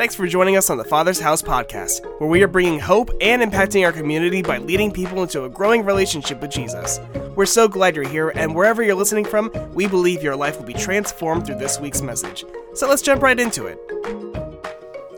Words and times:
Thanks 0.00 0.14
for 0.14 0.26
joining 0.26 0.56
us 0.56 0.70
on 0.70 0.78
the 0.78 0.84
Father's 0.84 1.20
House 1.20 1.42
podcast, 1.42 2.06
where 2.20 2.30
we 2.30 2.42
are 2.42 2.48
bringing 2.48 2.78
hope 2.78 3.10
and 3.20 3.42
impacting 3.42 3.84
our 3.84 3.92
community 3.92 4.40
by 4.40 4.56
leading 4.56 4.90
people 4.90 5.22
into 5.22 5.44
a 5.44 5.48
growing 5.50 5.84
relationship 5.84 6.40
with 6.40 6.50
Jesus. 6.50 6.98
We're 7.36 7.44
so 7.44 7.68
glad 7.68 7.94
you're 7.94 8.08
here, 8.08 8.30
and 8.30 8.54
wherever 8.54 8.82
you're 8.82 8.94
listening 8.94 9.26
from, 9.26 9.52
we 9.74 9.86
believe 9.86 10.22
your 10.22 10.36
life 10.36 10.56
will 10.56 10.64
be 10.64 10.72
transformed 10.72 11.44
through 11.44 11.58
this 11.58 11.78
week's 11.78 12.00
message. 12.00 12.46
So 12.72 12.88
let's 12.88 13.02
jump 13.02 13.20
right 13.20 13.38
into 13.38 13.66
it. 13.66 13.78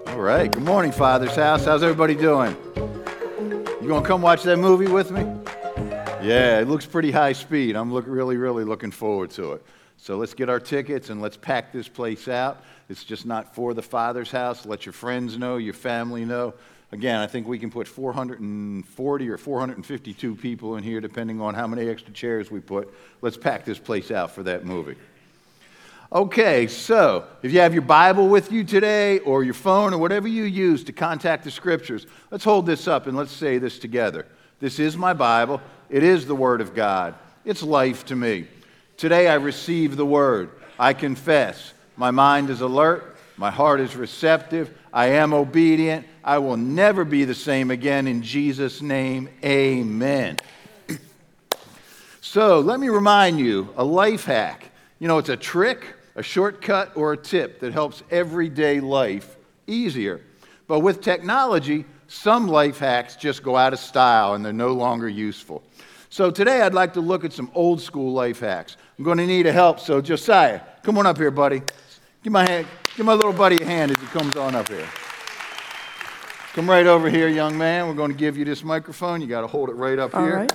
All 0.09 0.21
right. 0.21 0.51
Good 0.51 0.65
morning, 0.65 0.91
Father's 0.91 1.37
House. 1.37 1.65
How's 1.65 1.85
everybody 1.85 2.17
doing? 2.17 2.57
You 2.75 3.87
gonna 3.87 4.05
come 4.05 4.21
watch 4.21 4.43
that 4.43 4.57
movie 4.57 4.89
with 4.89 5.13
me? 5.13 5.21
Yeah, 6.27 6.59
it 6.59 6.67
looks 6.67 6.87
pretty 6.87 7.13
high 7.13 7.35
speed. 7.35 7.77
I'm 7.77 7.93
look, 7.93 8.07
really, 8.09 8.37
really 8.37 8.65
looking 8.65 8.91
forward 8.91 9.31
to 9.31 9.53
it. 9.53 9.65
So 9.97 10.17
let's 10.17 10.35
get 10.35 10.49
our 10.49 10.59
tickets 10.59 11.11
and 11.11 11.23
let's 11.23 11.37
pack 11.37 11.73
this 11.73 11.87
place 11.87 12.27
out. 12.27 12.65
It's 12.93 13.05
just 13.05 13.25
not 13.25 13.55
for 13.55 13.73
the 13.73 13.83
Father's 13.83 14.31
house. 14.31 14.67
Let 14.67 14.85
your 14.85 14.93
friends 14.93 15.39
know, 15.39 15.57
your 15.57 15.73
family 15.73 16.27
know. 16.27 16.53
Again, 16.93 17.21
I 17.21 17.27
think 17.27 17.49
we 17.49 17.59
can 17.59 17.71
put 17.71 17.89
440 17.89 19.29
or 19.31 19.39
452 19.39 20.37
people 20.37 20.77
in 20.77 20.85
here, 20.85 21.01
depending 21.01 21.41
on 21.41 21.55
how 21.55 21.67
many 21.67 21.89
extra 21.89 22.13
chairs 22.13 22.51
we 22.51 22.61
put. 22.61 22.93
Let's 23.23 23.39
pack 23.39 23.65
this 23.65 23.79
place 23.79 24.11
out 24.11 24.33
for 24.33 24.43
that 24.43 24.67
movie. 24.67 24.97
Okay, 26.13 26.67
so 26.67 27.25
if 27.43 27.51
you 27.51 27.61
have 27.61 27.73
your 27.73 27.81
Bible 27.81 28.29
with 28.29 28.53
you 28.53 28.63
today, 28.63 29.21
or 29.21 29.43
your 29.43 29.55
phone, 29.55 29.95
or 29.95 29.99
whatever 29.99 30.29
you 30.29 30.45
use 30.45 30.85
to 30.85 30.93
contact 30.93 31.45
the 31.45 31.51
scriptures, 31.51 32.07
let's 32.31 32.45
hold 32.45 32.67
this 32.67 32.87
up 32.87 33.07
and 33.07 33.17
let's 33.17 33.33
say 33.33 33.57
this 33.57 33.79
together. 33.79 34.27
This 34.61 34.79
is 34.79 34.99
my 34.99 35.15
Bible. 35.15 35.63
It 35.89 36.03
is 36.03 36.27
the 36.27 36.37
Word 36.37 36.61
of 36.61 36.75
God. 36.75 37.15
It's 37.47 37.63
life 37.63 38.05
to 38.07 38.17
me. 38.17 38.49
Today 38.99 39.29
I 39.29 39.37
receive 39.37 39.97
the 39.97 40.05
Word. 40.05 40.51
I 40.79 40.93
confess. 40.93 41.73
My 41.97 42.11
mind 42.11 42.51
is 42.51 42.61
alert. 42.61 43.17
My 43.37 43.51
heart 43.51 43.81
is 43.81 43.97
receptive. 43.97 44.77
I 44.93 45.07
am 45.07 45.33
obedient. 45.33 46.07
I 46.23 46.39
will 46.39 46.57
never 46.57 47.05
be 47.05 47.25
the 47.25 47.35
same 47.35 47.71
again. 47.71 48.07
In 48.07 48.23
Jesus' 48.23 48.83
name, 48.83 49.29
amen. 49.45 50.37
so 52.21 52.61
let 52.61 52.79
me 52.79 52.89
remind 52.89 53.41
you 53.41 53.73
a 53.77 53.85
life 53.85 54.25
hack. 54.25 54.71
You 54.99 55.09
know, 55.09 55.19
it's 55.19 55.29
a 55.29 55.37
trick, 55.37 55.95
a 56.15 56.23
shortcut, 56.23 56.97
or 56.97 57.13
a 57.13 57.17
tip 57.17 57.61
that 57.61 57.73
helps 57.73 58.03
everyday 58.11 58.81
life 58.81 59.37
easier. 59.67 60.21
But 60.69 60.81
with 60.81 61.01
technology, 61.01 61.85
some 62.07 62.47
life 62.47 62.79
hacks 62.79 63.17
just 63.17 63.43
go 63.43 63.57
out 63.57 63.73
of 63.73 63.79
style 63.79 64.35
and 64.35 64.45
they're 64.45 64.53
no 64.53 64.73
longer 64.73 65.09
useful. 65.09 65.63
So 66.13 66.31
today 66.31 66.61
I'd 66.61 66.75
like 66.75 66.93
to 66.93 67.01
look 67.01 67.25
at 67.25 67.33
some 67.33 67.51
old 67.55 67.81
school 67.81 68.13
life 68.13 68.41
hacks. 68.41 68.77
I'm 68.99 69.05
going 69.05 69.17
to 69.17 69.27
need 69.27 69.47
a 69.47 69.53
help, 69.53 69.81
so 69.81 70.03
Josiah, 70.03 70.61
come 70.83 70.99
on 70.99 71.07
up 71.07 71.17
here, 71.17 71.31
buddy. 71.31 71.63
Give 72.23 72.31
my, 72.31 72.47
hand, 72.47 72.67
give 72.95 73.07
my 73.07 73.15
little 73.15 73.33
buddy 73.33 73.63
a 73.63 73.65
hand 73.65 73.93
as 73.93 73.99
he 73.99 74.05
comes 74.09 74.37
on 74.37 74.55
up 74.55 74.69
here. 74.69 74.87
Come 76.53 76.69
right 76.69 76.87
over 76.87 77.09
here, 77.09 77.29
young 77.29 77.57
man. 77.57 77.89
We're 77.89 77.95
going 77.95 78.11
to 78.11 78.17
give 78.17 78.37
you 78.37 78.45
this 78.45 78.63
microphone. 78.63 79.23
You 79.23 79.27
got 79.27 79.41
to 79.41 79.47
hold 79.47 79.71
it 79.71 79.73
right 79.73 79.99
up 79.99 80.15
All 80.15 80.23
here. 80.23 80.37
right. 80.37 80.53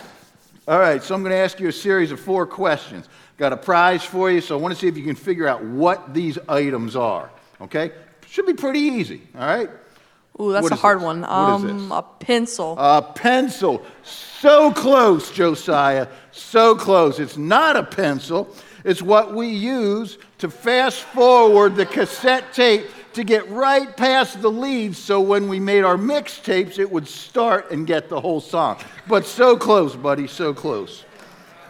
All 0.68 0.78
right, 0.78 1.02
so 1.02 1.16
I'm 1.16 1.24
going 1.24 1.32
to 1.32 1.40
ask 1.40 1.60
you 1.60 1.70
a 1.70 1.74
series 1.74 2.12
of 2.12 2.20
four 2.20 2.46
questions. 2.46 3.10
Got 3.38 3.52
a 3.52 3.58
prize 3.58 4.04
for 4.04 4.30
you, 4.30 4.42
so 4.42 4.56
I 4.56 4.62
want 4.62 4.76
to 4.76 4.80
see 4.80 4.88
if 4.88 4.96
you 4.96 5.04
can 5.04 5.16
figure 5.16 5.48
out 5.48 5.64
what 5.64 6.14
these 6.14 6.38
items 6.48 6.96
are. 6.96 7.32
Okay? 7.62 7.94
Should 8.28 8.46
be 8.46 8.54
pretty 8.54 8.82
easy, 8.82 9.24
all 9.34 9.48
right? 9.48 9.72
Ooh, 10.40 10.52
that's 10.52 10.64
What 10.64 10.72
a 10.72 10.76
hard 10.76 11.00
this? 11.00 11.06
one. 11.06 11.22
What 11.22 11.30
is 11.30 11.64
Um, 11.64 11.90
this? 11.90 11.98
a 11.98 12.02
pencil. 12.20 12.76
A 12.78 13.02
pencil. 13.02 13.82
So 14.04 14.72
close, 14.72 15.32
Josiah. 15.32 16.08
So 16.32 16.76
close. 16.76 17.20
It's 17.20 17.38
not 17.38 17.76
a 17.76 17.84
pencil. 17.84 18.48
It's 18.84 19.02
what 19.02 19.34
we 19.34 19.48
use 19.48 20.18
to 20.38 20.50
fast 20.50 21.02
forward 21.02 21.76
the 21.76 21.86
cassette 21.86 22.54
tape 22.54 22.86
to 23.14 23.24
get 23.24 23.50
right 23.50 23.98
past 23.98 24.42
the 24.44 24.52
leads 24.52 25.00
so 25.00 25.20
when 25.20 25.50
we 25.50 25.60
made 25.60 25.84
our 25.84 25.98
mixtapes, 25.98 26.78
it 26.78 26.90
would 26.92 27.08
start 27.08 27.72
and 27.72 27.88
get 27.88 28.08
the 28.10 28.22
whole 28.22 28.40
song. 28.40 28.78
But 29.08 29.26
so 29.26 29.58
close, 29.58 29.96
buddy, 29.96 30.28
so 30.28 30.54
close. 30.54 31.04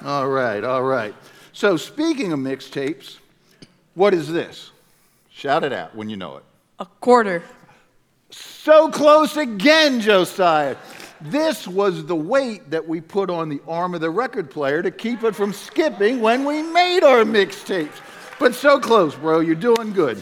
All 0.04 0.28
right, 0.28 0.64
all 0.64 0.84
right. 0.84 1.16
So, 1.54 1.78
speaking 1.78 2.34
of 2.34 2.40
mixtapes, 2.40 3.18
what 3.96 4.14
is 4.14 4.32
this? 4.32 4.72
Shout 5.32 5.64
it 5.64 5.72
out 5.74 5.96
when 5.96 6.10
you 6.10 6.18
know 6.18 6.38
it. 6.38 6.44
a 6.80 6.86
quarter. 7.00 7.42
So 8.68 8.90
close 8.90 9.38
again, 9.38 10.02
Josiah. 10.02 10.76
This 11.22 11.70
was 11.70 12.06
the 12.06 12.18
weight 12.18 12.70
that 12.70 12.86
we 12.86 13.00
put 13.00 13.30
on 13.30 13.48
the 13.48 13.62
arm 13.66 13.96
of 13.96 14.02
the 14.02 14.10
record 14.10 14.52
player 14.52 14.82
to 14.82 14.92
keep 14.92 15.24
it 15.24 15.38
from 15.38 15.54
skipping 15.54 16.20
when 16.20 16.44
we 16.44 16.62
made 16.62 17.02
our 17.02 17.24
mixtapes. 17.24 18.02
But 18.42 18.54
so 18.54 18.78
close, 18.78 19.16
bro. 19.16 19.40
You're 19.40 19.56
doing 19.56 19.94
good. 19.94 20.22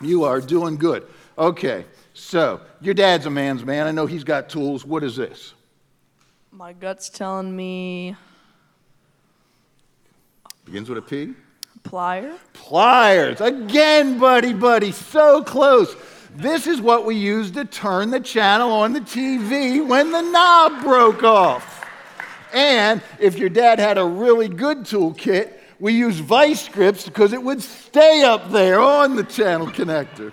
You 0.00 0.22
are 0.22 0.40
doing 0.40 0.76
good. 0.76 1.04
Okay, 1.36 1.84
so 2.12 2.60
your 2.80 2.94
dad's 2.94 3.26
a 3.26 3.30
man's 3.30 3.64
man. 3.64 3.88
I 3.88 3.90
know 3.90 4.06
he's 4.06 4.22
got 4.22 4.48
tools. 4.48 4.84
What 4.84 5.02
is 5.02 5.16
this? 5.16 5.52
My 6.52 6.74
gut's 6.74 7.08
telling 7.08 7.56
me 7.56 8.14
Begins 10.64 10.88
with 10.88 10.98
a 10.98 11.02
P? 11.02 11.34
plier. 11.82 12.38
Pliers. 12.52 13.40
Again, 13.40 14.20
buddy, 14.20 14.52
buddy. 14.52 14.92
So 14.92 15.42
close. 15.42 15.96
This 16.34 16.66
is 16.66 16.80
what 16.80 17.04
we 17.04 17.14
use 17.14 17.52
to 17.52 17.64
turn 17.64 18.10
the 18.10 18.18
channel 18.18 18.72
on 18.72 18.92
the 18.92 19.00
TV 19.00 19.86
when 19.86 20.10
the 20.10 20.20
knob 20.20 20.82
broke 20.82 21.22
off. 21.22 21.88
And 22.52 23.00
if 23.20 23.38
your 23.38 23.48
dad 23.48 23.78
had 23.78 23.98
a 23.98 24.04
really 24.04 24.48
good 24.48 24.78
toolkit, 24.78 25.52
we 25.78 25.92
use 25.92 26.18
vice 26.18 26.68
grips 26.68 27.04
because 27.04 27.32
it 27.32 27.42
would 27.42 27.62
stay 27.62 28.22
up 28.22 28.50
there 28.50 28.80
on 28.80 29.14
the 29.14 29.22
channel 29.22 29.68
connector. 29.68 30.32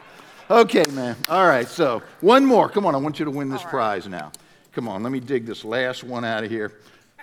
Okay, 0.49 0.85
man. 0.91 1.15
All 1.29 1.47
right, 1.47 1.67
so 1.67 2.01
one 2.21 2.45
more. 2.45 2.67
Come 2.67 2.87
on, 2.87 2.95
I 2.95 2.97
want 2.97 3.19
you 3.19 3.25
to 3.25 3.31
win 3.31 3.49
this 3.49 3.63
prize 3.63 4.07
now. 4.07 4.31
Come 4.73 4.87
on, 4.87 5.03
let 5.03 5.11
me 5.11 5.19
dig 5.19 5.45
this 5.45 5.63
last 5.63 6.03
one 6.03 6.25
out 6.25 6.43
of 6.43 6.49
here. 6.49 6.79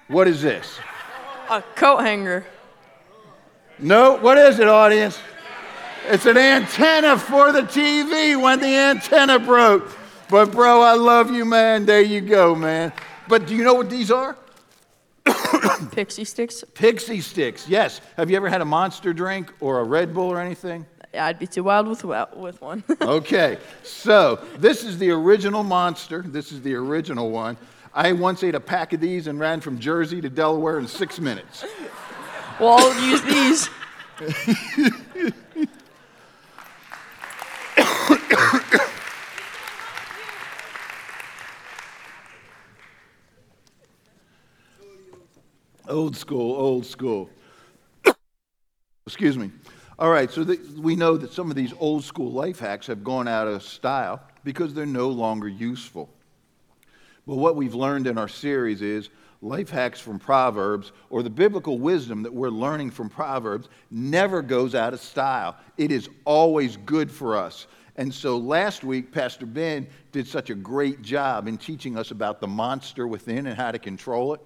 What 0.06 0.28
is 0.28 0.40
this? 0.40 0.78
A 1.50 1.62
coat 1.74 1.98
hanger. 1.98 2.46
No, 3.80 4.16
what 4.18 4.38
is 4.38 4.60
it, 4.60 4.68
audience? 4.68 5.18
It's 6.10 6.24
an 6.24 6.38
antenna 6.38 7.18
for 7.18 7.52
the 7.52 7.60
TV 7.60 8.40
when 8.40 8.60
the 8.60 8.74
antenna 8.74 9.38
broke. 9.38 9.94
But, 10.30 10.52
bro, 10.52 10.80
I 10.80 10.94
love 10.94 11.30
you, 11.30 11.44
man. 11.44 11.84
There 11.84 12.00
you 12.00 12.22
go, 12.22 12.54
man. 12.54 12.94
But 13.28 13.46
do 13.46 13.54
you 13.54 13.62
know 13.62 13.74
what 13.74 13.90
these 13.90 14.10
are? 14.10 14.34
Pixie 15.92 16.24
sticks. 16.24 16.64
Pixie 16.72 17.20
sticks, 17.20 17.68
yes. 17.68 18.00
Have 18.16 18.30
you 18.30 18.38
ever 18.38 18.48
had 18.48 18.62
a 18.62 18.64
monster 18.64 19.12
drink 19.12 19.52
or 19.60 19.80
a 19.80 19.84
Red 19.84 20.14
Bull 20.14 20.32
or 20.32 20.40
anything? 20.40 20.86
I'd 21.12 21.38
be 21.38 21.46
too 21.46 21.64
wild 21.64 21.86
with 21.86 22.02
with 22.04 22.62
one. 22.62 22.84
Okay, 23.02 23.58
so 23.82 24.42
this 24.56 24.84
is 24.84 24.96
the 24.96 25.10
original 25.10 25.62
monster. 25.62 26.22
This 26.22 26.52
is 26.52 26.62
the 26.62 26.74
original 26.74 27.30
one. 27.30 27.58
I 27.92 28.12
once 28.12 28.42
ate 28.42 28.54
a 28.54 28.60
pack 28.60 28.94
of 28.94 29.00
these 29.00 29.26
and 29.26 29.38
ran 29.38 29.60
from 29.60 29.78
Jersey 29.78 30.22
to 30.22 30.30
Delaware 30.30 30.78
in 30.78 30.86
six 30.86 31.20
minutes. 31.20 31.66
well, 32.58 32.78
I'll 32.78 33.10
use 33.10 33.22
these. 33.22 33.68
Old 45.98 46.16
school, 46.16 46.54
old 46.54 46.86
school. 46.86 47.28
Excuse 49.08 49.36
me. 49.36 49.50
All 49.98 50.10
right, 50.10 50.30
so 50.30 50.44
the, 50.44 50.56
we 50.80 50.94
know 50.94 51.16
that 51.16 51.32
some 51.32 51.50
of 51.50 51.56
these 51.56 51.74
old 51.80 52.04
school 52.04 52.30
life 52.30 52.60
hacks 52.60 52.86
have 52.86 53.02
gone 53.02 53.26
out 53.26 53.48
of 53.48 53.64
style 53.64 54.22
because 54.44 54.72
they're 54.72 54.86
no 54.86 55.08
longer 55.08 55.48
useful. 55.48 56.08
But 57.26 57.34
what 57.34 57.56
we've 57.56 57.74
learned 57.74 58.06
in 58.06 58.16
our 58.16 58.28
series 58.28 58.80
is 58.80 59.08
life 59.42 59.70
hacks 59.70 59.98
from 59.98 60.20
Proverbs 60.20 60.92
or 61.10 61.24
the 61.24 61.30
biblical 61.30 61.80
wisdom 61.80 62.22
that 62.22 62.32
we're 62.32 62.48
learning 62.48 62.92
from 62.92 63.08
Proverbs 63.08 63.68
never 63.90 64.40
goes 64.40 64.76
out 64.76 64.94
of 64.94 65.00
style. 65.00 65.56
It 65.78 65.90
is 65.90 66.08
always 66.24 66.76
good 66.76 67.10
for 67.10 67.36
us. 67.36 67.66
And 67.96 68.14
so 68.14 68.36
last 68.36 68.84
week, 68.84 69.10
Pastor 69.10 69.46
Ben 69.46 69.88
did 70.12 70.28
such 70.28 70.50
a 70.50 70.54
great 70.54 71.02
job 71.02 71.48
in 71.48 71.58
teaching 71.58 71.98
us 71.98 72.12
about 72.12 72.40
the 72.40 72.46
monster 72.46 73.08
within 73.08 73.48
and 73.48 73.56
how 73.56 73.72
to 73.72 73.80
control 73.80 74.34
it. 74.34 74.40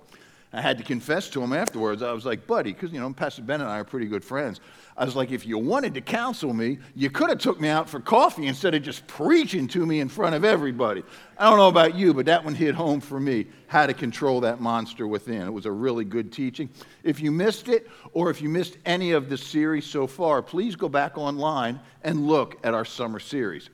I 0.55 0.61
had 0.61 0.77
to 0.79 0.85
confess 0.85 1.31
to 1.31 1.43
him 1.43 1.55
afterwards. 1.55 2.03
I 2.03 2.13
was 2.13 2.27
like, 2.27 2.47
buddy, 2.47 2.73
because, 2.73 2.93
you 2.93 3.01
know, 3.01 3.11
Pastor 3.13 3.41
Ben 3.41 3.63
and 3.63 3.71
I 3.71 3.79
are 3.79 3.85
pretty 3.85 4.05
good 4.05 4.23
friends. 4.23 4.61
I 4.99 5.07
was 5.07 5.17
like, 5.17 5.31
if 5.31 5.47
you 5.47 5.57
wanted 5.57 5.95
to 5.95 6.03
counsel 6.03 6.53
me, 6.53 6.79
you 6.95 7.09
could 7.09 7.31
have 7.31 7.39
took 7.39 7.59
me 7.59 7.71
out 7.71 7.89
for 7.89 8.01
coffee 8.01 8.47
instead 8.47 8.75
of 8.75 8.83
just 8.83 9.07
preaching 9.07 9.67
to 9.69 9.87
me 9.87 10.01
in 10.01 10.11
front 10.11 10.35
of 10.35 10.45
everybody. 10.45 11.03
I 11.39 11.49
don't 11.49 11.57
know 11.57 11.69
about 11.69 11.95
you, 11.95 12.13
but 12.13 12.27
that 12.27 12.45
one 12.45 12.55
hit 12.55 12.75
home 12.75 13.01
for 13.01 13.19
me, 13.19 13.47
how 13.67 13.87
to 13.87 13.95
control 13.95 14.43
that 14.43 14.61
monster 14.61 15.07
within. 15.07 15.41
It 15.41 15.53
was 15.53 15.65
a 15.65 15.73
really 15.73 16.05
good 16.05 16.31
teaching. 16.31 16.69
If 17.03 17.21
you 17.21 17.31
missed 17.31 17.69
it, 17.69 17.89
or 18.13 18.29
if 18.29 18.43
you 18.43 18.51
missed 18.51 18.77
any 18.85 19.13
of 19.13 19.31
the 19.31 19.39
series 19.39 19.87
so 19.87 20.07
far, 20.07 20.43
please 20.43 20.77
go 20.77 20.91
back 20.91 21.17
online 21.17 21.81
and 22.05 22.27
look 22.27 22.59
at 22.63 22.75
our 22.75 22.85
summer 22.85 23.21
series. 23.21 23.71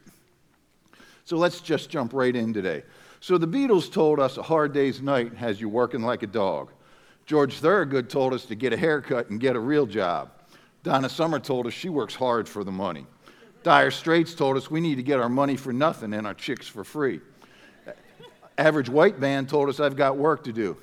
So 1.25 1.37
let's 1.37 1.61
just 1.61 1.91
jump 1.91 2.13
right 2.13 2.35
in 2.35 2.55
today. 2.55 2.85
So 3.21 3.39
the 3.39 3.49
Beatles 3.49 3.93
told 3.93 4.21
us 4.21 4.37
a 4.37 4.43
hard 4.43 4.73
day's 4.73 5.03
night 5.03 5.35
has 5.35 5.61
you 5.61 5.69
working 5.69 6.03
like 6.03 6.23
a 6.23 6.27
dog. 6.27 6.71
George 7.27 7.55
Thorogood 7.55 8.09
told 8.09 8.33
us 8.33 8.47
to 8.47 8.55
get 8.55 8.73
a 8.73 8.77
haircut 8.77 9.31
and 9.31 9.41
get 9.41 9.57
a 9.57 9.61
real 9.61 9.87
job. 9.87 10.31
Donna 10.83 11.09
Summer 11.09 11.39
told 11.39 11.67
us 11.67 11.75
she 11.75 11.89
works 11.89 12.15
hard 12.15 12.49
for 12.49 12.65
the 12.65 12.73
money. 12.73 13.07
Dire 13.63 13.91
Straits 13.91 14.35
told 14.35 14.57
us 14.57 14.71
we 14.71 14.81
need 14.81 14.95
to 14.95 15.03
get 15.03 15.19
our 15.19 15.29
money 15.29 15.57
for 15.57 15.73
nothing 15.73 16.15
and 16.15 16.27
our 16.27 16.35
chicks 16.35 16.67
for 16.67 16.85
free. 16.85 17.21
Average 18.57 18.89
White 18.89 19.21
Band 19.21 19.49
told 19.49 19.69
us 19.69 19.81
I've 19.81 19.97
got 19.97 20.17
work 20.17 20.45
to 20.45 20.53
do. 20.53 20.77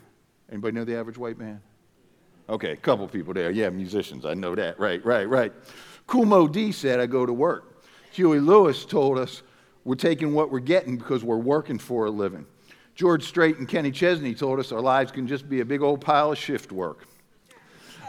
Anybody 0.51 0.75
know 0.75 0.85
the 0.85 0.97
Average 0.97 1.17
White 1.17 1.37
Band? 1.37 1.61
Okay, 2.47 2.71
a 2.71 2.77
couple 2.77 3.07
people 3.07 3.33
there. 3.33 3.49
Yeah, 3.49 3.69
musicians. 3.69 4.25
I 4.25 4.33
know 4.33 4.53
that. 4.55 4.79
Right, 4.79 5.03
right, 5.03 5.27
right. 5.27 5.51
Moe 6.13 6.47
Dee 6.47 6.71
said 6.71 6.99
I 6.99 7.07
go 7.07 7.25
to 7.25 7.33
work. 7.33 7.83
Huey 8.11 8.39
Lewis 8.39 8.85
told 8.85 9.17
us 9.17 9.41
we're 9.85 9.95
taking 9.95 10.33
what 10.33 10.51
we're 10.51 10.59
getting 10.59 10.97
because 10.97 11.23
we're 11.23 11.37
working 11.37 11.79
for 11.79 12.07
a 12.07 12.11
living. 12.11 12.45
George 12.95 13.23
Strait 13.23 13.57
and 13.57 13.67
Kenny 13.67 13.91
Chesney 13.91 14.33
told 14.33 14.59
us 14.59 14.71
our 14.71 14.81
lives 14.81 15.11
can 15.11 15.27
just 15.27 15.47
be 15.47 15.61
a 15.61 15.65
big 15.65 15.81
old 15.81 16.01
pile 16.01 16.31
of 16.31 16.37
shift 16.37 16.71
work. 16.71 17.07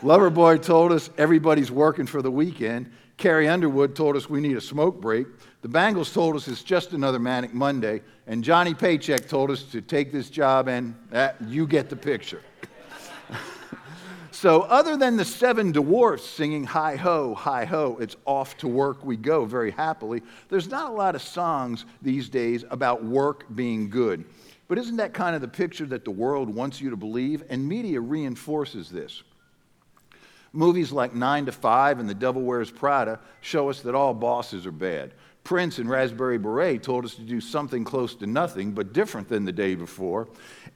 Loverboy 0.00 0.62
told 0.62 0.93
us 0.93 1.11
everybody's 1.19 1.70
working 1.70 2.06
for 2.06 2.23
the 2.23 2.31
weekend. 2.31 2.90
Carrie 3.17 3.49
Underwood 3.49 3.96
told 3.96 4.17
us 4.17 4.28
we 4.28 4.40
need 4.40 4.56
a 4.56 4.61
smoke 4.61 5.00
break. 5.00 5.26
The 5.62 5.69
Bangles 5.69 6.12
told 6.12 6.37
us 6.37 6.49
it's 6.49 6.62
just 6.62 6.93
another 6.93 7.19
Manic 7.19 7.55
Monday. 7.55 8.02
And 8.26 8.44
Johnny 8.44 8.75
Paycheck 8.75 9.26
told 9.28 9.50
us 9.50 9.62
to 9.64 9.81
take 9.81 10.12
this 10.12 10.31
job 10.31 10.69
and 10.69 10.94
uh, 11.12 11.31
you 11.46 11.67
get 11.67 11.88
the 11.88 11.96
picture. 11.96 12.43
so, 14.36 14.60
other 14.60 14.98
than 14.98 15.16
the 15.16 15.24
seven 15.24 15.72
dwarfs 15.72 16.22
singing 16.22 16.64
hi 16.64 16.96
ho, 16.96 17.34
hi 17.34 17.64
ho, 17.64 17.96
it's 17.98 18.16
off 18.26 18.54
to 18.58 18.68
work 18.68 19.02
we 19.02 19.16
go 19.16 19.46
very 19.46 19.70
happily, 19.70 20.22
there's 20.50 20.68
not 20.68 20.90
a 20.90 20.94
lot 20.94 21.14
of 21.14 21.22
songs 21.22 21.86
these 22.02 22.28
days 22.28 22.62
about 22.68 23.02
work 23.02 23.46
being 23.54 23.88
good. 23.88 24.26
But 24.68 24.76
isn't 24.76 24.96
that 24.96 25.14
kind 25.14 25.34
of 25.34 25.40
the 25.40 25.48
picture 25.48 25.86
that 25.86 26.04
the 26.04 26.10
world 26.10 26.54
wants 26.54 26.82
you 26.82 26.90
to 26.90 26.98
believe? 26.98 27.44
And 27.48 27.66
media 27.66 27.98
reinforces 27.98 28.90
this. 28.90 29.22
Movies 30.52 30.92
like 30.92 31.14
Nine 31.14 31.46
to 31.46 31.52
Five 31.52 31.98
and 31.98 32.06
The 32.06 32.14
Devil 32.14 32.42
Wears 32.42 32.70
Prada 32.70 33.18
show 33.40 33.70
us 33.70 33.80
that 33.80 33.94
all 33.94 34.12
bosses 34.12 34.66
are 34.66 34.70
bad. 34.70 35.14
Prince 35.44 35.78
and 35.78 35.88
Raspberry 35.88 36.38
Beret 36.38 36.82
told 36.82 37.06
us 37.06 37.14
to 37.14 37.22
do 37.22 37.40
something 37.40 37.84
close 37.84 38.16
to 38.16 38.26
nothing, 38.26 38.72
but 38.72 38.92
different 38.92 39.28
than 39.28 39.46
the 39.46 39.52
day 39.52 39.76
before. 39.76 40.28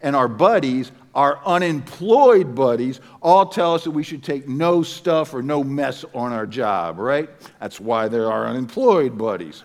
And 0.03 0.17
our 0.17 0.29
buddies, 0.29 0.93
our 1.15 1.45
unemployed 1.45 2.55
buddies, 2.55 3.01
all 3.21 3.47
tell 3.47 3.75
us 3.75 3.85
that 3.85 3.91
we 3.91 4.03
should 4.03 4.23
take 4.23 4.49
no 4.49 4.83
stuff 4.83 5.35
or 5.35 5.43
no 5.43 5.63
mess 5.63 6.05
on 6.15 6.33
our 6.33 6.47
job, 6.47 6.99
right? 6.99 7.29
That's 7.61 7.81
why 7.81 8.09
they're 8.09 8.31
our 8.31 8.47
unemployed 8.47 9.19
buddies. 9.19 9.65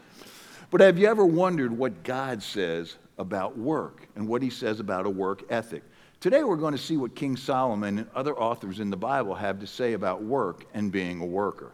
But 0.72 0.82
have 0.82 0.98
you 0.98 1.08
ever 1.08 1.26
wondered 1.26 1.72
what 1.72 2.04
God 2.04 2.44
says 2.44 2.96
about 3.18 3.58
work 3.58 4.08
and 4.16 4.28
what 4.28 4.42
he 4.42 4.50
says 4.50 4.80
about 4.80 5.06
a 5.06 5.10
work 5.10 5.44
ethic. 5.50 5.84
Today 6.20 6.44
we're 6.44 6.56
going 6.56 6.74
to 6.74 6.82
see 6.82 6.98
what 6.98 7.16
King 7.16 7.38
Solomon 7.38 8.00
and 8.00 8.08
other 8.16 8.36
authors 8.38 8.80
in 8.80 8.90
the 8.90 8.98
Bible 8.98 9.36
have 9.36 9.60
to 9.60 9.68
say 9.68 9.94
about 9.94 10.24
work 10.24 10.66
and 10.74 10.92
being 10.92 11.22
a 11.22 11.26
worker. 11.26 11.74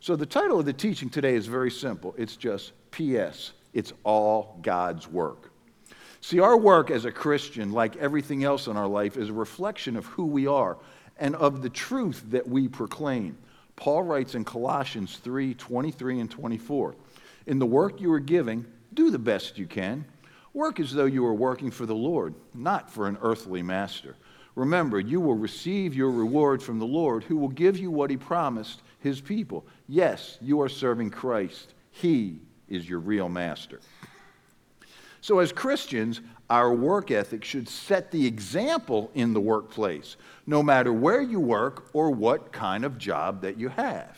So 0.00 0.14
the 0.14 0.26
title 0.26 0.60
of 0.60 0.66
the 0.66 0.72
teaching 0.72 1.08
today 1.08 1.34
is 1.34 1.46
very 1.46 1.70
simple. 1.70 2.14
It's 2.16 2.36
just 2.36 2.72
P.S. 2.90 3.52
It's 3.72 3.92
all 4.04 4.58
God's 4.62 5.08
work. 5.08 5.47
See, 6.20 6.40
our 6.40 6.56
work 6.56 6.90
as 6.90 7.04
a 7.04 7.12
Christian, 7.12 7.72
like 7.72 7.96
everything 7.96 8.44
else 8.44 8.66
in 8.66 8.76
our 8.76 8.88
life, 8.88 9.16
is 9.16 9.28
a 9.28 9.34
reflection 9.34 9.96
of 9.96 10.06
who 10.06 10.26
we 10.26 10.46
are 10.46 10.76
and 11.18 11.34
of 11.36 11.62
the 11.62 11.70
truth 11.70 12.22
that 12.30 12.48
we 12.48 12.68
proclaim. 12.68 13.38
Paul 13.76 14.02
writes 14.02 14.34
in 14.34 14.44
Colossians 14.44 15.16
3 15.18 15.54
23 15.54 16.20
and 16.20 16.30
24 16.30 16.96
In 17.46 17.58
the 17.58 17.66
work 17.66 18.00
you 18.00 18.12
are 18.12 18.20
giving, 18.20 18.66
do 18.92 19.10
the 19.10 19.18
best 19.18 19.58
you 19.58 19.66
can 19.66 20.04
Work 20.58 20.80
as 20.80 20.92
though 20.92 21.04
you 21.04 21.22
were 21.22 21.34
working 21.34 21.70
for 21.70 21.86
the 21.86 21.94
Lord, 21.94 22.34
not 22.54 22.90
for 22.90 23.06
an 23.06 23.18
earthly 23.22 23.62
master. 23.62 24.16
Remember, 24.54 24.98
you 24.98 25.20
will 25.20 25.36
receive 25.36 25.94
your 25.94 26.10
reward 26.10 26.62
from 26.62 26.80
the 26.80 26.84
Lord, 26.84 27.22
who 27.22 27.36
will 27.36 27.48
give 27.48 27.78
you 27.78 27.92
what 27.92 28.10
he 28.10 28.16
promised 28.16 28.82
his 28.98 29.20
people. 29.20 29.64
Yes, 29.86 30.36
you 30.40 30.60
are 30.60 30.68
serving 30.68 31.10
Christ. 31.10 31.74
He 31.92 32.40
is 32.68 32.88
your 32.88 32.98
real 32.98 33.28
master. 33.28 33.80
So, 35.20 35.40
as 35.40 35.52
Christians, 35.52 36.20
our 36.48 36.72
work 36.72 37.10
ethic 37.10 37.44
should 37.44 37.68
set 37.68 38.10
the 38.10 38.26
example 38.26 39.10
in 39.14 39.34
the 39.34 39.40
workplace, 39.40 40.16
no 40.46 40.62
matter 40.62 40.92
where 40.92 41.20
you 41.20 41.40
work 41.40 41.90
or 41.92 42.10
what 42.10 42.52
kind 42.52 42.84
of 42.84 42.98
job 42.98 43.42
that 43.42 43.58
you 43.58 43.68
have. 43.68 44.16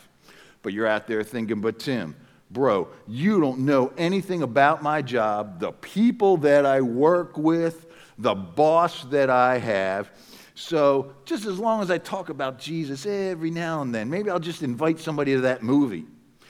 But 0.61 0.73
you're 0.73 0.87
out 0.87 1.07
there 1.07 1.23
thinking, 1.23 1.59
but 1.59 1.79
Tim, 1.79 2.15
Bro, 2.51 2.89
you 3.07 3.39
don't 3.39 3.59
know 3.59 3.93
anything 3.97 4.41
about 4.41 4.83
my 4.83 5.01
job, 5.01 5.59
the 5.61 5.71
people 5.71 6.35
that 6.37 6.65
I 6.65 6.81
work 6.81 7.37
with, 7.37 7.85
the 8.17 8.35
boss 8.35 9.05
that 9.05 9.29
I 9.29 9.57
have. 9.57 10.11
So, 10.53 11.13
just 11.23 11.45
as 11.45 11.57
long 11.57 11.81
as 11.81 11.89
I 11.89 11.97
talk 11.97 12.27
about 12.27 12.59
Jesus 12.59 13.05
every 13.05 13.51
now 13.51 13.81
and 13.81 13.95
then, 13.95 14.09
maybe 14.09 14.29
I'll 14.29 14.39
just 14.39 14.63
invite 14.63 14.99
somebody 14.99 15.33
to 15.33 15.41
that 15.41 15.63
movie. 15.63 16.05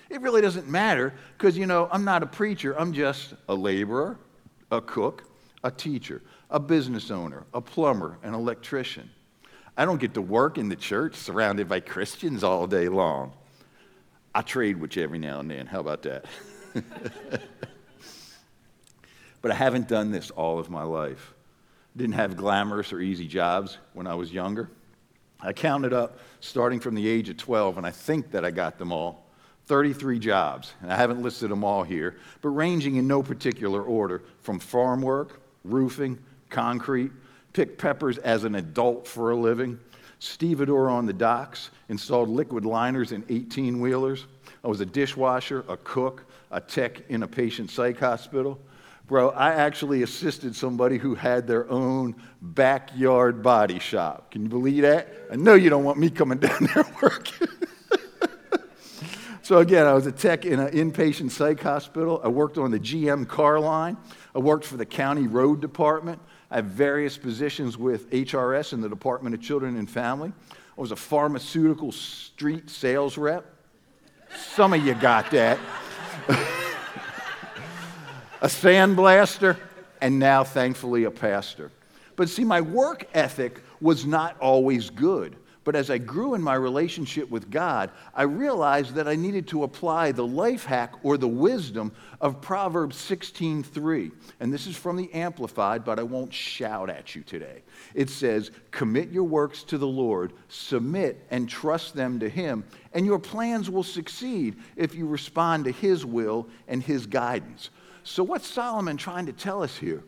It 0.09 0.21
really 0.21 0.42
doesn't 0.42 0.68
matter 0.68 1.13
because, 1.38 1.56
you 1.56 1.68
know, 1.68 1.88
I'm 1.92 2.04
not 2.04 2.24
a 2.24 2.25
preacher. 2.25 2.77
I'm 2.77 2.94
just 2.94 3.36
a 3.47 3.54
laborer, 3.54 4.18
a 4.71 4.81
cook, 4.81 5.23
a 5.63 5.69
teacher, 5.69 6.21
a 6.50 6.59
business 6.59 7.12
owner, 7.12 7.44
a 7.53 7.62
plumber, 7.62 8.18
an 8.23 8.33
electrician. 8.33 9.09
I 9.77 9.85
don't 9.85 10.00
get 10.00 10.13
to 10.15 10.21
work 10.21 10.57
in 10.57 10.69
the 10.69 10.75
church 10.75 11.15
surrounded 11.15 11.69
by 11.69 11.79
Christians 11.79 12.44
all 12.44 12.68
day 12.68 12.89
long. 12.89 13.33
I 14.33 14.41
trade 14.41 14.79
with 14.79 14.95
you 14.95 15.03
every 15.03 15.19
now 15.19 15.39
and 15.39 15.51
then. 15.51 15.68
How 15.68 15.79
about 15.79 16.03
that? 16.03 16.25
but 19.41 19.51
I 19.51 19.56
haven't 19.56 19.88
done 19.88 20.12
this 20.12 20.31
all 20.31 20.59
of 20.59 20.69
my 20.69 20.83
life. 20.83 21.33
Didn't 21.95 22.15
have 22.15 22.38
glamorous 22.38 22.94
or 22.94 23.01
easy 23.01 23.27
jobs 23.27 23.77
when 23.94 24.07
I 24.07 24.15
was 24.15 24.31
younger. 24.31 24.69
I 25.41 25.53
counted 25.53 25.91
up 25.91 26.19
starting 26.39 26.79
from 26.79 26.95
the 26.95 27.07
age 27.07 27.27
of 27.29 27.38
12, 27.38 27.77
and 27.77 27.85
I 27.85 27.91
think 27.91 28.31
that 28.31 28.45
I 28.45 28.51
got 28.51 28.77
them 28.77 28.91
all 28.91 29.25
33 29.67 30.19
jobs. 30.19 30.73
And 30.81 30.91
I 30.91 30.95
haven't 30.95 31.21
listed 31.21 31.49
them 31.49 31.63
all 31.63 31.83
here, 31.83 32.17
but 32.41 32.49
ranging 32.49 32.95
in 32.95 33.07
no 33.07 33.23
particular 33.23 33.81
order 33.81 34.21
from 34.41 34.59
farm 34.59 35.01
work, 35.01 35.41
roofing, 35.63 36.19
concrete, 36.49 37.11
picked 37.53 37.77
peppers 37.77 38.17
as 38.19 38.43
an 38.43 38.55
adult 38.55 39.07
for 39.07 39.31
a 39.31 39.35
living, 39.35 39.79
stevedore 40.19 40.89
on 40.89 41.05
the 41.05 41.13
docks, 41.13 41.71
installed 41.89 42.29
liquid 42.29 42.65
liners 42.65 43.11
in 43.11 43.23
18 43.29 43.79
wheelers. 43.79 44.25
I 44.63 44.67
was 44.67 44.81
a 44.81 44.85
dishwasher, 44.85 45.65
a 45.67 45.77
cook, 45.77 46.25
a 46.51 46.61
tech 46.61 47.09
in 47.09 47.23
a 47.23 47.27
patient 47.27 47.69
psych 47.69 47.99
hospital. 47.99 48.59
Bro, 49.07 49.31
I 49.31 49.53
actually 49.55 50.03
assisted 50.03 50.55
somebody 50.55 50.97
who 50.97 51.15
had 51.15 51.45
their 51.47 51.69
own 51.69 52.15
backyard 52.41 53.43
body 53.43 53.79
shop. 53.79 54.31
Can 54.31 54.43
you 54.43 54.49
believe 54.49 54.83
that? 54.83 55.09
I 55.31 55.35
know 55.35 55.55
you 55.55 55.69
don't 55.69 55.83
want 55.83 55.97
me 55.97 56.09
coming 56.09 56.37
down 56.37 56.69
there 56.73 56.85
working. 57.01 57.47
So, 59.43 59.57
again, 59.57 59.88
I 59.88 59.93
was 59.93 60.05
a 60.05 60.11
tech 60.11 60.45
in 60.45 60.59
an 60.59 60.71
inpatient 60.71 61.31
psych 61.31 61.61
hospital. 61.61 62.21
I 62.23 62.27
worked 62.27 62.59
on 62.59 62.69
the 62.69 62.79
GM 62.79 63.27
car 63.27 63.59
line. 63.59 63.97
I 64.35 64.39
worked 64.39 64.65
for 64.65 64.77
the 64.77 64.85
county 64.85 65.25
road 65.25 65.61
department. 65.61 66.21
I 66.51 66.57
have 66.57 66.66
various 66.66 67.18
positions 67.18 67.77
with 67.77 68.09
HRS 68.11 68.73
in 68.73 68.81
the 68.81 68.89
Department 68.89 69.33
of 69.33 69.42
Children 69.42 69.77
and 69.77 69.89
Family. 69.89 70.31
I 70.51 70.81
was 70.81 70.92
a 70.92 70.95
pharmaceutical 70.95 71.92
street 71.92 72.69
sales 72.69 73.18
rep. 73.18 73.45
Some 74.35 74.73
of 74.73 74.85
you 74.85 74.94
got 74.94 75.31
that. 75.31 75.57
a 78.42 78.47
sandblaster, 78.47 79.57
and 80.01 80.19
now, 80.19 80.44
thankfully, 80.44 81.06
a 81.06 81.11
pastor. 81.11 81.71
But 82.16 82.30
see, 82.30 82.44
my 82.44 82.61
work 82.61 83.07
ethic 83.13 83.61
was 83.80 84.06
not 84.06 84.37
always 84.39 84.92
good. 84.92 85.35
But 85.71 85.80
as 85.80 85.90
I 85.90 85.99
grew 85.99 86.33
in 86.33 86.42
my 86.42 86.56
relationship 86.56 87.30
with 87.30 87.49
God, 87.49 87.92
I 88.13 88.23
realized 88.23 88.95
that 88.95 89.07
I 89.07 89.16
needed 89.16 89.47
to 89.47 89.63
apply 89.63 90.11
the 90.11 90.28
life 90.28 90.66
hack 90.66 90.95
or 91.01 91.16
the 91.16 91.30
wisdom 91.30 91.94
of 92.19 92.42
Proverbs 92.42 92.97
16:3. 92.97 94.11
And 94.42 94.51
this 94.51 94.68
is 94.68 94.75
from 94.75 94.97
the 94.97 95.09
Amplified, 95.13 95.85
but 95.85 95.97
I 95.97 96.04
won't 96.04 96.33
shout 96.33 96.90
at 96.90 97.16
you 97.16 97.23
today. 97.23 97.63
It 97.94 98.09
says, 98.09 98.51
"Commit 98.71 99.11
your 99.11 99.23
works 99.23 99.63
to 99.63 99.78
the 99.78 99.87
Lord, 99.87 100.33
submit 100.49 101.25
and 101.31 101.47
trust 101.47 101.95
them 101.95 102.19
to 102.19 102.28
him, 102.28 102.66
and 102.92 103.06
your 103.06 103.18
plans 103.18 103.69
will 103.69 103.81
succeed 103.81 104.57
if 104.75 104.94
you 104.94 105.07
respond 105.07 105.63
to 105.63 105.71
his 105.71 106.06
will 106.06 106.49
and 106.68 106.83
his 106.83 107.06
guidance." 107.06 107.69
So 108.04 108.25
what's 108.25 108.45
Solomon 108.45 108.97
trying 108.97 109.28
to 109.28 109.31
tell 109.31 109.63
us 109.63 109.78
here? 109.78 110.04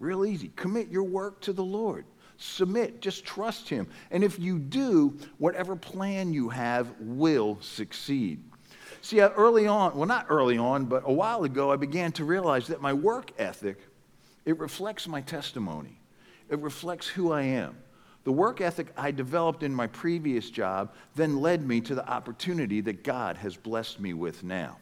Real 0.00 0.24
easy. 0.24 0.52
Commit 0.56 0.88
your 0.88 1.04
work 1.04 1.42
to 1.42 1.52
the 1.52 1.62
Lord. 1.62 2.06
Submit, 2.38 3.00
just 3.00 3.24
trust 3.24 3.68
Him. 3.68 3.86
And 4.10 4.22
if 4.22 4.38
you 4.38 4.58
do, 4.58 5.18
whatever 5.38 5.76
plan 5.76 6.32
you 6.32 6.48
have 6.48 6.92
will 7.00 7.58
succeed. 7.60 8.42
See, 9.00 9.20
early 9.20 9.66
on, 9.66 9.96
well, 9.96 10.06
not 10.06 10.26
early 10.28 10.58
on, 10.58 10.86
but 10.86 11.02
a 11.06 11.12
while 11.12 11.44
ago, 11.44 11.70
I 11.70 11.76
began 11.76 12.12
to 12.12 12.24
realize 12.24 12.66
that 12.68 12.82
my 12.82 12.92
work 12.92 13.30
ethic, 13.38 13.78
it 14.44 14.58
reflects 14.58 15.06
my 15.06 15.20
testimony. 15.20 16.00
It 16.48 16.58
reflects 16.60 17.06
who 17.06 17.32
I 17.32 17.42
am. 17.42 17.76
The 18.24 18.32
work 18.32 18.60
ethic 18.60 18.92
I 18.96 19.12
developed 19.12 19.62
in 19.62 19.72
my 19.72 19.86
previous 19.86 20.50
job 20.50 20.92
then 21.14 21.40
led 21.40 21.66
me 21.66 21.80
to 21.82 21.94
the 21.94 22.08
opportunity 22.08 22.80
that 22.80 23.04
God 23.04 23.36
has 23.36 23.56
blessed 23.56 24.00
me 24.00 24.14
with 24.14 24.42
now. 24.42 24.78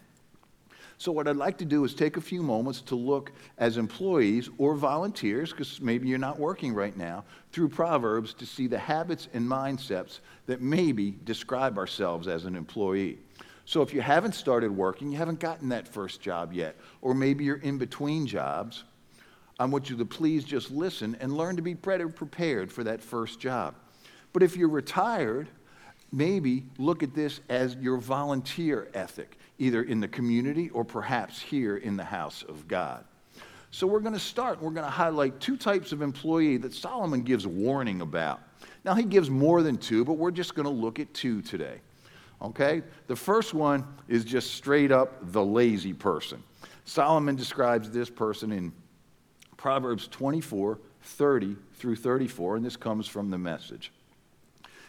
So, 0.98 1.10
what 1.12 1.26
I'd 1.26 1.36
like 1.36 1.58
to 1.58 1.64
do 1.64 1.84
is 1.84 1.94
take 1.94 2.16
a 2.16 2.20
few 2.20 2.42
moments 2.42 2.80
to 2.82 2.94
look 2.94 3.32
as 3.58 3.76
employees 3.76 4.48
or 4.58 4.74
volunteers, 4.74 5.50
because 5.50 5.80
maybe 5.80 6.08
you're 6.08 6.18
not 6.18 6.38
working 6.38 6.72
right 6.72 6.96
now, 6.96 7.24
through 7.52 7.68
Proverbs 7.68 8.32
to 8.34 8.46
see 8.46 8.66
the 8.66 8.78
habits 8.78 9.28
and 9.34 9.48
mindsets 9.48 10.20
that 10.46 10.60
maybe 10.60 11.16
describe 11.24 11.78
ourselves 11.78 12.28
as 12.28 12.44
an 12.44 12.54
employee. 12.54 13.18
So 13.66 13.82
if 13.82 13.94
you 13.94 14.02
haven't 14.02 14.34
started 14.34 14.70
working, 14.70 15.10
you 15.10 15.18
haven't 15.18 15.40
gotten 15.40 15.70
that 15.70 15.88
first 15.88 16.20
job 16.20 16.52
yet, 16.52 16.76
or 17.00 17.14
maybe 17.14 17.44
you're 17.44 17.56
in 17.56 17.78
between 17.78 18.26
jobs, 18.26 18.84
I 19.58 19.64
want 19.66 19.88
you 19.88 19.96
to 19.96 20.04
please 20.04 20.44
just 20.44 20.70
listen 20.70 21.16
and 21.20 21.36
learn 21.36 21.56
to 21.56 21.62
be 21.62 21.74
better 21.74 22.08
prepared 22.08 22.72
for 22.72 22.84
that 22.84 23.00
first 23.00 23.40
job. 23.40 23.74
But 24.32 24.42
if 24.42 24.56
you're 24.56 24.68
retired, 24.68 25.48
maybe 26.12 26.64
look 26.78 27.02
at 27.02 27.14
this 27.14 27.40
as 27.48 27.76
your 27.76 27.98
volunteer 27.98 28.88
ethic, 28.94 29.38
either 29.58 29.82
in 29.82 30.00
the 30.00 30.08
community 30.08 30.70
or 30.70 30.84
perhaps 30.84 31.40
here 31.40 31.76
in 31.76 31.96
the 31.96 32.04
house 32.04 32.42
of 32.48 32.66
God. 32.66 33.04
So 33.70 33.86
we're 33.86 34.00
going 34.00 34.14
to 34.14 34.20
start. 34.20 34.62
We're 34.62 34.70
going 34.70 34.84
to 34.84 34.90
highlight 34.90 35.40
two 35.40 35.56
types 35.56 35.92
of 35.92 36.00
employee 36.00 36.58
that 36.58 36.72
Solomon 36.72 37.22
gives 37.22 37.46
warning 37.46 38.00
about. 38.02 38.40
Now, 38.84 38.94
he 38.94 39.02
gives 39.02 39.30
more 39.30 39.62
than 39.62 39.78
two, 39.78 40.04
but 40.04 40.12
we're 40.12 40.30
just 40.30 40.54
going 40.54 40.66
to 40.66 40.72
look 40.72 41.00
at 41.00 41.12
two 41.12 41.42
today. 41.42 41.80
Okay? 42.40 42.82
The 43.06 43.16
first 43.16 43.54
one 43.54 43.84
is 44.06 44.24
just 44.24 44.54
straight 44.54 44.92
up 44.92 45.32
the 45.32 45.44
lazy 45.44 45.92
person. 45.92 46.42
Solomon 46.84 47.34
describes 47.34 47.90
this 47.90 48.10
person 48.10 48.52
in 48.52 48.72
Proverbs 49.56 50.06
24, 50.08 50.78
30 51.02 51.56
through 51.74 51.96
34, 51.96 52.56
and 52.56 52.64
this 52.64 52.76
comes 52.76 53.08
from 53.08 53.30
the 53.30 53.38
message. 53.38 53.90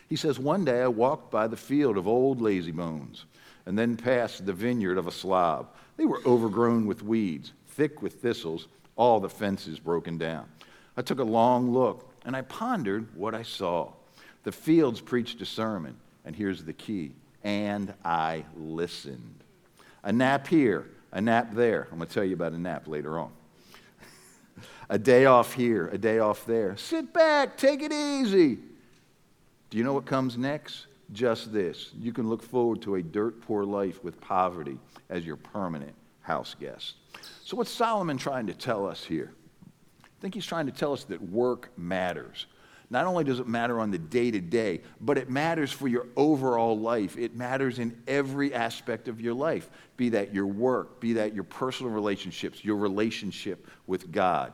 He 0.09 0.15
says, 0.15 0.37
One 0.37 0.65
day 0.65 0.81
I 0.81 0.87
walked 0.87 1.31
by 1.31 1.47
the 1.47 1.57
field 1.57 1.97
of 1.97 2.07
old 2.07 2.41
lazy 2.41 2.71
bones 2.71 3.25
and 3.65 3.77
then 3.77 3.97
passed 3.97 4.45
the 4.45 4.53
vineyard 4.53 4.97
of 4.97 5.07
a 5.07 5.11
slob. 5.11 5.69
They 5.97 6.05
were 6.05 6.21
overgrown 6.25 6.85
with 6.85 7.01
weeds, 7.01 7.53
thick 7.69 8.01
with 8.01 8.21
thistles, 8.21 8.67
all 8.95 9.19
the 9.19 9.29
fences 9.29 9.79
broken 9.79 10.17
down. 10.17 10.45
I 10.97 11.01
took 11.01 11.19
a 11.19 11.23
long 11.23 11.71
look 11.71 12.11
and 12.25 12.35
I 12.35 12.41
pondered 12.43 13.07
what 13.15 13.35
I 13.35 13.43
saw. 13.43 13.91
The 14.43 14.51
fields 14.51 15.01
preached 15.01 15.41
a 15.41 15.45
sermon, 15.45 15.97
and 16.23 16.35
here's 16.35 16.63
the 16.63 16.73
key 16.73 17.13
and 17.45 17.93
I 18.03 18.43
listened. 18.57 19.43
A 20.03 20.11
nap 20.11 20.47
here, 20.47 20.87
a 21.11 21.21
nap 21.21 21.53
there. 21.53 21.87
I'm 21.91 21.97
going 21.97 22.07
to 22.07 22.13
tell 22.13 22.23
you 22.23 22.33
about 22.33 22.51
a 22.51 22.57
nap 22.57 22.87
later 22.87 23.19
on. 23.19 23.31
a 24.89 24.97
day 24.97 25.25
off 25.25 25.53
here, 25.53 25.87
a 25.89 25.97
day 25.97 26.19
off 26.19 26.45
there. 26.45 26.75
Sit 26.75 27.13
back, 27.13 27.55
take 27.55 27.83
it 27.83 27.93
easy. 27.93 28.57
Do 29.69 29.77
you 29.77 29.83
know 29.83 29.93
what 29.93 30.05
comes 30.05 30.37
next? 30.37 30.87
Just 31.11 31.53
this. 31.53 31.91
You 31.97 32.11
can 32.11 32.27
look 32.27 32.41
forward 32.41 32.81
to 32.83 32.95
a 32.95 33.03
dirt 33.03 33.41
poor 33.41 33.63
life 33.63 34.03
with 34.03 34.19
poverty 34.19 34.77
as 35.09 35.25
your 35.25 35.35
permanent 35.35 35.93
house 36.21 36.55
guest. 36.59 36.95
So, 37.43 37.55
what's 37.57 37.71
Solomon 37.71 38.17
trying 38.17 38.47
to 38.47 38.53
tell 38.53 38.87
us 38.87 39.03
here? 39.03 39.31
I 40.03 40.21
think 40.21 40.33
he's 40.33 40.45
trying 40.45 40.65
to 40.65 40.71
tell 40.71 40.93
us 40.93 41.03
that 41.05 41.21
work 41.21 41.71
matters. 41.77 42.47
Not 42.89 43.05
only 43.05 43.23
does 43.23 43.39
it 43.39 43.47
matter 43.47 43.79
on 43.79 43.91
the 43.91 43.97
day 43.97 44.31
to 44.31 44.39
day, 44.39 44.81
but 45.01 45.17
it 45.17 45.29
matters 45.29 45.71
for 45.71 45.87
your 45.87 46.07
overall 46.15 46.77
life. 46.77 47.17
It 47.17 47.35
matters 47.35 47.79
in 47.79 47.97
every 48.07 48.53
aspect 48.53 49.07
of 49.07 49.19
your 49.19 49.33
life, 49.33 49.69
be 49.97 50.09
that 50.09 50.33
your 50.33 50.47
work, 50.47 50.99
be 50.99 51.13
that 51.13 51.33
your 51.33 51.43
personal 51.43 51.91
relationships, 51.91 52.63
your 52.63 52.77
relationship 52.77 53.67
with 53.87 54.11
God. 54.11 54.53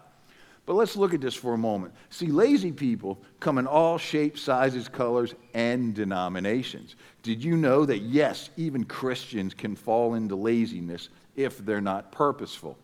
But 0.72 0.78
let's 0.78 0.96
look 0.96 1.14
at 1.14 1.20
this 1.20 1.36
for 1.36 1.54
a 1.54 1.58
moment. 1.58 1.94
See, 2.12 2.28
lazy 2.28 2.72
people 2.72 3.22
come 3.42 3.58
in 3.58 3.68
all 3.68 3.98
shapes, 3.98 4.42
sizes, 4.42 4.88
colors, 4.88 5.36
and 5.54 5.94
denominations. 5.94 6.96
Did 7.24 7.44
you 7.44 7.58
know 7.58 7.86
that, 7.86 8.04
yes, 8.04 8.52
even 8.56 8.86
Christians 8.86 9.54
can 9.54 9.76
fall 9.76 10.14
into 10.14 10.38
laziness 10.38 11.10
if 11.36 11.58
they're 11.58 11.82
not 11.82 12.14
purposeful? 12.14 12.78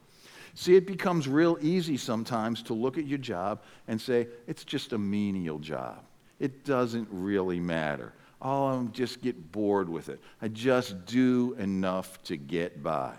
See, 0.53 0.75
it 0.75 0.85
becomes 0.85 1.29
real 1.29 1.57
easy 1.61 1.95
sometimes 1.95 2.61
to 2.63 2.73
look 2.73 2.97
at 2.97 3.07
your 3.07 3.19
job 3.19 3.61
and 3.87 4.01
say, 4.01 4.27
it's 4.47 4.65
just 4.65 4.91
a 4.91 4.97
menial 4.97 5.57
job. 5.57 6.03
It 6.41 6.65
doesn't 6.65 7.07
really 7.09 7.61
matter. 7.61 8.11
Oh, 8.41 8.81
i 8.81 8.83
just 8.91 9.21
get 9.21 9.53
bored 9.53 9.87
with 9.87 10.09
it. 10.09 10.19
I 10.41 10.49
just 10.49 11.05
do 11.05 11.55
enough 11.57 12.21
to 12.23 12.35
get 12.35 12.83
by. 12.83 13.13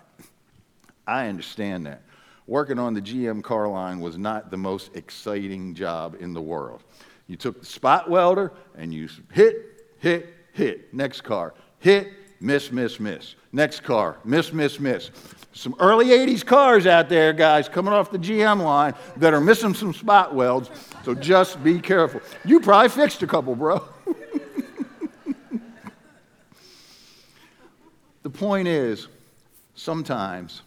I 1.07 1.27
understand 1.27 1.87
that 1.87 2.03
working 2.49 2.79
on 2.79 2.95
the 2.95 3.01
GM 3.01 3.43
car 3.43 3.67
line 3.67 3.99
was 3.99 4.17
not 4.17 4.49
the 4.49 4.57
most 4.57 4.95
exciting 4.95 5.75
job 5.75 6.17
in 6.19 6.33
the 6.33 6.41
world. 6.41 6.83
You 7.27 7.37
took 7.37 7.59
the 7.59 7.65
spot 7.65 8.09
welder 8.09 8.51
and 8.75 8.91
you 8.91 9.07
hit, 9.31 9.85
hit, 9.99 10.33
hit. 10.51 10.91
Next 10.91 11.21
car, 11.21 11.53
hit, 11.77 12.11
miss, 12.41 12.71
miss, 12.71 12.99
miss. 12.99 13.35
Next 13.51 13.83
car, 13.83 14.17
miss, 14.25 14.51
miss, 14.51 14.79
miss. 14.79 15.11
Some 15.53 15.75
early 15.79 16.07
80s 16.07 16.43
cars 16.43 16.87
out 16.87 17.07
there, 17.07 17.33
guys, 17.33 17.69
coming 17.69 17.93
off 17.93 18.09
the 18.11 18.17
GM 18.17 18.63
line 18.63 18.95
that 19.17 19.33
are 19.33 19.41
missing 19.41 19.75
some 19.75 19.93
spot 19.93 20.33
welds, 20.33 20.71
so 21.05 21.13
just 21.13 21.63
be 21.63 21.79
careful. 21.79 22.19
You 22.45 22.59
probably 22.61 22.89
fixed 22.89 23.21
a 23.21 23.27
couple, 23.27 23.55
bro. 23.55 23.87
the 28.23 28.29
point 28.29 28.67
is, 28.67 29.07
sometimes 29.75 30.63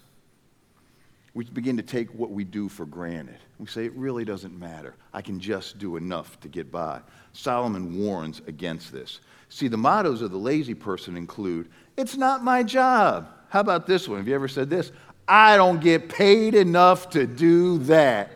we 1.34 1.44
begin 1.44 1.76
to 1.78 1.82
take 1.82 2.12
what 2.14 2.30
we 2.30 2.44
do 2.44 2.68
for 2.68 2.84
granted. 2.84 3.38
We 3.58 3.66
say, 3.66 3.86
it 3.86 3.94
really 3.94 4.24
doesn't 4.24 4.58
matter. 4.58 4.94
I 5.14 5.22
can 5.22 5.40
just 5.40 5.78
do 5.78 5.96
enough 5.96 6.38
to 6.40 6.48
get 6.48 6.70
by. 6.70 7.00
Solomon 7.32 7.98
warns 7.98 8.42
against 8.46 8.92
this. 8.92 9.20
See, 9.48 9.68
the 9.68 9.78
mottos 9.78 10.20
of 10.20 10.30
the 10.30 10.38
lazy 10.38 10.74
person 10.74 11.16
include, 11.16 11.68
it's 11.96 12.16
not 12.16 12.44
my 12.44 12.62
job. 12.62 13.28
How 13.48 13.60
about 13.60 13.86
this 13.86 14.08
one? 14.08 14.18
Have 14.18 14.28
you 14.28 14.34
ever 14.34 14.48
said 14.48 14.68
this? 14.68 14.92
I 15.26 15.56
don't 15.56 15.80
get 15.80 16.08
paid 16.08 16.54
enough 16.54 17.10
to 17.10 17.26
do 17.26 17.78
that. 17.78 18.32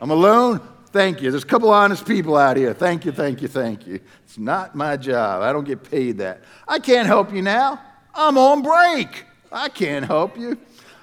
I'm 0.00 0.10
alone? 0.10 0.60
Thank 0.90 1.22
you. 1.22 1.30
There's 1.30 1.44
a 1.44 1.46
couple 1.46 1.70
honest 1.70 2.06
people 2.06 2.36
out 2.36 2.56
here. 2.56 2.74
Thank 2.74 3.04
you, 3.04 3.12
thank 3.12 3.40
you, 3.42 3.48
thank 3.48 3.86
you. 3.86 4.00
It's 4.24 4.38
not 4.38 4.74
my 4.74 4.96
job. 4.96 5.42
I 5.42 5.52
don't 5.52 5.64
get 5.64 5.88
paid 5.90 6.18
that. 6.18 6.42
I 6.66 6.78
can't 6.78 7.06
help 7.06 7.32
you 7.32 7.42
now. 7.42 7.80
I'm 8.14 8.36
on 8.36 8.62
break. 8.62 9.24
I 9.52 9.68
can't 9.68 10.04
help 10.04 10.36
you. 10.38 10.58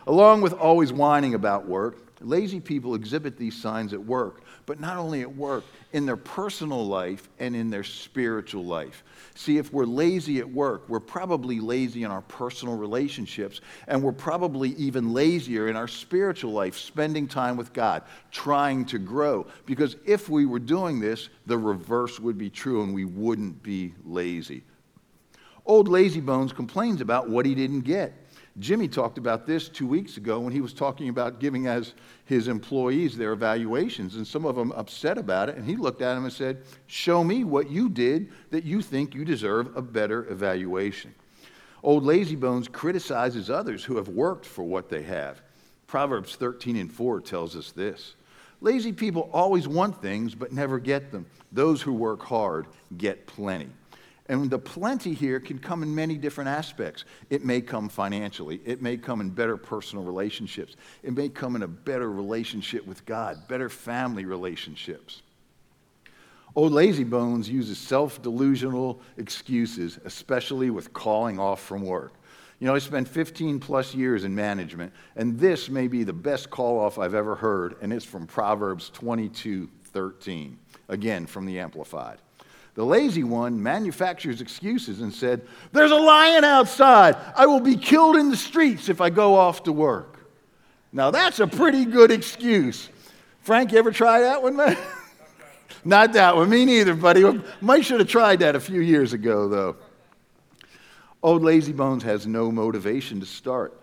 Along 0.08 0.42
with 0.42 0.54
always 0.54 0.94
whining 0.94 1.34
about 1.34 1.68
work, 1.68 2.06
lazy 2.22 2.60
people 2.60 2.96
exhibit 2.96 3.38
these 3.38 3.60
signs 3.60 3.94
at 3.94 4.04
work, 4.04 4.44
but 4.66 4.80
not 4.80 4.98
only 4.98 5.22
at 5.22 5.36
work, 5.36 5.64
in 5.94 6.06
their 6.06 6.18
personal 6.18 6.86
life 6.86 7.30
and 7.40 7.56
in 7.56 7.70
their 7.70 7.84
spiritual 7.84 8.64
life. 8.64 9.04
See, 9.34 9.58
if 9.58 9.74
we're 9.74 9.86
lazy 9.86 10.40
at 10.40 10.50
work, 10.50 10.88
we're 10.88 11.00
probably 11.00 11.60
lazy 11.60 12.04
in 12.04 12.12
our 12.12 12.22
personal 12.22 12.78
relationships, 12.78 13.62
and 13.88 14.02
we're 14.02 14.12
probably 14.12 14.72
even 14.72 15.14
lazier 15.14 15.68
in 15.70 15.76
our 15.76 15.88
spiritual 15.88 16.52
life, 16.52 16.78
spending 16.78 17.28
time 17.28 17.58
with 17.58 17.74
God, 17.74 18.04
trying 18.32 18.86
to 18.86 19.00
grow. 19.00 19.48
Because 19.66 19.96
if 20.06 20.30
we 20.30 20.46
were 20.46 20.60
doing 20.60 21.00
this, 21.00 21.30
the 21.46 21.58
reverse 21.58 22.20
would 22.20 22.38
be 22.38 22.50
true 22.50 22.84
and 22.84 22.94
we 22.94 23.06
wouldn't 23.06 23.64
be 23.64 23.94
lazy. 24.04 24.64
Old 25.66 25.88
Lazy 25.88 26.22
Bones 26.22 26.54
complains 26.54 27.02
about 27.02 27.28
what 27.28 27.46
he 27.46 27.56
didn't 27.56 27.82
get. 27.82 28.14
Jimmy 28.60 28.88
talked 28.88 29.18
about 29.18 29.46
this 29.46 29.68
two 29.68 29.86
weeks 29.86 30.16
ago 30.16 30.40
when 30.40 30.54
he 30.54 30.62
was 30.62 30.74
talking 30.74 31.10
about 31.10 31.40
giving 31.40 31.68
as 31.68 31.94
his 32.24 32.48
employees 32.48 33.18
their 33.18 33.34
evaluations, 33.34 34.16
and 34.16 34.26
some 34.26 34.46
of 34.46 34.56
them 34.56 34.72
upset 34.72 35.18
about 35.18 35.50
it. 35.50 35.56
And 35.58 35.66
he 35.66 35.76
looked 35.76 36.02
at 36.02 36.16
him 36.16 36.24
and 36.24 36.32
said, 36.32 36.64
Show 36.88 37.24
me 37.24 37.44
what 37.44 37.70
you 37.70 37.90
did 37.90 38.32
that 38.52 38.64
you 38.64 38.82
think 38.82 39.14
you 39.14 39.26
deserve 39.26 39.76
a 39.76 39.82
better 39.82 40.26
evaluation. 40.32 41.14
Old 41.84 42.06
Lazy 42.06 42.38
Bones 42.38 42.70
criticizes 42.70 43.50
others 43.50 43.84
who 43.84 43.98
have 43.98 44.08
worked 44.08 44.46
for 44.46 44.64
what 44.64 44.90
they 44.90 45.04
have. 45.04 45.42
Proverbs 45.86 46.36
13 46.36 46.78
and 46.78 46.92
4 46.92 47.22
tells 47.22 47.56
us 47.56 47.72
this 47.72 48.16
Lazy 48.62 48.94
people 48.94 49.30
always 49.34 49.68
want 49.68 50.02
things 50.02 50.34
but 50.34 50.54
never 50.54 50.80
get 50.80 51.12
them. 51.12 51.26
Those 51.52 51.82
who 51.82 51.94
work 51.94 52.24
hard 52.24 52.68
get 52.98 53.28
plenty. 53.28 53.70
And 54.28 54.50
the 54.50 54.58
plenty 54.58 55.14
here 55.14 55.40
can 55.40 55.60
come 55.60 55.84
in 55.84 55.94
many 55.94 56.18
different 56.18 56.50
aspects. 56.50 57.06
It 57.30 57.46
may 57.46 57.62
come 57.62 57.90
financially, 57.90 58.60
it 58.66 58.82
may 58.82 58.98
come 58.98 59.22
in 59.22 59.30
better 59.30 59.56
personal 59.56 60.04
relationships, 60.04 60.76
it 61.04 61.16
may 61.16 61.30
come 61.30 61.56
in 61.56 61.62
a 61.64 61.68
better 61.68 62.12
relationship 62.12 62.88
with 62.88 63.06
God, 63.06 63.48
better 63.48 63.70
family 63.70 64.26
relationships. 64.26 65.22
Old 66.56 66.72
Lazy 66.72 67.04
Bones 67.04 67.50
uses 67.50 67.78
self 67.78 68.22
delusional 68.22 69.02
excuses, 69.18 70.00
especially 70.06 70.70
with 70.70 70.94
calling 70.94 71.38
off 71.38 71.62
from 71.62 71.84
work. 71.84 72.14
You 72.60 72.68
know, 72.68 72.76
I 72.76 72.80
spent 72.80 73.08
15 73.08 73.60
plus 73.60 73.94
years 73.94 74.24
in 74.24 74.34
management, 74.34 74.94
and 75.18 75.38
this 75.38 75.70
may 75.70 75.88
be 75.88 76.04
the 76.04 76.14
best 76.14 76.50
call 76.50 76.80
off 76.80 76.98
I've 76.98 77.14
ever 77.14 77.36
heard, 77.36 77.76
and 77.82 77.92
it's 77.92 78.06
from 78.06 78.26
Proverbs 78.26 78.90
22 78.90 79.70
13, 79.84 80.58
again 80.90 81.26
from 81.26 81.46
the 81.46 81.60
Amplified. 81.60 82.18
The 82.76 82.86
lazy 82.86 83.24
one 83.24 83.62
manufactures 83.64 84.42
excuses 84.42 85.00
and 85.00 85.14
said, 85.14 85.48
There's 85.72 85.92
a 85.92 85.96
lion 85.96 86.44
outside. 86.44 87.16
I 87.36 87.46
will 87.46 87.62
be 87.62 87.78
killed 87.78 88.18
in 88.18 88.30
the 88.30 88.38
streets 88.38 88.90
if 88.90 89.00
I 89.00 89.10
go 89.10 89.36
off 89.36 89.64
to 89.64 89.72
work. 89.72 90.30
Now, 90.92 91.10
that's 91.10 91.40
a 91.40 91.48
pretty 91.48 91.86
good 91.86 92.12
excuse. 92.12 92.90
Frank, 93.42 93.72
you 93.72 93.78
ever 93.78 93.92
try 93.92 94.22
that 94.22 94.44
one, 94.44 94.58
man? 94.58 94.78
Not 95.86 96.14
that 96.14 96.36
one. 96.36 96.50
Me 96.50 96.66
neither, 96.66 96.96
buddy. 96.96 97.24
Mike 97.62 97.84
should 97.84 98.02
have 98.02 98.10
tried 98.10 98.40
that 98.40 98.56
a 98.56 98.60
few 98.60 98.82
years 98.82 99.14
ago, 99.14 99.48
though. 99.48 99.78
Old 101.24 101.44
Lazy 101.44 101.72
Bones 101.72 102.04
has 102.04 102.28
no 102.28 102.52
motivation 102.52 103.20
to 103.20 103.26
start. 103.26 103.80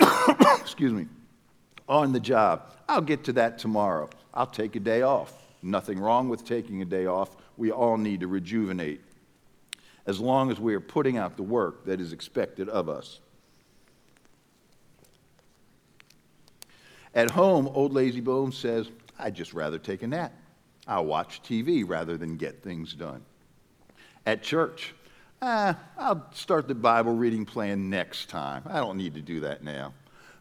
Excuse 0.60 0.92
me. 0.92 1.06
On 1.88 2.12
the 2.12 2.20
job. 2.20 2.70
I'll 2.88 3.00
get 3.00 3.24
to 3.24 3.32
that 3.34 3.58
tomorrow. 3.58 4.10
I'll 4.34 4.46
take 4.46 4.76
a 4.76 4.80
day 4.80 5.02
off. 5.02 5.32
Nothing 5.62 5.98
wrong 5.98 6.28
with 6.28 6.44
taking 6.44 6.82
a 6.82 6.84
day 6.84 7.06
off 7.06 7.36
we 7.56 7.70
all 7.70 7.96
need 7.96 8.20
to 8.20 8.26
rejuvenate. 8.26 9.00
as 10.06 10.20
long 10.20 10.50
as 10.50 10.60
we 10.60 10.74
are 10.74 10.80
putting 10.80 11.16
out 11.16 11.36
the 11.38 11.42
work 11.42 11.86
that 11.86 11.98
is 11.98 12.12
expected 12.12 12.68
of 12.68 12.90
us. 12.90 13.20
At 17.14 17.30
home, 17.30 17.68
old 17.72 17.92
lazy 17.92 18.20
bones 18.20 18.56
says, 18.56 18.90
I'd 19.18 19.34
just 19.34 19.54
rather 19.54 19.78
take 19.78 20.02
a 20.02 20.06
nap. 20.06 20.32
I'll 20.86 21.06
watch 21.06 21.42
TV 21.42 21.88
rather 21.88 22.16
than 22.16 22.36
get 22.36 22.62
things 22.62 22.92
done. 22.92 23.22
At 24.26 24.42
church, 24.42 24.94
ah, 25.40 25.78
I'll 25.96 26.26
start 26.32 26.68
the 26.68 26.74
Bible 26.74 27.14
reading 27.14 27.46
plan 27.46 27.88
next 27.88 28.28
time. 28.28 28.62
I 28.66 28.80
don't 28.80 28.98
need 28.98 29.14
to 29.14 29.22
do 29.22 29.40
that 29.40 29.62
now. 29.62 29.94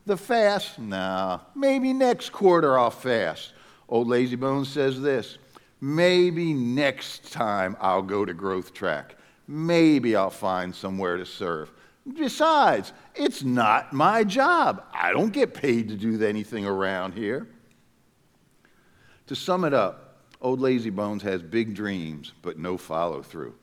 The 0.05 0.17
fast, 0.17 0.79
nah, 0.79 1.39
maybe 1.55 1.93
next 1.93 2.32
quarter 2.32 2.77
I'll 2.77 2.91
fast. 2.91 3.53
Old 3.88 4.08
Lazy 4.08 4.36
Bones 4.36 4.67
says 4.67 5.00
this 5.00 5.38
maybe 5.84 6.54
next 6.54 7.34
time 7.34 7.75
I'll 7.82 8.02
go 8.02 8.24
to 8.24 8.34
Growth 8.34 8.74
Track. 8.74 9.18
Maybe 9.50 10.16
I'll 10.16 10.30
find 10.30 10.74
somewhere 10.74 11.18
to 11.18 11.25
serve. 11.25 11.72
Besides, 12.16 12.94
it's 13.16 13.44
not 13.44 13.92
my 13.92 14.24
job. 14.24 14.86
I 14.94 15.12
don't 15.12 15.34
get 15.34 15.54
paid 15.54 15.90
to 15.90 15.96
do 15.96 16.24
anything 16.25 16.66
around 16.66 17.16
here. 17.16 17.50
To 19.28 19.36
sum 19.36 19.66
it 19.66 19.74
up, 19.74 20.22
Old 20.40 20.62
Lazy 20.62 20.90
Bones 20.90 21.22
has 21.24 21.42
big 21.42 21.75
dreams, 21.75 22.32
but 22.42 22.58
no 22.58 22.78
follow 22.78 23.22
through. 23.22 23.54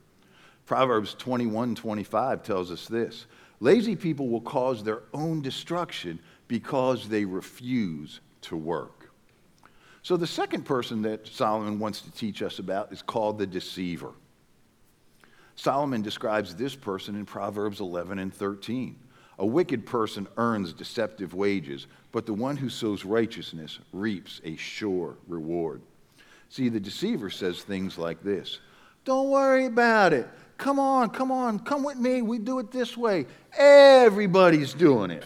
Proverbs 0.67 1.15
21 1.15 1.73
25 1.73 2.43
tells 2.43 2.71
us 2.71 2.87
this 2.87 3.25
Lazy 3.59 3.95
people 3.95 4.29
will 4.29 4.41
cause 4.41 4.83
their 4.83 5.01
own 5.11 5.41
destruction 5.41 6.19
because 6.47 7.09
they 7.09 7.25
refuse 7.25 8.19
to 8.41 8.55
work. 8.55 9.00
So, 10.03 10.17
the 10.17 10.27
second 10.27 10.63
person 10.63 11.03
that 11.03 11.27
Solomon 11.27 11.77
wants 11.77 12.01
to 12.01 12.11
teach 12.11 12.41
us 12.41 12.59
about 12.59 12.91
is 12.91 13.01
called 13.01 13.37
the 13.37 13.45
deceiver. 13.45 14.11
Solomon 15.55 16.01
describes 16.01 16.55
this 16.55 16.75
person 16.75 17.15
in 17.15 17.25
Proverbs 17.25 17.79
11 17.81 18.17
and 18.17 18.33
13. 18.33 18.95
A 19.37 19.45
wicked 19.45 19.85
person 19.85 20.27
earns 20.37 20.73
deceptive 20.73 21.33
wages, 21.33 21.87
but 22.11 22.25
the 22.25 22.33
one 22.33 22.57
who 22.57 22.69
sows 22.69 23.05
righteousness 23.05 23.79
reaps 23.91 24.41
a 24.43 24.55
sure 24.55 25.17
reward. 25.27 25.81
See, 26.49 26.69
the 26.69 26.79
deceiver 26.79 27.29
says 27.29 27.61
things 27.61 27.97
like 27.97 28.23
this 28.23 28.59
Don't 29.05 29.29
worry 29.29 29.65
about 29.65 30.13
it. 30.13 30.27
Come 30.57 30.79
on, 30.79 31.09
come 31.09 31.31
on, 31.31 31.59
come 31.59 31.83
with 31.83 31.97
me. 31.97 32.21
We 32.21 32.37
do 32.37 32.59
it 32.59 32.71
this 32.71 32.95
way. 32.95 33.25
Everybody's 33.57 34.73
doing 34.73 35.09
it. 35.09 35.25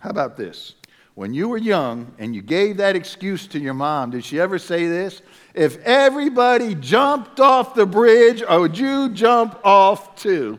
How 0.00 0.10
about 0.10 0.36
this? 0.36 0.74
When 1.16 1.32
you 1.32 1.48
were 1.48 1.56
young 1.56 2.12
and 2.18 2.34
you 2.34 2.42
gave 2.42 2.76
that 2.76 2.94
excuse 2.94 3.46
to 3.48 3.58
your 3.58 3.72
mom, 3.72 4.10
did 4.10 4.22
she 4.22 4.38
ever 4.38 4.58
say 4.58 4.86
this? 4.86 5.22
If 5.54 5.78
everybody 5.78 6.74
jumped 6.74 7.40
off 7.40 7.74
the 7.74 7.86
bridge, 7.86 8.42
would 8.46 8.76
you 8.76 9.08
jump 9.08 9.58
off 9.64 10.14
too? 10.14 10.58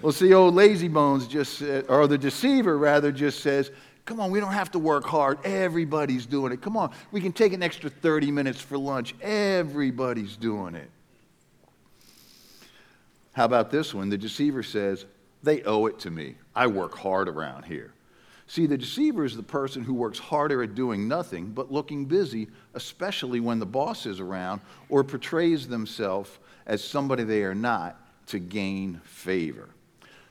Well, 0.00 0.12
see, 0.12 0.32
old 0.32 0.54
lazy 0.54 0.88
bones 0.88 1.26
just, 1.28 1.58
said, 1.58 1.84
or 1.90 2.06
the 2.06 2.16
deceiver 2.16 2.78
rather, 2.78 3.12
just 3.12 3.40
says, 3.40 3.70
Come 4.06 4.18
on, 4.18 4.30
we 4.30 4.40
don't 4.40 4.54
have 4.54 4.70
to 4.70 4.78
work 4.78 5.04
hard. 5.04 5.38
Everybody's 5.44 6.24
doing 6.24 6.52
it. 6.54 6.62
Come 6.62 6.74
on, 6.78 6.90
we 7.10 7.20
can 7.20 7.30
take 7.30 7.52
an 7.52 7.62
extra 7.62 7.90
30 7.90 8.30
minutes 8.30 8.62
for 8.62 8.78
lunch. 8.78 9.14
Everybody's 9.20 10.36
doing 10.36 10.74
it. 10.74 10.90
How 13.34 13.44
about 13.44 13.70
this 13.70 13.92
one? 13.92 14.08
The 14.08 14.16
deceiver 14.16 14.62
says, 14.62 15.04
They 15.42 15.62
owe 15.64 15.84
it 15.84 15.98
to 16.00 16.10
me. 16.10 16.36
I 16.56 16.66
work 16.66 16.96
hard 16.96 17.28
around 17.28 17.66
here. 17.66 17.92
See, 18.52 18.66
the 18.66 18.76
deceiver 18.76 19.24
is 19.24 19.34
the 19.34 19.42
person 19.42 19.82
who 19.82 19.94
works 19.94 20.18
harder 20.18 20.62
at 20.62 20.74
doing 20.74 21.08
nothing 21.08 21.52
but 21.52 21.72
looking 21.72 22.04
busy, 22.04 22.48
especially 22.74 23.40
when 23.40 23.58
the 23.58 23.64
boss 23.64 24.04
is 24.04 24.20
around, 24.20 24.60
or 24.90 25.02
portrays 25.02 25.66
themselves 25.66 26.38
as 26.66 26.84
somebody 26.84 27.24
they 27.24 27.44
are 27.44 27.54
not 27.54 27.98
to 28.26 28.38
gain 28.38 29.00
favor. 29.04 29.70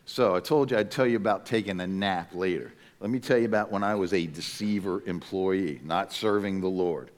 So 0.05 0.35
I 0.35 0.39
told 0.39 0.69
you 0.69 0.77
I'd 0.77 0.91
tell 0.91 1.07
you 1.07 1.17
about 1.17 1.47
taking 1.47 1.81
a 1.81 1.87
nap 1.87 2.35
later. 2.35 2.71
Let 2.99 3.09
me 3.09 3.17
tell 3.17 3.39
you 3.39 3.45
about 3.45 3.71
when 3.71 3.83
I 3.83 3.95
was 3.95 4.13
a 4.13 4.27
deceiver 4.27 5.01
employee, 5.07 5.81
not 5.83 6.13
serving 6.13 6.61
the 6.61 6.67
Lord. 6.67 7.09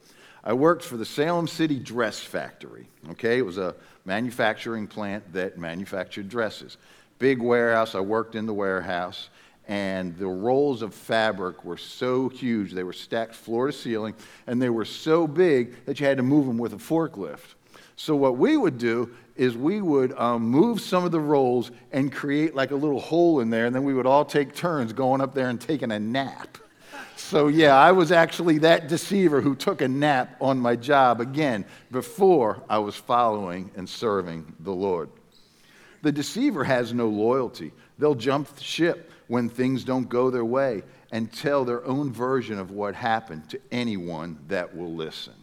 I 0.41 0.53
worked 0.53 0.86
for 0.86 0.95
the 0.95 1.05
Salem 1.05 1.50
City 1.50 1.79
Dress 1.79 2.21
Factory. 2.21 2.88
Okay, 3.10 3.39
it 3.39 3.45
was 3.45 3.58
a 3.58 3.75
manufacturing 4.06 4.88
plant 4.88 5.34
that 5.34 5.58
manufactured 5.58 6.30
dresses. 6.30 6.78
Big 7.19 7.41
warehouse. 7.41 7.93
I 7.93 7.99
worked 7.99 8.36
in 8.36 8.45
the 8.45 8.54
warehouse 8.54 9.28
and 9.67 10.17
the 10.17 10.28
rolls 10.28 10.82
of 10.82 10.93
fabric 10.93 11.63
were 11.63 11.78
so 11.78 12.30
huge. 12.30 12.71
They 12.73 12.84
were 12.84 12.93
stacked 12.93 13.36
floor 13.36 13.67
to 13.67 13.73
ceiling, 13.73 14.13
and 14.47 14.62
they 14.62 14.69
were 14.69 14.86
so 14.86 15.28
big 15.28 15.86
that 15.86 15.99
you 15.99 16.06
had 16.06 16.17
to 16.17 16.23
move 16.23 16.45
them 16.45 16.58
with 16.58 16.73
a 16.73 16.78
forklift. 16.78 17.56
So, 17.95 18.15
what 18.15 18.38
we 18.38 18.58
would 18.58 18.78
do 18.78 19.15
is 19.36 19.56
we 19.56 19.82
would 19.82 20.17
um, 20.19 20.43
move 20.43 20.82
some 20.82 21.06
of 21.06 21.12
the 21.12 21.19
rolls 21.19 21.71
and 21.91 22.12
create 22.12 22.56
like 22.56 22.71
a 22.71 22.76
little 22.76 22.99
hole 22.99 23.39
in 23.39 23.49
there, 23.49 23.65
and 23.65 23.76
then 23.76 23.84
we 23.84 23.93
would 23.93 24.06
all 24.06 24.26
take 24.26 24.54
turns 24.54 24.93
going 24.93 25.21
up 25.21 25.34
there 25.34 25.49
and 25.49 25.60
taking 25.60 25.91
a 25.91 25.99
nap. 25.99 26.58
So, 27.15 27.47
yeah, 27.47 27.76
I 27.76 27.91
was 27.93 28.12
actually 28.12 28.60
that 28.60 28.88
deceiver 28.88 29.39
who 29.39 29.56
took 29.56 29.82
a 29.82 29.88
nap 29.88 30.36
on 30.41 30.60
my 30.60 30.76
job 30.76 31.21
again 31.21 31.65
before 31.89 32.62
I 32.69 32.80
was 32.80 32.95
following 32.95 33.71
and 33.76 33.88
serving 33.88 34.54
the 34.60 34.73
Lord. 34.73 35.10
The 36.02 36.12
deceiver 36.12 36.63
has 36.65 36.93
no 36.93 37.08
loyalty, 37.08 37.71
they'll 37.97 38.15
jump 38.15 38.49
ship 38.60 39.10
when 39.34 39.50
things 39.50 39.84
don't 39.84 40.10
go 40.10 40.30
their 40.30 40.46
way 40.46 40.84
and 41.12 41.34
tell 41.34 41.65
their 41.65 41.84
own 41.86 42.13
version 42.13 42.60
of 42.60 42.69
what 42.69 42.93
happened 42.93 43.50
to 43.50 43.60
anyone 43.72 44.38
that 44.48 44.76
will 44.76 44.93
listen. 44.93 45.34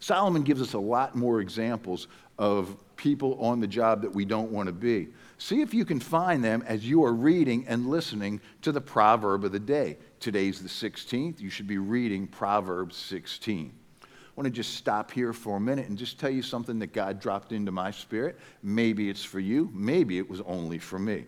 Solomon 0.00 0.40
gives 0.40 0.62
us 0.62 0.72
a 0.72 0.78
lot 0.78 1.14
more 1.14 1.42
examples 1.42 2.08
of 2.38 2.74
people 2.96 3.38
on 3.44 3.60
the 3.60 3.66
job 3.66 4.00
that 4.00 4.14
we 4.14 4.24
don't 4.24 4.50
want 4.50 4.68
to 4.68 4.72
be. 4.72 5.08
See 5.36 5.60
if 5.60 5.74
you 5.74 5.84
can 5.84 6.00
find 6.00 6.42
them 6.42 6.64
as 6.66 6.88
you 6.88 7.04
are 7.04 7.12
reading 7.12 7.66
and 7.68 7.90
listening 7.90 8.40
to 8.62 8.72
the 8.72 8.80
proverb 8.80 9.44
of 9.44 9.52
the 9.52 9.60
day. 9.60 9.98
Today's 10.18 10.62
the 10.62 10.68
16th. 10.70 11.40
You 11.40 11.50
should 11.50 11.66
be 11.66 11.76
reading 11.76 12.26
Proverbs 12.26 12.96
16. 12.96 13.70
I 14.02 14.06
want 14.34 14.46
to 14.46 14.50
just 14.50 14.76
stop 14.76 15.10
here 15.10 15.34
for 15.34 15.58
a 15.58 15.60
minute 15.60 15.90
and 15.90 15.98
just 15.98 16.18
tell 16.18 16.30
you 16.30 16.40
something 16.40 16.78
that 16.78 16.94
God 16.94 17.20
dropped 17.20 17.52
into 17.52 17.70
my 17.70 17.90
spirit. 17.90 18.38
Maybe 18.62 19.10
it's 19.10 19.22
for 19.22 19.40
you, 19.40 19.70
maybe 19.74 20.16
it 20.16 20.30
was 20.30 20.40
only 20.46 20.78
for 20.78 20.98
me. 20.98 21.26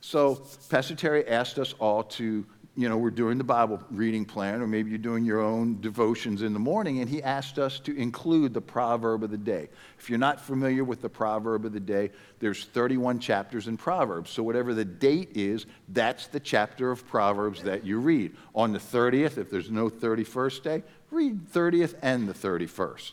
So, 0.00 0.42
Pastor 0.70 0.94
Terry 0.94 1.26
asked 1.28 1.58
us 1.58 1.74
all 1.78 2.04
to, 2.04 2.46
you 2.74 2.88
know, 2.88 2.96
we're 2.96 3.10
doing 3.10 3.36
the 3.36 3.44
Bible 3.44 3.82
reading 3.90 4.24
plan, 4.24 4.62
or 4.62 4.66
maybe 4.66 4.88
you're 4.88 4.98
doing 4.98 5.26
your 5.26 5.40
own 5.40 5.78
devotions 5.82 6.40
in 6.40 6.54
the 6.54 6.58
morning, 6.58 7.00
and 7.00 7.08
he 7.08 7.22
asked 7.22 7.58
us 7.58 7.78
to 7.80 7.94
include 7.94 8.54
the 8.54 8.62
proverb 8.62 9.22
of 9.24 9.30
the 9.30 9.36
day. 9.36 9.68
If 9.98 10.08
you're 10.08 10.18
not 10.18 10.40
familiar 10.40 10.84
with 10.84 11.02
the 11.02 11.10
proverb 11.10 11.66
of 11.66 11.74
the 11.74 11.80
day, 11.80 12.10
there's 12.38 12.64
31 12.64 13.18
chapters 13.18 13.68
in 13.68 13.76
Proverbs. 13.76 14.30
So, 14.30 14.42
whatever 14.42 14.72
the 14.72 14.86
date 14.86 15.32
is, 15.34 15.66
that's 15.90 16.28
the 16.28 16.40
chapter 16.40 16.90
of 16.90 17.06
Proverbs 17.06 17.62
that 17.64 17.84
you 17.84 17.98
read. 17.98 18.34
On 18.54 18.72
the 18.72 18.78
30th, 18.78 19.36
if 19.36 19.50
there's 19.50 19.70
no 19.70 19.90
31st 19.90 20.62
day, 20.62 20.82
read 21.10 21.46
30th 21.52 21.94
and 22.00 22.26
the 22.26 22.34
31st. 22.34 23.12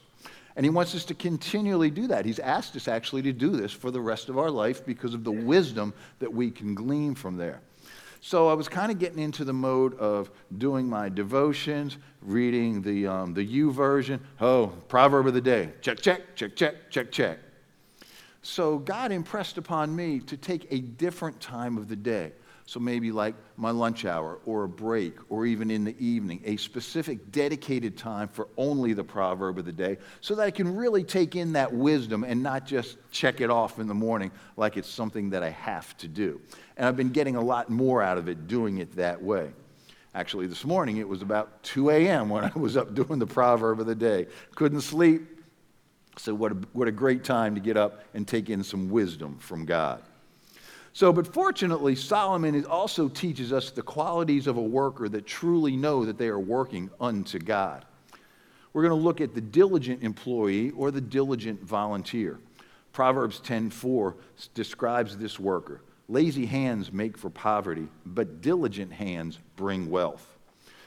And 0.57 0.65
he 0.65 0.71
wants 0.71 0.95
us 0.95 1.05
to 1.05 1.13
continually 1.13 1.91
do 1.91 2.07
that. 2.07 2.25
He's 2.25 2.39
asked 2.39 2.75
us 2.75 2.87
actually 2.87 3.21
to 3.21 3.31
do 3.31 3.51
this 3.51 3.71
for 3.71 3.91
the 3.91 4.01
rest 4.01 4.27
of 4.27 4.39
our 4.39 4.49
life 4.49 4.83
because 4.83 5.13
of 5.13 5.23
the 5.23 5.31
wisdom 5.31 5.93
that 6.17 6.33
we 6.33 6.49
can 6.49 6.73
glean 6.73 7.13
from 7.13 7.37
there. 7.37 7.61
So 8.21 8.47
I 8.47 8.53
was 8.53 8.67
kind 8.67 8.91
of 8.91 8.97
getting 8.97 9.19
into 9.19 9.45
the 9.45 9.53
mode 9.53 9.93
of 9.99 10.31
doing 10.57 10.89
my 10.89 11.09
devotions, 11.09 11.99
reading 12.23 12.81
the, 12.81 13.05
um, 13.05 13.35
the 13.35 13.47
YouVersion. 13.47 14.19
Oh, 14.41 14.73
proverb 14.87 15.27
of 15.27 15.35
the 15.35 15.41
day. 15.41 15.73
Check, 15.81 15.99
check, 15.99 16.35
check, 16.35 16.55
check, 16.55 16.89
check, 16.89 17.11
check. 17.11 17.37
So 18.41 18.79
God 18.79 19.11
impressed 19.11 19.59
upon 19.59 19.95
me 19.95 20.19
to 20.21 20.35
take 20.35 20.65
a 20.71 20.79
different 20.79 21.39
time 21.39 21.77
of 21.77 21.87
the 21.87 21.95
day. 21.95 22.31
So 22.67 22.81
maybe 22.81 23.13
like 23.13 23.33
my 23.55 23.71
lunch 23.71 24.03
hour 24.03 24.39
or 24.45 24.65
a 24.65 24.69
break 24.69 25.15
or 25.29 25.45
even 25.45 25.71
in 25.71 25.85
the 25.85 25.95
evening, 26.05 26.41
a 26.43 26.57
specific 26.57 27.31
dedicated 27.31 27.97
time 27.97 28.27
for 28.27 28.49
only 28.57 28.91
the 28.91 29.05
proverb 29.05 29.57
of 29.57 29.63
the 29.63 29.71
day 29.71 29.97
so 30.19 30.35
that 30.35 30.43
I 30.43 30.51
can 30.51 30.75
really 30.75 31.05
take 31.05 31.37
in 31.37 31.53
that 31.53 31.73
wisdom 31.73 32.25
and 32.25 32.43
not 32.43 32.65
just 32.65 32.97
check 33.09 33.39
it 33.39 33.49
off 33.49 33.79
in 33.79 33.87
the 33.87 33.93
morning 33.93 34.31
like 34.57 34.75
it's 34.75 34.89
something 34.89 35.29
that 35.29 35.43
I 35.43 35.49
have 35.51 35.95
to 35.99 36.09
do. 36.09 36.41
And 36.75 36.85
I've 36.85 36.97
been 36.97 37.11
getting 37.11 37.37
a 37.37 37.41
lot 37.41 37.69
more 37.69 38.03
out 38.03 38.17
of 38.17 38.27
it 38.27 38.49
doing 38.49 38.79
it 38.79 38.97
that 38.97 39.23
way. 39.23 39.49
Actually, 40.13 40.47
this 40.47 40.65
morning 40.65 40.97
it 40.97 41.07
was 41.07 41.21
about 41.21 41.63
2 41.63 41.89
a.m. 41.91 42.27
when 42.27 42.43
I 42.43 42.51
was 42.53 42.75
up 42.75 42.93
doing 42.93 43.17
the 43.17 43.27
proverb 43.27 43.79
of 43.79 43.85
the 43.85 43.95
day. 43.95 44.27
Couldn't 44.55 44.81
sleep. 44.81 45.21
So, 46.17 46.33
what 46.33 46.51
a, 46.51 46.55
what 46.73 46.89
a 46.89 46.91
great 46.91 47.23
time 47.23 47.55
to 47.55 47.61
get 47.61 47.77
up 47.77 48.03
and 48.13 48.27
take 48.27 48.49
in 48.49 48.61
some 48.61 48.89
wisdom 48.89 49.37
from 49.37 49.63
God. 49.63 50.01
So, 50.97 51.13
but 51.13 51.31
fortunately, 51.31 51.95
Solomon 51.95 52.65
also 52.65 53.07
teaches 53.07 53.53
us 53.53 53.69
the 53.69 53.83
qualities 53.83 54.47
of 54.47 54.57
a 54.57 54.61
worker 54.63 55.07
that 55.09 55.27
truly 55.27 55.77
know 55.77 56.03
that 56.03 56.17
they 56.17 56.27
are 56.27 56.39
working 56.39 56.89
unto 56.99 57.37
God. 57.37 57.85
We're 58.73 58.81
going 58.81 58.99
to 58.99 59.05
look 59.05 59.21
at 59.21 59.35
the 59.35 59.41
diligent 59.41 60.01
employee 60.01 60.71
or 60.71 60.89
the 60.89 60.99
diligent 60.99 61.61
volunteer. 61.61 62.39
Proverbs 62.93 63.39
10:4 63.41 64.15
describes 64.55 65.15
this 65.15 65.39
worker. 65.39 65.81
Lazy 66.09 66.47
hands 66.47 66.91
make 66.91 67.15
for 67.15 67.29
poverty, 67.29 67.87
but 68.03 68.41
diligent 68.41 68.91
hands 68.91 69.37
bring 69.55 69.91
wealth. 69.91 70.35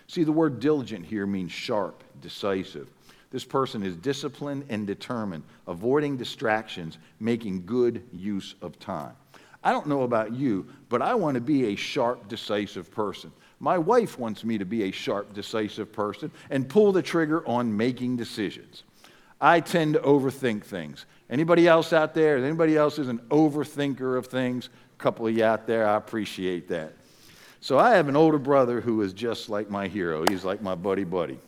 See, 0.09 0.25
the 0.25 0.33
word 0.33 0.59
diligent 0.59 1.07
here 1.07 1.25
means 1.25 1.53
sharp, 1.53 2.03
decisive. 2.21 2.89
This 3.31 3.45
person 3.45 3.85
is 3.85 3.95
disciplined 3.95 4.65
and 4.71 4.89
determined, 4.89 5.45
avoiding 5.69 6.17
distractions, 6.17 6.99
making 7.21 7.65
good 7.65 8.03
use 8.13 8.57
of 8.61 8.77
time. 8.81 9.15
I 9.63 9.73
don't 9.73 9.87
know 9.87 10.03
about 10.03 10.33
you, 10.33 10.67
but 10.89 11.03
I 11.03 11.15
want 11.15 11.35
to 11.35 11.41
be 11.41 11.67
a 11.67 11.77
sharp, 11.77 12.29
decisive 12.29 12.91
person. 12.91 13.33
My 13.59 13.77
wife 13.77 14.19
wants 14.19 14.43
me 14.43 14.57
to 14.57 14.65
be 14.65 14.85
a 14.85 14.91
sharp, 14.91 15.35
decisive 15.35 15.93
person 15.93 16.31
and 16.49 16.69
pull 16.69 16.93
the 16.93 17.03
trigger 17.03 17.47
on 17.47 17.77
making 17.77 18.17
decisions. 18.17 18.85
I 19.41 19.61
tend 19.61 19.95
to 19.95 20.01
overthink 20.01 20.65
things. 20.65 21.05
Anybody 21.29 21.69
else 21.69 21.93
out 21.93 22.15
there? 22.15 22.39
Anybody 22.39 22.77
else 22.77 22.99
is 22.99 23.09
an 23.09 23.19
overthinker 23.31 24.17
of 24.17 24.27
things? 24.27 24.71
A 24.99 25.03
couple 25.03 25.27
of 25.27 25.37
you 25.37 25.45
out 25.45 25.67
there, 25.67 25.87
I 25.87 25.97
appreciate 25.97 26.69
that. 26.69 26.95
So 27.61 27.79
I 27.79 27.95
have 27.95 28.09
an 28.09 28.17
older 28.17 28.39
brother 28.39 28.81
who 28.81 29.03
is 29.03 29.13
just 29.13 29.51
like 29.51 29.69
my 29.71 29.89
hero. 29.89 30.25
He's 30.29 30.45
like 30.45 30.63
my 30.63 30.75
buddy 30.75 31.05
buddy. 31.05 31.39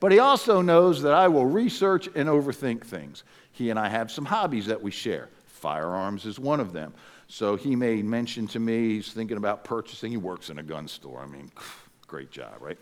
But 0.00 0.12
he 0.12 0.20
also 0.20 0.62
knows 0.62 1.02
that 1.02 1.12
I 1.12 1.26
will 1.26 1.46
research 1.46 2.08
and 2.14 2.28
overthink 2.28 2.84
things. 2.84 3.24
He 3.50 3.70
and 3.70 3.78
I 3.78 3.88
have 3.88 4.12
some 4.12 4.24
hobbies 4.24 4.66
that 4.66 4.80
we 4.80 4.92
share. 4.92 5.28
Firearms 5.58 6.24
is 6.24 6.38
one 6.38 6.60
of 6.60 6.72
them. 6.72 6.94
So 7.26 7.56
he 7.56 7.76
made 7.76 8.04
mention 8.04 8.46
to 8.48 8.58
me, 8.58 8.94
he's 8.94 9.12
thinking 9.12 9.36
about 9.36 9.64
purchasing. 9.64 10.10
He 10.10 10.16
works 10.16 10.48
in 10.48 10.58
a 10.58 10.62
gun 10.62 10.88
store. 10.88 11.20
I 11.20 11.26
mean, 11.26 11.50
great 12.06 12.30
job, 12.30 12.54
right? 12.60 12.78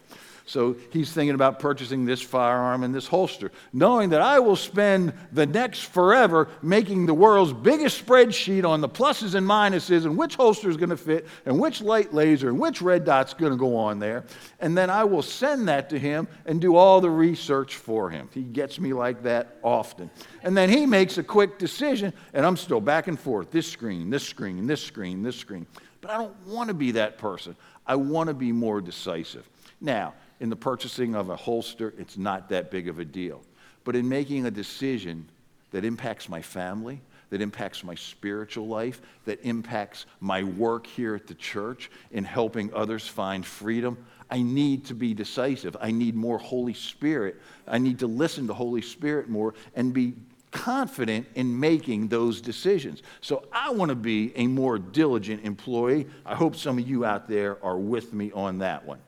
So 0.48 0.76
he's 0.90 1.12
thinking 1.12 1.34
about 1.34 1.58
purchasing 1.58 2.04
this 2.04 2.22
firearm 2.22 2.84
and 2.84 2.94
this 2.94 3.08
holster, 3.08 3.50
knowing 3.72 4.10
that 4.10 4.20
I 4.20 4.38
will 4.38 4.54
spend 4.54 5.12
the 5.32 5.44
next 5.44 5.80
forever 5.80 6.48
making 6.62 7.06
the 7.06 7.14
world's 7.14 7.52
biggest 7.52 8.06
spreadsheet 8.06 8.64
on 8.64 8.80
the 8.80 8.88
pluses 8.88 9.34
and 9.34 9.44
minuses 9.44 10.04
and 10.04 10.16
which 10.16 10.36
holster 10.36 10.70
is 10.70 10.76
going 10.76 10.90
to 10.90 10.96
fit 10.96 11.26
and 11.46 11.58
which 11.58 11.80
light 11.80 12.14
laser 12.14 12.48
and 12.48 12.60
which 12.60 12.80
red 12.80 13.04
dot's 13.04 13.34
going 13.34 13.50
to 13.50 13.58
go 13.58 13.76
on 13.76 13.98
there. 13.98 14.24
And 14.60 14.78
then 14.78 14.88
I 14.88 15.02
will 15.02 15.20
send 15.20 15.66
that 15.66 15.90
to 15.90 15.98
him 15.98 16.28
and 16.46 16.60
do 16.60 16.76
all 16.76 17.00
the 17.00 17.10
research 17.10 17.74
for 17.74 18.08
him. 18.08 18.28
He 18.32 18.44
gets 18.44 18.78
me 18.78 18.92
like 18.92 19.24
that 19.24 19.56
often. 19.64 20.10
And 20.44 20.56
then 20.56 20.70
he 20.70 20.86
makes 20.86 21.18
a 21.18 21.24
quick 21.24 21.58
decision, 21.58 22.12
and 22.32 22.46
I'm 22.46 22.56
still 22.56 22.80
back 22.80 23.08
and 23.08 23.18
forth 23.18 23.50
this 23.50 23.68
screen, 23.68 24.10
this 24.10 24.22
screen, 24.22 24.68
this 24.68 24.80
screen, 24.80 25.24
this 25.24 25.36
screen. 25.36 25.66
But 26.00 26.12
I 26.12 26.18
don't 26.18 26.46
want 26.46 26.68
to 26.68 26.74
be 26.74 26.92
that 26.92 27.18
person. 27.18 27.56
I 27.84 27.96
want 27.96 28.28
to 28.28 28.34
be 28.34 28.52
more 28.52 28.80
decisive. 28.80 29.48
Now, 29.80 30.14
in 30.40 30.50
the 30.50 30.56
purchasing 30.56 31.14
of 31.14 31.30
a 31.30 31.36
holster, 31.36 31.94
it's 31.98 32.16
not 32.16 32.48
that 32.50 32.70
big 32.70 32.88
of 32.88 32.98
a 32.98 33.04
deal. 33.04 33.42
But 33.84 33.96
in 33.96 34.08
making 34.08 34.46
a 34.46 34.50
decision 34.50 35.28
that 35.70 35.84
impacts 35.84 36.28
my 36.28 36.42
family, 36.42 37.00
that 37.30 37.40
impacts 37.40 37.82
my 37.82 37.94
spiritual 37.94 38.66
life, 38.66 39.00
that 39.24 39.42
impacts 39.44 40.06
my 40.20 40.42
work 40.42 40.86
here 40.86 41.14
at 41.14 41.26
the 41.26 41.34
church, 41.34 41.90
in 42.12 42.24
helping 42.24 42.72
others 42.72 43.06
find 43.06 43.44
freedom, 43.44 43.96
I 44.30 44.42
need 44.42 44.86
to 44.86 44.94
be 44.94 45.14
decisive. 45.14 45.76
I 45.80 45.90
need 45.90 46.14
more 46.14 46.38
Holy 46.38 46.74
Spirit. 46.74 47.36
I 47.66 47.78
need 47.78 48.00
to 48.00 48.06
listen 48.06 48.46
to 48.48 48.54
Holy 48.54 48.82
Spirit 48.82 49.28
more 49.28 49.54
and 49.74 49.92
be 49.92 50.14
confident 50.50 51.26
in 51.34 51.58
making 51.58 52.08
those 52.08 52.40
decisions. 52.40 53.02
So 53.20 53.44
I 53.52 53.70
want 53.70 53.90
to 53.90 53.96
be 53.96 54.32
a 54.36 54.46
more 54.46 54.78
diligent 54.78 55.44
employee. 55.44 56.06
I 56.24 56.34
hope 56.34 56.56
some 56.56 56.78
of 56.78 56.88
you 56.88 57.04
out 57.04 57.28
there 57.28 57.62
are 57.62 57.78
with 57.78 58.12
me 58.12 58.32
on 58.32 58.58
that 58.58 58.84
one. 58.84 58.98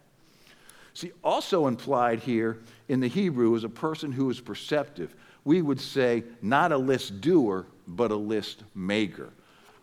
See, 0.98 1.12
also 1.22 1.68
implied 1.68 2.18
here 2.18 2.58
in 2.88 2.98
the 2.98 3.06
Hebrew 3.06 3.54
is 3.54 3.62
a 3.62 3.68
person 3.68 4.10
who 4.10 4.30
is 4.30 4.40
perceptive. 4.40 5.14
We 5.44 5.62
would 5.62 5.80
say 5.80 6.24
not 6.42 6.72
a 6.72 6.76
list 6.76 7.20
doer, 7.20 7.66
but 7.86 8.10
a 8.10 8.16
list 8.16 8.64
maker. 8.74 9.30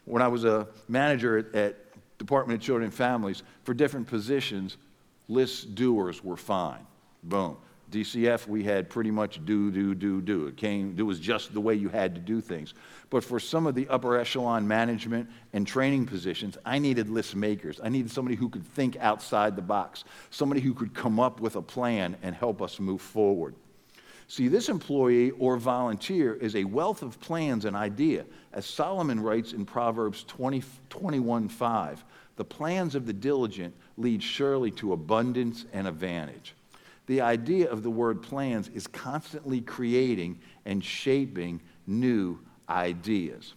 When 0.03 0.21
I 0.21 0.27
was 0.27 0.43
a 0.43 0.67
manager 0.89 1.37
at, 1.37 1.55
at 1.55 1.77
Department 2.17 2.59
of 2.59 2.65
Children 2.65 2.87
and 2.87 2.93
Families, 2.93 3.43
for 3.63 3.73
different 3.73 4.07
positions, 4.07 4.75
list 5.29 5.73
doers 5.73 6.21
were 6.21 6.35
fine. 6.35 6.85
Boom. 7.23 7.55
DCF, 7.91 8.47
we 8.47 8.63
had 8.63 8.89
pretty 8.89 9.11
much 9.11 9.43
do, 9.45 9.71
do, 9.71 9.93
do, 9.93 10.21
do. 10.21 10.47
It 10.47 10.57
came, 10.57 10.95
it 10.97 11.03
was 11.03 11.19
just 11.19 11.53
the 11.53 11.61
way 11.61 11.75
you 11.75 11.89
had 11.89 12.15
to 12.15 12.21
do 12.21 12.41
things. 12.41 12.73
But 13.09 13.23
for 13.23 13.39
some 13.39 13.67
of 13.67 13.75
the 13.75 13.87
upper 13.89 14.17
echelon 14.17 14.67
management 14.67 15.29
and 15.53 15.65
training 15.65 16.07
positions, 16.07 16.57
I 16.65 16.79
needed 16.79 17.09
list 17.09 17.35
makers. 17.35 17.79
I 17.83 17.89
needed 17.89 18.11
somebody 18.11 18.35
who 18.35 18.49
could 18.49 18.65
think 18.65 18.97
outside 18.97 19.55
the 19.55 19.61
box, 19.61 20.03
somebody 20.31 20.61
who 20.61 20.73
could 20.73 20.93
come 20.93 21.19
up 21.19 21.39
with 21.39 21.55
a 21.55 21.61
plan 21.61 22.17
and 22.23 22.35
help 22.35 22.61
us 22.61 22.79
move 22.79 23.01
forward. 23.01 23.55
See, 24.27 24.47
this 24.47 24.69
employee 24.69 25.31
or 25.31 25.55
volunteer 25.57 26.33
is 26.33 26.55
a 26.55 26.63
wealth 26.63 27.03
of 27.03 27.19
plans 27.19 27.65
and 27.65 27.75
idea. 27.75 28.25
As 28.53 28.65
Solomon 28.65 29.19
writes 29.19 29.53
in 29.53 29.65
Proverbs 29.65 30.23
20, 30.23 30.63
21 30.89 31.47
5, 31.47 32.03
the 32.35 32.43
plans 32.43 32.95
of 32.95 33.05
the 33.05 33.13
diligent 33.13 33.75
lead 33.97 34.23
surely 34.23 34.71
to 34.71 34.93
abundance 34.93 35.65
and 35.73 35.87
advantage. 35.87 36.55
The 37.07 37.21
idea 37.21 37.69
of 37.69 37.83
the 37.83 37.89
word 37.89 38.21
plans 38.21 38.69
is 38.69 38.87
constantly 38.87 39.61
creating 39.61 40.39
and 40.65 40.83
shaping 40.83 41.61
new 41.85 42.39
ideas. 42.67 43.53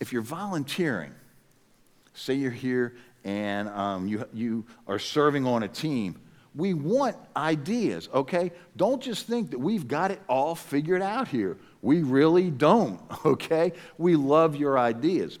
If 0.00 0.12
you're 0.12 0.22
volunteering, 0.22 1.14
say 2.12 2.34
you're 2.34 2.50
here 2.50 2.94
and 3.24 3.68
um, 3.70 4.06
you, 4.06 4.26
you 4.34 4.66
are 4.86 4.98
serving 4.98 5.46
on 5.46 5.62
a 5.62 5.68
team, 5.68 6.20
we 6.54 6.72
want 6.72 7.16
ideas, 7.36 8.08
okay? 8.14 8.52
Don't 8.76 9.02
just 9.02 9.26
think 9.26 9.50
that 9.50 9.58
we've 9.58 9.88
got 9.88 10.10
it 10.10 10.20
all 10.28 10.54
figured 10.54 11.02
out 11.02 11.26
here. 11.26 11.56
We 11.82 12.02
really 12.02 12.50
don't, 12.50 13.00
okay? 13.24 13.72
We 13.98 14.14
love 14.16 14.56
your 14.56 14.78
ideas. 14.78 15.38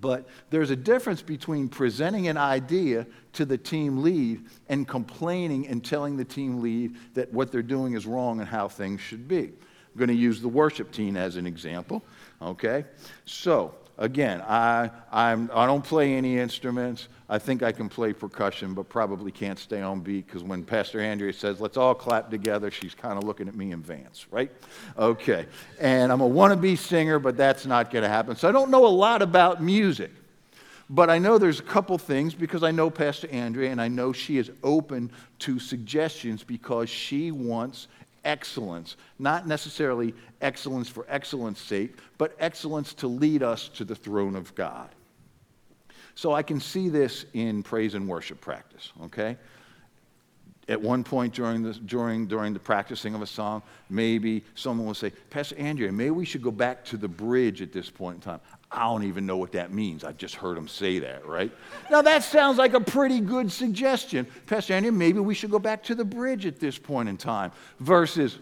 But 0.00 0.28
there's 0.50 0.70
a 0.70 0.76
difference 0.76 1.22
between 1.22 1.68
presenting 1.68 2.28
an 2.28 2.36
idea 2.36 3.06
to 3.34 3.44
the 3.44 3.56
team 3.56 4.02
lead 4.02 4.44
and 4.68 4.86
complaining 4.86 5.66
and 5.68 5.84
telling 5.84 6.16
the 6.16 6.24
team 6.24 6.60
lead 6.60 6.96
that 7.14 7.32
what 7.32 7.50
they're 7.50 7.62
doing 7.62 7.94
is 7.94 8.06
wrong 8.06 8.40
and 8.40 8.48
how 8.48 8.68
things 8.68 9.00
should 9.00 9.26
be. 9.26 9.44
I'm 9.44 9.98
going 9.98 10.08
to 10.08 10.14
use 10.14 10.40
the 10.40 10.48
worship 10.48 10.92
team 10.92 11.16
as 11.16 11.36
an 11.36 11.46
example. 11.46 12.04
Okay? 12.42 12.84
So, 13.24 13.74
again, 13.98 14.42
I, 14.42 14.90
I'm, 15.10 15.50
I 15.52 15.66
don't 15.66 15.84
play 15.84 16.14
any 16.14 16.38
instruments. 16.38 17.08
I 17.28 17.38
think 17.38 17.62
I 17.62 17.72
can 17.72 17.88
play 17.88 18.12
percussion, 18.12 18.74
but 18.74 18.88
probably 18.88 19.32
can't 19.32 19.58
stay 19.58 19.82
on 19.82 20.00
beat 20.00 20.26
because 20.26 20.44
when 20.44 20.64
Pastor 20.64 21.00
Andrea 21.00 21.32
says, 21.32 21.60
let's 21.60 21.76
all 21.76 21.94
clap 21.94 22.30
together, 22.30 22.70
she's 22.70 22.94
kind 22.94 23.18
of 23.18 23.24
looking 23.24 23.48
at 23.48 23.54
me 23.54 23.72
in 23.72 23.82
Vance, 23.82 24.26
right? 24.30 24.50
Okay. 24.96 25.46
And 25.80 26.12
I'm 26.12 26.20
a 26.20 26.28
wannabe 26.28 26.78
singer, 26.78 27.18
but 27.18 27.36
that's 27.36 27.66
not 27.66 27.90
going 27.90 28.02
to 28.02 28.08
happen. 28.08 28.36
So 28.36 28.48
I 28.48 28.52
don't 28.52 28.70
know 28.70 28.86
a 28.86 28.88
lot 28.88 29.22
about 29.22 29.62
music. 29.62 30.12
But 30.88 31.10
I 31.10 31.18
know 31.18 31.36
there's 31.36 31.58
a 31.58 31.64
couple 31.64 31.98
things 31.98 32.32
because 32.32 32.62
I 32.62 32.70
know 32.70 32.90
Pastor 32.90 33.28
Andrea 33.32 33.72
and 33.72 33.80
I 33.80 33.88
know 33.88 34.12
she 34.12 34.38
is 34.38 34.52
open 34.62 35.10
to 35.40 35.58
suggestions 35.58 36.44
because 36.44 36.88
she 36.88 37.32
wants 37.32 37.88
excellence, 38.26 38.96
not 39.18 39.46
necessarily 39.46 40.14
excellence 40.42 40.88
for 40.88 41.06
excellence 41.08 41.60
sake, 41.60 41.96
but 42.18 42.36
excellence 42.38 42.92
to 42.94 43.06
lead 43.06 43.42
us 43.42 43.68
to 43.68 43.84
the 43.84 43.94
throne 43.94 44.36
of 44.36 44.54
God. 44.54 44.90
So 46.14 46.32
I 46.32 46.42
can 46.42 46.60
see 46.60 46.88
this 46.88 47.24
in 47.32 47.62
praise 47.62 47.94
and 47.94 48.08
worship 48.08 48.40
practice, 48.40 48.92
okay? 49.04 49.36
At 50.68 50.82
one 50.82 51.04
point 51.04 51.32
during 51.32 51.62
the, 51.62 51.74
during, 51.74 52.26
during 52.26 52.52
the 52.52 52.58
practicing 52.58 53.14
of 53.14 53.22
a 53.22 53.26
song, 53.26 53.62
maybe 53.88 54.42
someone 54.56 54.84
will 54.86 54.94
say, 54.94 55.10
Pastor 55.30 55.56
Andrea, 55.58 55.92
maybe 55.92 56.10
we 56.10 56.24
should 56.24 56.42
go 56.42 56.50
back 56.50 56.84
to 56.86 56.96
the 56.96 57.06
bridge 57.06 57.62
at 57.62 57.72
this 57.72 57.88
point 57.88 58.16
in 58.16 58.20
time. 58.20 58.40
I 58.70 58.82
don't 58.82 59.04
even 59.04 59.26
know 59.26 59.36
what 59.36 59.52
that 59.52 59.72
means. 59.72 60.02
I 60.02 60.10
just 60.10 60.34
heard 60.34 60.58
him 60.58 60.66
say 60.66 60.98
that, 60.98 61.24
right? 61.24 61.52
now, 61.88 62.02
that 62.02 62.24
sounds 62.24 62.58
like 62.58 62.74
a 62.74 62.80
pretty 62.80 63.20
good 63.20 63.52
suggestion. 63.52 64.26
Pastor 64.46 64.74
Andrea, 64.74 64.90
maybe 64.90 65.20
we 65.20 65.34
should 65.34 65.52
go 65.52 65.60
back 65.60 65.84
to 65.84 65.94
the 65.94 66.04
bridge 66.04 66.46
at 66.46 66.58
this 66.58 66.76
point 66.76 67.08
in 67.08 67.16
time 67.16 67.52
versus, 67.78 68.36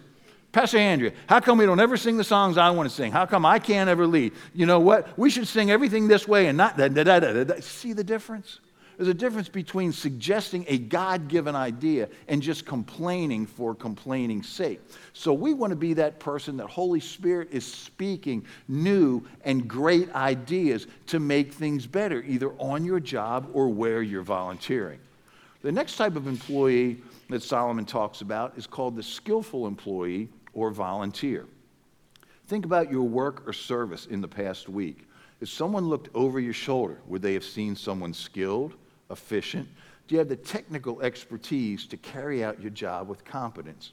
Pastor 0.51 0.79
Andrea, 0.79 1.11
how 1.27 1.39
come 1.41 1.59
we 1.59 1.67
don't 1.67 1.79
ever 1.79 1.95
sing 1.95 2.17
the 2.17 2.23
songs 2.23 2.57
I 2.57 2.71
want 2.71 2.89
to 2.89 2.95
sing? 2.95 3.11
How 3.11 3.27
come 3.27 3.45
I 3.45 3.59
can't 3.59 3.87
ever 3.87 4.07
lead? 4.07 4.33
You 4.55 4.65
know 4.65 4.79
what? 4.79 5.15
We 5.15 5.29
should 5.29 5.47
sing 5.47 5.69
everything 5.69 6.07
this 6.07 6.27
way 6.27 6.47
and 6.47 6.57
not 6.57 6.75
da. 6.75 7.59
See 7.59 7.93
the 7.93 8.03
difference? 8.03 8.61
There's 8.97 9.09
a 9.09 9.13
difference 9.13 9.49
between 9.49 9.91
suggesting 9.91 10.65
a 10.67 10.77
God 10.77 11.27
given 11.27 11.55
idea 11.55 12.07
and 12.27 12.41
just 12.41 12.65
complaining 12.65 13.45
for 13.45 13.75
complaining's 13.75 14.47
sake. 14.47 14.79
So 15.13 15.33
we 15.33 15.53
want 15.53 15.71
to 15.71 15.75
be 15.75 15.93
that 15.95 16.19
person 16.19 16.57
that 16.57 16.67
Holy 16.67 17.01
Spirit 17.01 17.49
is 17.51 17.65
speaking 17.65 18.45
new 18.67 19.25
and 19.43 19.67
great 19.67 20.13
ideas 20.13 20.87
to 21.07 21.19
make 21.19 21.53
things 21.53 21.85
better, 21.85 22.23
either 22.23 22.51
on 22.53 22.85
your 22.85 22.99
job 22.99 23.49
or 23.53 23.67
where 23.67 24.01
you're 24.01 24.23
volunteering. 24.23 24.99
The 25.61 25.71
next 25.71 25.97
type 25.97 26.15
of 26.15 26.27
employee 26.27 27.01
that 27.29 27.43
Solomon 27.43 27.85
talks 27.85 28.21
about 28.21 28.57
is 28.57 28.67
called 28.67 28.95
the 28.95 29.03
skillful 29.03 29.67
employee 29.67 30.29
or 30.53 30.71
volunteer. 30.71 31.47
Think 32.47 32.65
about 32.65 32.91
your 32.91 33.03
work 33.03 33.47
or 33.47 33.53
service 33.53 34.05
in 34.05 34.21
the 34.21 34.27
past 34.27 34.69
week. 34.69 35.07
If 35.41 35.49
someone 35.49 35.89
looked 35.89 36.09
over 36.13 36.39
your 36.39 36.53
shoulder, 36.53 37.01
would 37.07 37.21
they 37.21 37.33
have 37.33 37.43
seen 37.43 37.75
someone 37.75 38.13
skilled, 38.13 38.75
efficient? 39.09 39.67
Do 40.07 40.15
you 40.15 40.19
have 40.19 40.29
the 40.29 40.35
technical 40.35 41.01
expertise 41.01 41.87
to 41.87 41.97
carry 41.97 42.43
out 42.43 42.61
your 42.61 42.71
job 42.71 43.07
with 43.07 43.25
competence? 43.25 43.91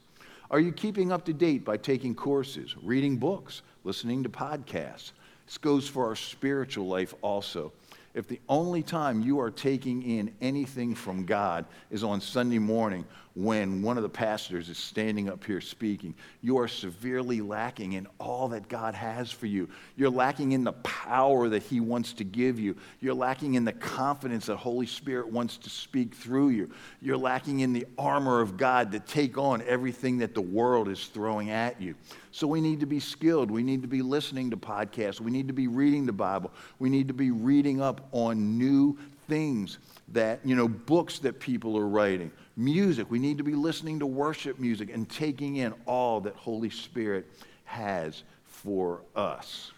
Are 0.51 0.59
you 0.59 0.71
keeping 0.71 1.11
up 1.11 1.25
to 1.25 1.33
date 1.33 1.65
by 1.65 1.77
taking 1.77 2.13
courses, 2.13 2.75
reading 2.83 3.17
books, 3.17 3.63
listening 3.83 4.21
to 4.23 4.29
podcasts? 4.29 5.11
This 5.47 5.57
goes 5.57 5.87
for 5.87 6.07
our 6.07 6.15
spiritual 6.15 6.87
life 6.87 7.13
also. 7.21 7.71
If 8.13 8.27
the 8.27 8.39
only 8.47 8.83
time 8.83 9.21
you 9.21 9.39
are 9.39 9.49
taking 9.49 10.03
in 10.03 10.33
anything 10.39 10.93
from 10.93 11.25
God 11.25 11.65
is 11.89 12.03
on 12.03 12.21
Sunday 12.21 12.59
morning 12.59 13.05
when 13.35 13.81
one 13.81 13.97
of 13.97 14.03
the 14.03 14.09
pastors 14.09 14.69
is 14.69 14.77
standing 14.77 15.27
up 15.27 15.43
here 15.43 15.59
speaking, 15.59 16.13
you 16.41 16.59
are 16.59 16.67
severely 16.67 17.41
lacking 17.41 17.93
in 17.93 18.07
all 18.19 18.49
that 18.49 18.67
God 18.67 18.93
has 18.93 19.31
for 19.31 19.47
you. 19.47 19.67
You're 19.95 20.11
lacking 20.11 20.51
in 20.51 20.63
the 20.63 20.73
power 20.73 21.49
that 21.49 21.63
He 21.63 21.79
wants 21.79 22.13
to 22.13 22.23
give 22.23 22.59
you. 22.59 22.75
You're 23.01 23.15
lacking 23.15 23.55
in 23.55 23.65
the 23.65 23.73
confidence 23.73 24.45
that 24.45 24.57
Holy 24.57 24.85
Spirit 24.85 25.29
wants 25.29 25.57
to 25.57 25.69
speak 25.69 26.13
through 26.13 26.49
you. 26.49 26.69
You're 27.01 27.17
lacking 27.17 27.61
in 27.61 27.73
the 27.73 27.87
armor 27.97 28.39
of 28.39 28.55
God 28.55 28.91
to 28.91 28.99
take 28.99 29.37
on 29.37 29.63
everything 29.63 30.19
that 30.19 30.35
the 30.35 30.41
world 30.41 30.87
is 30.87 31.07
throwing 31.07 31.49
at 31.49 31.81
you. 31.81 31.95
So 32.31 32.45
we 32.45 32.61
need 32.61 32.79
to 32.81 32.85
be 32.85 32.99
skilled. 32.99 33.49
We 33.49 33.63
need 33.63 33.81
to 33.81 33.87
be 33.87 34.01
listening 34.01 34.51
to 34.51 34.57
podcasts. 34.57 35.19
We 35.19 35.31
need 35.31 35.47
to 35.47 35.53
be 35.53 35.67
reading 35.67 36.05
the 36.05 36.13
Bible. 36.13 36.51
We 36.77 36.89
need 36.89 37.07
to 37.07 37.13
be 37.13 37.31
reading 37.31 37.81
up 37.81 38.07
on 38.11 38.57
new 38.57 38.97
things 39.27 39.79
that, 40.09 40.39
you 40.43 40.55
know, 40.55 40.67
books 40.67 41.19
that 41.19 41.39
people 41.39 41.77
are 41.77 41.87
writing, 41.87 42.31
music. 42.55 43.09
We 43.09 43.19
need 43.19 43.37
to 43.37 43.43
be 43.43 43.55
listening 43.55 43.99
to 43.99 44.05
worship 44.05 44.59
music 44.59 44.89
and 44.93 45.09
taking 45.09 45.57
in 45.57 45.73
all 45.85 46.21
that 46.21 46.35
Holy 46.35 46.69
Spirit 46.69 47.25
has 47.65 48.23
for 48.45 49.01
us. 49.15 49.71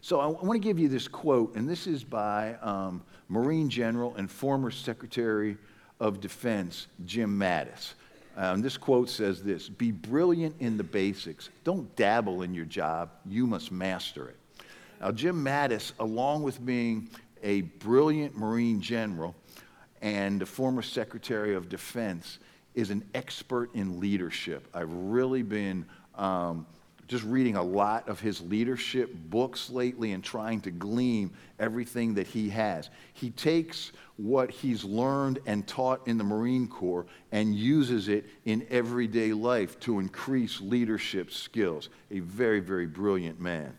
So 0.00 0.20
I 0.20 0.26
want 0.26 0.52
to 0.52 0.58
give 0.58 0.78
you 0.78 0.88
this 0.88 1.08
quote, 1.08 1.54
and 1.56 1.68
this 1.68 1.86
is 1.86 2.04
by 2.04 2.54
um, 2.62 3.02
Marine 3.28 3.68
General 3.68 4.14
and 4.16 4.30
former 4.30 4.70
Secretary 4.70 5.56
of 6.00 6.20
Defense 6.20 6.86
Jim 7.04 7.38
Mattis. 7.38 7.94
Um, 8.36 8.62
this 8.62 8.76
quote 8.76 9.10
says 9.10 9.42
this 9.42 9.68
Be 9.68 9.90
brilliant 9.90 10.54
in 10.60 10.76
the 10.76 10.84
basics. 10.84 11.50
Don't 11.64 11.94
dabble 11.96 12.42
in 12.42 12.54
your 12.54 12.64
job, 12.64 13.10
you 13.26 13.46
must 13.46 13.72
master 13.72 14.28
it. 14.28 14.36
Now, 15.00 15.10
Jim 15.10 15.44
Mattis, 15.44 15.92
along 15.98 16.42
with 16.42 16.64
being 16.64 17.10
a 17.42 17.62
brilliant 17.62 18.36
Marine 18.36 18.80
general 18.80 19.34
and 20.02 20.42
a 20.42 20.46
former 20.46 20.82
Secretary 20.82 21.54
of 21.54 21.68
Defense, 21.68 22.38
is 22.74 22.90
an 22.90 23.04
expert 23.14 23.74
in 23.74 23.98
leadership. 23.98 24.68
I've 24.72 24.92
really 24.92 25.42
been 25.42 25.84
um, 26.14 26.66
just 27.08 27.24
reading 27.24 27.56
a 27.56 27.62
lot 27.62 28.08
of 28.08 28.20
his 28.20 28.40
leadership 28.42 29.10
books 29.30 29.70
lately 29.70 30.12
and 30.12 30.22
trying 30.22 30.60
to 30.60 30.70
glean 30.70 31.30
everything 31.58 32.14
that 32.14 32.26
he 32.26 32.50
has. 32.50 32.90
He 33.14 33.30
takes 33.30 33.92
what 34.16 34.50
he's 34.50 34.84
learned 34.84 35.38
and 35.46 35.66
taught 35.66 36.06
in 36.06 36.18
the 36.18 36.24
Marine 36.24 36.68
Corps 36.68 37.06
and 37.32 37.54
uses 37.54 38.08
it 38.08 38.26
in 38.44 38.66
everyday 38.68 39.32
life 39.32 39.80
to 39.80 40.00
increase 40.00 40.60
leadership 40.60 41.30
skills. 41.30 41.88
A 42.10 42.20
very, 42.20 42.60
very 42.60 42.86
brilliant 42.86 43.40
man. 43.40 43.76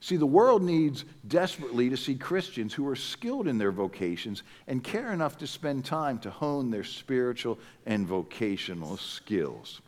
See, 0.00 0.16
the 0.16 0.26
world 0.26 0.62
needs 0.62 1.04
desperately 1.26 1.88
to 1.90 1.96
see 1.96 2.14
Christians 2.14 2.74
who 2.74 2.86
are 2.86 2.96
skilled 2.96 3.48
in 3.48 3.58
their 3.58 3.72
vocations 3.72 4.42
and 4.66 4.84
care 4.84 5.12
enough 5.12 5.38
to 5.38 5.46
spend 5.46 5.84
time 5.84 6.18
to 6.20 6.30
hone 6.30 6.70
their 6.70 6.84
spiritual 6.84 7.58
and 7.86 8.06
vocational 8.06 8.98
skills. 8.98 9.80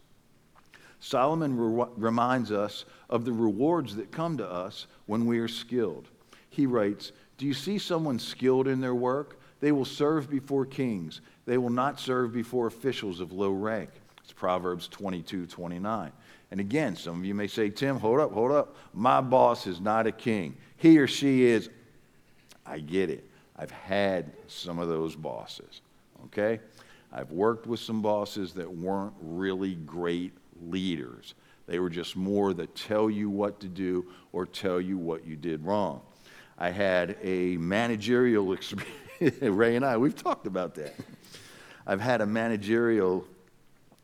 Solomon 1.01 1.57
re- 1.57 1.87
reminds 1.97 2.51
us 2.51 2.85
of 3.09 3.25
the 3.25 3.33
rewards 3.33 3.95
that 3.97 4.11
come 4.11 4.37
to 4.39 4.51
us 4.51 4.87
when 5.07 5.27
we 5.27 5.39
are 5.39 5.49
skilled. 5.49 6.09
He 6.51 6.67
writes, 6.67 7.13
Do 7.37 7.47
you 7.47 7.55
see 7.55 7.79
someone 7.79 8.19
skilled 8.19 8.67
in 8.67 8.81
their 8.81 8.95
work? 8.95 9.39
They 9.61 9.73
will 9.73 9.85
serve 9.85 10.31
before 10.31 10.67
kings. 10.67 11.21
They 11.47 11.59
will 11.59 11.71
not 11.71 12.01
serve 12.01 12.33
before 12.33 12.67
officials 12.67 13.21
of 13.21 13.33
low 13.33 13.53
rank. 13.53 13.91
It's 14.23 14.33
Proverbs 14.33 14.89
22 14.89 15.47
29. 15.47 16.13
And 16.51 16.61
again, 16.61 16.97
some 16.97 17.19
of 17.19 17.25
you 17.25 17.35
may 17.35 17.47
say, 17.47 17.69
Tim, 17.69 17.99
hold 17.99 18.21
up, 18.21 18.33
hold 18.33 18.53
up. 18.53 18.75
My 18.95 19.21
boss 19.21 19.67
is 19.67 19.81
not 19.81 20.07
a 20.07 20.13
king. 20.13 20.57
He 20.77 20.99
or 20.99 21.07
she 21.07 21.45
is. 21.45 21.69
I 22.65 22.79
get 22.81 23.11
it. 23.11 23.29
I've 23.57 23.71
had 23.71 24.33
some 24.47 24.79
of 24.79 24.89
those 24.89 25.17
bosses, 25.17 25.83
okay? 26.27 26.61
I've 27.13 27.33
worked 27.33 27.67
with 27.67 27.81
some 27.81 28.03
bosses 28.03 28.53
that 28.55 28.71
weren't 28.71 29.15
really 29.21 29.75
great 29.75 30.33
leaders. 30.63 31.35
They 31.67 31.79
were 31.81 31.91
just 31.91 32.17
more 32.17 32.55
that 32.55 32.75
tell 32.75 33.11
you 33.11 33.29
what 33.29 33.61
to 33.61 33.69
do 33.69 34.07
or 34.33 34.47
tell 34.47 34.81
you 34.81 34.97
what 34.97 35.27
you 35.27 35.37
did 35.37 35.65
wrong. 35.65 36.01
I 36.59 36.71
had 36.71 37.17
a 37.23 37.57
managerial 37.57 38.53
experience. 38.55 38.95
Ray 39.41 39.77
and 39.77 39.85
I, 39.85 39.97
we've 39.97 40.15
talked 40.15 40.47
about 40.47 40.75
that. 40.77 40.95
I've 41.87 42.01
had 42.01 42.21
a 42.21 42.27
managerial 42.27 43.27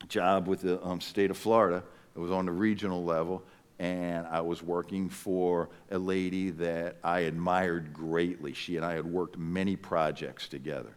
job 0.08 0.48
with 0.48 0.62
the 0.62 0.84
um, 0.84 1.00
state 1.00 1.30
of 1.30 1.36
Florida. 1.36 1.84
It 2.14 2.18
was 2.18 2.30
on 2.30 2.46
the 2.46 2.52
regional 2.52 3.04
level, 3.04 3.42
and 3.78 4.26
I 4.26 4.40
was 4.40 4.62
working 4.62 5.08
for 5.08 5.68
a 5.90 5.98
lady 5.98 6.50
that 6.50 6.96
I 7.02 7.20
admired 7.20 7.92
greatly. 7.92 8.52
She 8.54 8.76
and 8.76 8.84
I 8.84 8.94
had 8.94 9.04
worked 9.04 9.36
many 9.36 9.76
projects 9.76 10.48
together. 10.48 10.94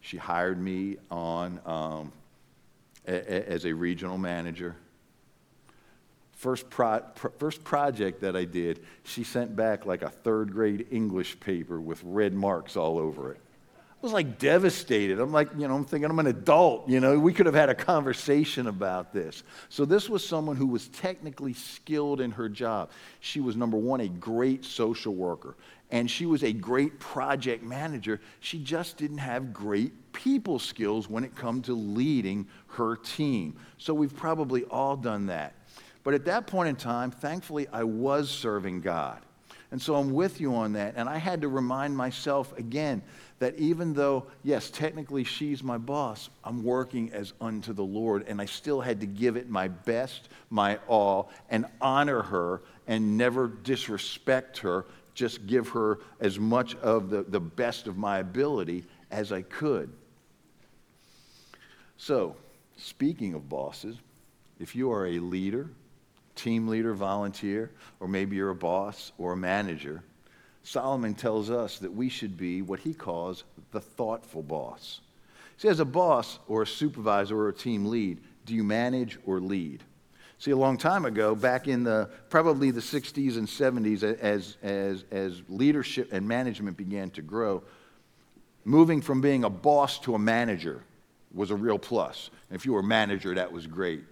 She 0.00 0.16
hired 0.16 0.60
me 0.60 0.96
on 1.10 1.60
um, 1.64 2.12
a, 3.06 3.50
as 3.50 3.64
a 3.64 3.72
regional 3.72 4.18
manager. 4.18 4.76
First, 6.32 6.70
pro, 6.70 7.02
first 7.38 7.64
project 7.64 8.20
that 8.20 8.36
I 8.36 8.44
did, 8.44 8.80
she 9.02 9.24
sent 9.24 9.56
back 9.56 9.86
like 9.86 10.02
a 10.02 10.10
third 10.10 10.52
grade 10.52 10.86
English 10.90 11.40
paper 11.40 11.80
with 11.80 12.00
red 12.04 12.32
marks 12.32 12.76
all 12.76 12.98
over 12.98 13.32
it. 13.32 13.40
I 14.00 14.06
was 14.06 14.12
like 14.12 14.38
devastated. 14.38 15.18
I'm 15.18 15.32
like, 15.32 15.48
you 15.58 15.66
know, 15.66 15.74
I'm 15.74 15.84
thinking 15.84 16.08
I'm 16.08 16.20
an 16.20 16.28
adult. 16.28 16.88
You 16.88 17.00
know, 17.00 17.18
we 17.18 17.32
could 17.32 17.46
have 17.46 17.54
had 17.56 17.68
a 17.68 17.74
conversation 17.74 18.68
about 18.68 19.12
this. 19.12 19.42
So, 19.70 19.84
this 19.84 20.08
was 20.08 20.24
someone 20.24 20.54
who 20.54 20.68
was 20.68 20.86
technically 20.88 21.52
skilled 21.52 22.20
in 22.20 22.30
her 22.30 22.48
job. 22.48 22.90
She 23.18 23.40
was, 23.40 23.56
number 23.56 23.76
one, 23.76 24.00
a 24.00 24.08
great 24.08 24.64
social 24.64 25.16
worker, 25.16 25.56
and 25.90 26.08
she 26.08 26.26
was 26.26 26.44
a 26.44 26.52
great 26.52 27.00
project 27.00 27.64
manager. 27.64 28.20
She 28.38 28.60
just 28.60 28.98
didn't 28.98 29.18
have 29.18 29.52
great 29.52 30.12
people 30.12 30.60
skills 30.60 31.10
when 31.10 31.24
it 31.24 31.34
come 31.34 31.60
to 31.62 31.74
leading 31.74 32.46
her 32.68 32.94
team. 32.94 33.56
So, 33.78 33.94
we've 33.94 34.14
probably 34.14 34.62
all 34.66 34.96
done 34.96 35.26
that. 35.26 35.54
But 36.04 36.14
at 36.14 36.24
that 36.26 36.46
point 36.46 36.68
in 36.68 36.76
time, 36.76 37.10
thankfully, 37.10 37.66
I 37.72 37.82
was 37.82 38.30
serving 38.30 38.80
God. 38.80 39.18
And 39.70 39.80
so 39.80 39.96
I'm 39.96 40.12
with 40.12 40.40
you 40.40 40.54
on 40.54 40.72
that. 40.74 40.94
And 40.96 41.08
I 41.08 41.18
had 41.18 41.42
to 41.42 41.48
remind 41.48 41.96
myself 41.96 42.56
again 42.56 43.02
that 43.38 43.58
even 43.58 43.92
though, 43.92 44.26
yes, 44.42 44.70
technically 44.70 45.24
she's 45.24 45.62
my 45.62 45.76
boss, 45.76 46.30
I'm 46.42 46.64
working 46.64 47.12
as 47.12 47.34
unto 47.40 47.74
the 47.74 47.84
Lord. 47.84 48.24
And 48.28 48.40
I 48.40 48.46
still 48.46 48.80
had 48.80 49.00
to 49.00 49.06
give 49.06 49.36
it 49.36 49.50
my 49.50 49.68
best, 49.68 50.30
my 50.48 50.78
all, 50.88 51.30
and 51.50 51.66
honor 51.80 52.22
her 52.22 52.62
and 52.86 53.18
never 53.18 53.46
disrespect 53.46 54.58
her. 54.58 54.86
Just 55.14 55.46
give 55.46 55.68
her 55.68 55.98
as 56.20 56.38
much 56.38 56.74
of 56.76 57.10
the, 57.10 57.24
the 57.24 57.40
best 57.40 57.86
of 57.86 57.98
my 57.98 58.18
ability 58.18 58.84
as 59.10 59.32
I 59.32 59.42
could. 59.42 59.92
So, 61.98 62.36
speaking 62.76 63.34
of 63.34 63.48
bosses, 63.48 63.96
if 64.58 64.74
you 64.74 64.92
are 64.92 65.06
a 65.06 65.18
leader, 65.18 65.68
team 66.38 66.68
leader, 66.68 66.94
volunteer, 66.94 67.70
or 68.00 68.08
maybe 68.08 68.36
you're 68.36 68.50
a 68.50 68.54
boss 68.54 69.12
or 69.18 69.32
a 69.32 69.36
manager, 69.36 70.02
Solomon 70.62 71.14
tells 71.14 71.50
us 71.50 71.78
that 71.78 71.92
we 71.92 72.08
should 72.08 72.36
be 72.36 72.62
what 72.62 72.80
he 72.80 72.94
calls 72.94 73.44
the 73.72 73.80
thoughtful 73.80 74.42
boss. 74.42 75.00
See, 75.56 75.68
as 75.68 75.80
a 75.80 75.84
boss 75.84 76.38
or 76.46 76.62
a 76.62 76.66
supervisor 76.66 77.36
or 77.36 77.48
a 77.48 77.54
team 77.54 77.86
lead, 77.86 78.18
do 78.46 78.54
you 78.54 78.62
manage 78.62 79.18
or 79.26 79.40
lead? 79.40 79.82
See, 80.38 80.52
a 80.52 80.56
long 80.56 80.78
time 80.78 81.04
ago, 81.04 81.34
back 81.34 81.66
in 81.66 81.82
the 81.82 82.08
probably 82.30 82.70
the 82.70 82.80
60s 82.80 83.36
and 83.36 83.48
70s, 83.48 84.04
as, 84.04 84.56
as, 84.62 85.04
as 85.10 85.42
leadership 85.48 86.12
and 86.12 86.28
management 86.28 86.76
began 86.76 87.10
to 87.10 87.22
grow, 87.22 87.62
moving 88.64 89.00
from 89.00 89.20
being 89.20 89.42
a 89.42 89.50
boss 89.50 89.98
to 90.00 90.14
a 90.14 90.18
manager 90.18 90.84
was 91.34 91.50
a 91.50 91.56
real 91.56 91.78
plus. 91.78 92.30
And 92.50 92.56
if 92.56 92.64
you 92.64 92.72
were 92.72 92.80
a 92.80 92.84
manager, 92.84 93.34
that 93.34 93.50
was 93.50 93.66
great. 93.66 94.04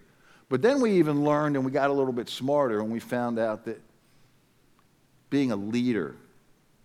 But 0.49 0.63
then 0.63 0.81
we 0.81 0.93
even 0.93 1.25
learned 1.25 1.57
and 1.57 1.65
we 1.65 1.73
got 1.73 1.91
a 1.91 1.93
little 1.93 2.13
bit 2.13 2.29
smarter 2.29 2.81
and 2.81 2.91
we 2.91 3.01
found 3.01 3.39
out 3.39 3.65
that 3.65 3.81
being 5.29 5.51
a 5.51 5.57
leader 5.57 6.15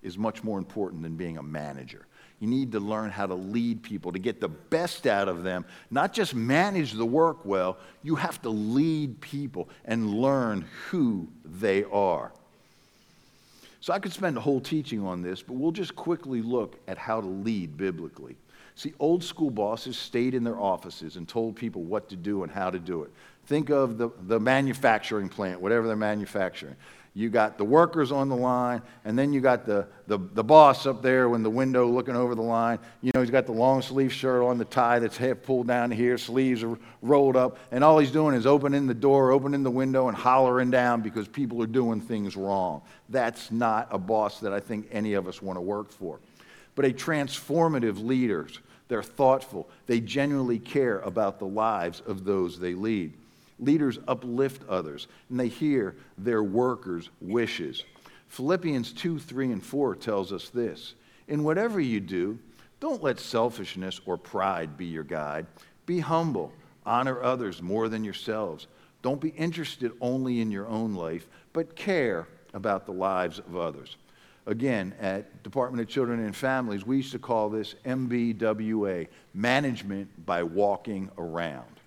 is 0.01 0.17
much 0.17 0.43
more 0.43 0.57
important 0.57 1.03
than 1.03 1.15
being 1.15 1.37
a 1.37 1.43
manager. 1.43 2.07
You 2.39 2.47
need 2.47 2.71
to 2.71 2.79
learn 2.79 3.11
how 3.11 3.27
to 3.27 3.35
lead 3.35 3.83
people, 3.83 4.11
to 4.11 4.17
get 4.17 4.41
the 4.41 4.49
best 4.49 5.05
out 5.05 5.27
of 5.27 5.43
them, 5.43 5.63
not 5.91 6.11
just 6.11 6.33
manage 6.33 6.93
the 6.93 7.05
work 7.05 7.45
well, 7.45 7.77
you 8.01 8.15
have 8.15 8.41
to 8.41 8.49
lead 8.49 9.21
people 9.21 9.69
and 9.85 10.09
learn 10.09 10.65
who 10.89 11.27
they 11.45 11.83
are. 11.83 12.31
So 13.79 13.93
I 13.93 13.99
could 13.99 14.11
spend 14.11 14.37
a 14.37 14.41
whole 14.41 14.59
teaching 14.59 15.05
on 15.05 15.21
this, 15.21 15.43
but 15.43 15.53
we'll 15.53 15.71
just 15.71 15.95
quickly 15.95 16.41
look 16.41 16.79
at 16.87 16.97
how 16.97 17.21
to 17.21 17.27
lead 17.27 17.77
biblically. 17.77 18.35
See, 18.75 18.93
old 18.99 19.23
school 19.23 19.51
bosses 19.51 19.97
stayed 19.97 20.33
in 20.33 20.43
their 20.43 20.59
offices 20.59 21.17
and 21.17 21.27
told 21.27 21.55
people 21.55 21.83
what 21.83 22.09
to 22.09 22.15
do 22.15 22.41
and 22.41 22.51
how 22.51 22.71
to 22.71 22.79
do 22.79 23.03
it. 23.03 23.11
Think 23.51 23.69
of 23.69 23.97
the, 23.97 24.11
the 24.27 24.39
manufacturing 24.39 25.27
plant, 25.27 25.59
whatever 25.59 25.85
they're 25.85 25.97
manufacturing. 25.97 26.77
You 27.13 27.29
got 27.29 27.57
the 27.57 27.65
workers 27.65 28.09
on 28.13 28.29
the 28.29 28.35
line, 28.37 28.81
and 29.03 29.19
then 29.19 29.33
you 29.33 29.41
got 29.41 29.65
the, 29.65 29.87
the, 30.07 30.19
the 30.19 30.41
boss 30.41 30.85
up 30.85 31.01
there 31.01 31.35
in 31.35 31.43
the 31.43 31.49
window 31.49 31.85
looking 31.85 32.15
over 32.15 32.33
the 32.33 32.41
line. 32.41 32.79
You 33.01 33.11
know, 33.13 33.19
he's 33.19 33.29
got 33.29 33.45
the 33.45 33.51
long 33.51 33.81
sleeve 33.81 34.13
shirt 34.13 34.41
on, 34.41 34.57
the 34.57 34.63
tie 34.63 34.99
that's 34.99 35.17
half 35.17 35.41
pulled 35.41 35.67
down 35.67 35.91
here, 35.91 36.17
sleeves 36.17 36.63
are 36.63 36.77
rolled 37.01 37.35
up, 37.35 37.57
and 37.71 37.83
all 37.83 37.99
he's 37.99 38.09
doing 38.09 38.35
is 38.35 38.45
opening 38.45 38.87
the 38.87 38.93
door, 38.93 39.33
opening 39.33 39.63
the 39.63 39.69
window, 39.69 40.07
and 40.07 40.15
hollering 40.15 40.71
down 40.71 41.01
because 41.01 41.27
people 41.27 41.61
are 41.61 41.67
doing 41.67 41.99
things 41.99 42.37
wrong. 42.37 42.81
That's 43.09 43.51
not 43.51 43.89
a 43.91 43.97
boss 43.97 44.39
that 44.39 44.53
I 44.53 44.61
think 44.61 44.87
any 44.93 45.15
of 45.15 45.27
us 45.27 45.41
want 45.41 45.57
to 45.57 45.61
work 45.61 45.91
for. 45.91 46.21
But 46.75 46.85
a 46.85 46.91
transformative 46.91 48.01
leader, 48.01 48.47
they're 48.87 49.03
thoughtful, 49.03 49.67
they 49.87 49.99
genuinely 49.99 50.57
care 50.57 50.99
about 50.99 51.37
the 51.37 51.47
lives 51.47 52.01
of 52.07 52.23
those 52.23 52.57
they 52.57 52.75
lead. 52.75 53.17
Leaders 53.61 53.99
uplift 54.07 54.67
others, 54.67 55.07
and 55.29 55.39
they 55.39 55.47
hear 55.47 55.95
their 56.17 56.43
workers' 56.43 57.09
wishes. 57.21 57.85
Philippians 58.27 58.91
2, 58.93 59.19
3, 59.19 59.51
and 59.51 59.63
4 59.63 59.95
tells 59.95 60.33
us 60.33 60.49
this 60.49 60.95
In 61.27 61.43
whatever 61.43 61.79
you 61.79 61.99
do, 61.99 62.39
don't 62.79 63.03
let 63.03 63.19
selfishness 63.19 64.01
or 64.05 64.17
pride 64.17 64.75
be 64.75 64.85
your 64.85 65.03
guide. 65.03 65.45
Be 65.85 65.99
humble, 65.99 66.51
honor 66.85 67.21
others 67.21 67.61
more 67.61 67.87
than 67.87 68.03
yourselves. 68.03 68.67
Don't 69.01 69.21
be 69.21 69.29
interested 69.29 69.91
only 70.01 70.41
in 70.41 70.51
your 70.51 70.67
own 70.67 70.95
life, 70.95 71.27
but 71.53 71.75
care 71.75 72.27
about 72.53 72.85
the 72.85 72.91
lives 72.91 73.39
of 73.39 73.55
others. 73.55 73.97
Again, 74.47 74.95
at 74.99 75.43
Department 75.43 75.81
of 75.81 75.87
Children 75.87 76.25
and 76.25 76.35
Families, 76.35 76.85
we 76.85 76.97
used 76.97 77.11
to 77.11 77.19
call 77.19 77.49
this 77.49 77.75
MBWA, 77.85 79.07
Management 79.33 80.25
by 80.25 80.41
Walking 80.41 81.11
Around. 81.17 81.80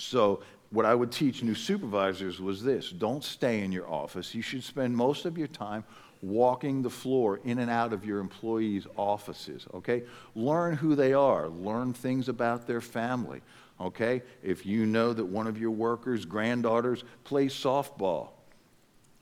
So, 0.00 0.42
what 0.70 0.86
I 0.86 0.94
would 0.94 1.10
teach 1.10 1.42
new 1.42 1.54
supervisors 1.54 2.40
was 2.40 2.62
this 2.62 2.90
don't 2.90 3.24
stay 3.24 3.60
in 3.60 3.72
your 3.72 3.88
office. 3.88 4.34
You 4.34 4.42
should 4.42 4.64
spend 4.64 4.96
most 4.96 5.26
of 5.26 5.36
your 5.36 5.48
time 5.48 5.84
walking 6.22 6.82
the 6.82 6.90
floor 6.90 7.40
in 7.44 7.58
and 7.58 7.70
out 7.70 7.92
of 7.92 8.04
your 8.04 8.18
employees' 8.18 8.86
offices, 8.96 9.66
okay? 9.74 10.04
Learn 10.34 10.76
who 10.76 10.94
they 10.94 11.12
are, 11.12 11.48
learn 11.48 11.92
things 11.92 12.28
about 12.28 12.66
their 12.66 12.80
family, 12.80 13.40
okay? 13.80 14.22
If 14.42 14.66
you 14.66 14.86
know 14.86 15.12
that 15.12 15.24
one 15.24 15.46
of 15.46 15.58
your 15.58 15.70
workers' 15.70 16.24
granddaughters 16.24 17.04
plays 17.24 17.54
softball, 17.54 18.28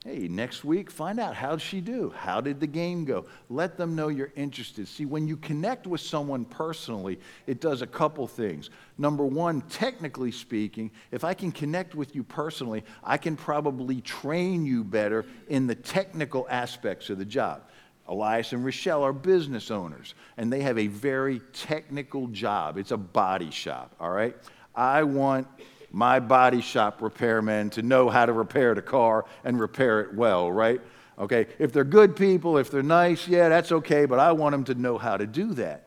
Hey, 0.05 0.29
next 0.29 0.63
week, 0.63 0.89
find 0.89 1.19
out 1.19 1.35
how 1.35 1.51
did 1.51 1.61
she 1.61 1.81
do? 1.81 2.13
How 2.15 2.39
did 2.39 2.61
the 2.61 2.67
game 2.67 3.03
go? 3.03 3.25
Let 3.49 3.75
them 3.77 3.97
know 3.97 4.07
you're 4.07 4.31
interested. 4.37 4.87
See, 4.87 5.05
when 5.05 5.27
you 5.27 5.35
connect 5.35 5.87
with 5.87 5.99
someone 5.99 6.45
personally, 6.45 7.19
it 7.47 7.59
does 7.59 7.81
a 7.81 7.87
couple 7.87 8.25
things. 8.25 8.69
Number 8.97 9.25
one, 9.25 9.59
technically 9.63 10.31
speaking, 10.31 10.89
if 11.11 11.25
I 11.25 11.33
can 11.33 11.51
connect 11.51 11.95
with 11.95 12.15
you 12.15 12.23
personally, 12.23 12.85
I 13.03 13.17
can 13.17 13.35
probably 13.35 13.99
train 13.99 14.65
you 14.65 14.85
better 14.85 15.25
in 15.49 15.67
the 15.67 15.75
technical 15.75 16.47
aspects 16.49 17.09
of 17.09 17.17
the 17.17 17.25
job. 17.25 17.63
Elias 18.07 18.53
and 18.53 18.63
Rochelle 18.63 19.03
are 19.03 19.11
business 19.11 19.69
owners, 19.69 20.15
and 20.37 20.51
they 20.51 20.61
have 20.61 20.77
a 20.77 20.87
very 20.87 21.41
technical 21.51 22.27
job. 22.27 22.77
It's 22.77 22.91
a 22.91 22.97
body 22.97 23.51
shop, 23.51 23.93
all 23.99 24.11
right? 24.11 24.33
I 24.73 25.03
want 25.03 25.45
my 25.91 26.19
body 26.19 26.61
shop 26.61 27.01
repairmen 27.01 27.71
to 27.71 27.81
know 27.81 28.09
how 28.09 28.25
to 28.25 28.33
repair 28.33 28.75
the 28.75 28.81
car 28.81 29.25
and 29.43 29.59
repair 29.59 30.01
it 30.01 30.13
well, 30.13 30.51
right? 30.51 30.81
Okay, 31.17 31.47
if 31.57 31.73
they're 31.73 31.83
good 31.83 32.15
people, 32.15 32.57
if 32.57 32.71
they're 32.71 32.81
nice, 32.81 33.27
yeah, 33.27 33.49
that's 33.49 33.71
okay, 33.71 34.05
but 34.05 34.19
I 34.19 34.31
want 34.31 34.53
them 34.53 34.63
to 34.65 34.75
know 34.75 34.97
how 34.97 35.17
to 35.17 35.27
do 35.27 35.53
that. 35.55 35.85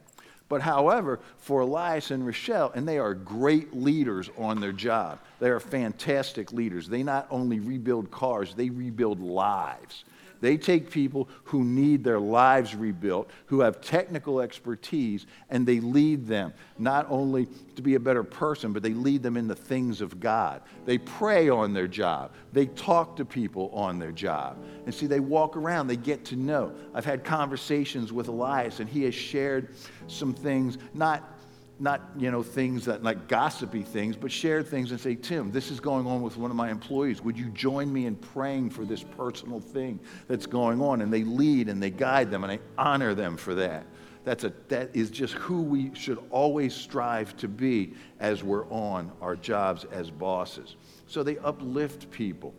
But 0.48 0.60
however, 0.60 1.20
for 1.38 1.60
Elias 1.60 2.10
and 2.10 2.26
Rochelle, 2.26 2.72
and 2.74 2.86
they 2.86 2.98
are 2.98 3.14
great 3.14 3.74
leaders 3.74 4.28
on 4.36 4.60
their 4.60 4.72
job, 4.72 5.18
they 5.40 5.48
are 5.48 5.60
fantastic 5.60 6.52
leaders. 6.52 6.86
They 6.86 7.02
not 7.02 7.26
only 7.30 7.58
rebuild 7.58 8.10
cars, 8.10 8.54
they 8.54 8.68
rebuild 8.68 9.18
lives. 9.20 10.04
They 10.42 10.56
take 10.56 10.90
people 10.90 11.28
who 11.44 11.62
need 11.62 12.02
their 12.02 12.18
lives 12.18 12.74
rebuilt, 12.74 13.30
who 13.46 13.60
have 13.60 13.80
technical 13.80 14.40
expertise, 14.40 15.24
and 15.50 15.64
they 15.64 15.78
lead 15.78 16.26
them 16.26 16.52
not 16.78 17.06
only 17.08 17.46
to 17.76 17.80
be 17.80 17.94
a 17.94 18.00
better 18.00 18.24
person, 18.24 18.72
but 18.72 18.82
they 18.82 18.92
lead 18.92 19.22
them 19.22 19.36
in 19.36 19.46
the 19.46 19.54
things 19.54 20.00
of 20.00 20.18
God. 20.18 20.62
They 20.84 20.98
pray 20.98 21.48
on 21.48 21.72
their 21.72 21.86
job, 21.86 22.32
they 22.52 22.66
talk 22.66 23.16
to 23.16 23.24
people 23.24 23.70
on 23.72 24.00
their 24.00 24.10
job. 24.10 24.62
And 24.84 24.92
see, 24.92 25.06
they 25.06 25.20
walk 25.20 25.56
around, 25.56 25.86
they 25.86 25.96
get 25.96 26.24
to 26.26 26.36
know. 26.36 26.72
I've 26.92 27.04
had 27.04 27.22
conversations 27.22 28.12
with 28.12 28.26
Elias, 28.26 28.80
and 28.80 28.90
he 28.90 29.04
has 29.04 29.14
shared 29.14 29.68
some 30.08 30.34
things, 30.34 30.76
not 30.92 31.38
not 31.82 32.00
you 32.16 32.30
know 32.30 32.44
things 32.44 32.84
that 32.84 33.02
like 33.02 33.26
gossipy 33.26 33.82
things 33.82 34.14
but 34.14 34.30
share 34.30 34.62
things 34.62 34.92
and 34.92 35.00
say 35.00 35.16
tim 35.16 35.50
this 35.50 35.68
is 35.68 35.80
going 35.80 36.06
on 36.06 36.22
with 36.22 36.36
one 36.36 36.50
of 36.50 36.56
my 36.56 36.70
employees. 36.70 37.20
Would 37.22 37.36
you 37.36 37.46
join 37.50 37.92
me 37.92 38.06
in 38.06 38.14
praying 38.14 38.70
for 38.70 38.84
this 38.84 39.02
personal 39.02 39.58
thing 39.58 39.98
that's 40.28 40.46
going 40.46 40.80
on? 40.80 41.02
And 41.02 41.12
they 41.12 41.24
lead 41.24 41.68
and 41.68 41.82
they 41.82 41.90
guide 41.90 42.30
them 42.30 42.44
and 42.44 42.52
i 42.52 42.60
honor 42.78 43.14
them 43.14 43.36
for 43.36 43.54
that. 43.56 43.84
That's 44.24 44.44
a 44.44 44.52
that 44.68 44.94
is 44.94 45.10
just 45.10 45.34
who 45.34 45.60
we 45.60 45.92
should 45.94 46.18
always 46.30 46.72
strive 46.72 47.36
to 47.38 47.48
be 47.48 47.94
as 48.20 48.44
we're 48.44 48.66
on 48.68 49.10
our 49.20 49.34
jobs 49.34 49.84
as 49.90 50.08
bosses. 50.08 50.76
So 51.08 51.24
they 51.24 51.36
uplift 51.38 52.08
people. 52.12 52.54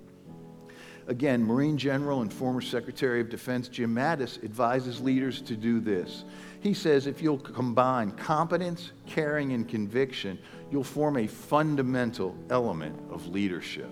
Again, 1.08 1.44
Marine 1.44 1.78
General 1.78 2.22
and 2.22 2.32
former 2.32 2.62
Secretary 2.62 3.22
of 3.22 3.30
Defense 3.30 3.70
Jim 3.70 3.96
Mattis 3.96 4.44
advises 4.44 5.02
leaders 5.02 5.42
to 5.44 5.56
do 5.56 5.80
this. 5.80 6.26
He 6.64 6.74
says 6.74 7.06
if 7.06 7.22
you'll 7.22 7.38
combine 7.38 8.12
competence, 8.12 8.94
caring, 9.06 9.52
and 9.52 9.68
conviction, 9.68 10.40
you'll 10.72 10.84
form 10.84 11.18
a 11.18 11.28
fundamental 11.28 12.36
element 12.50 13.00
of 13.12 13.28
leadership. 13.28 13.90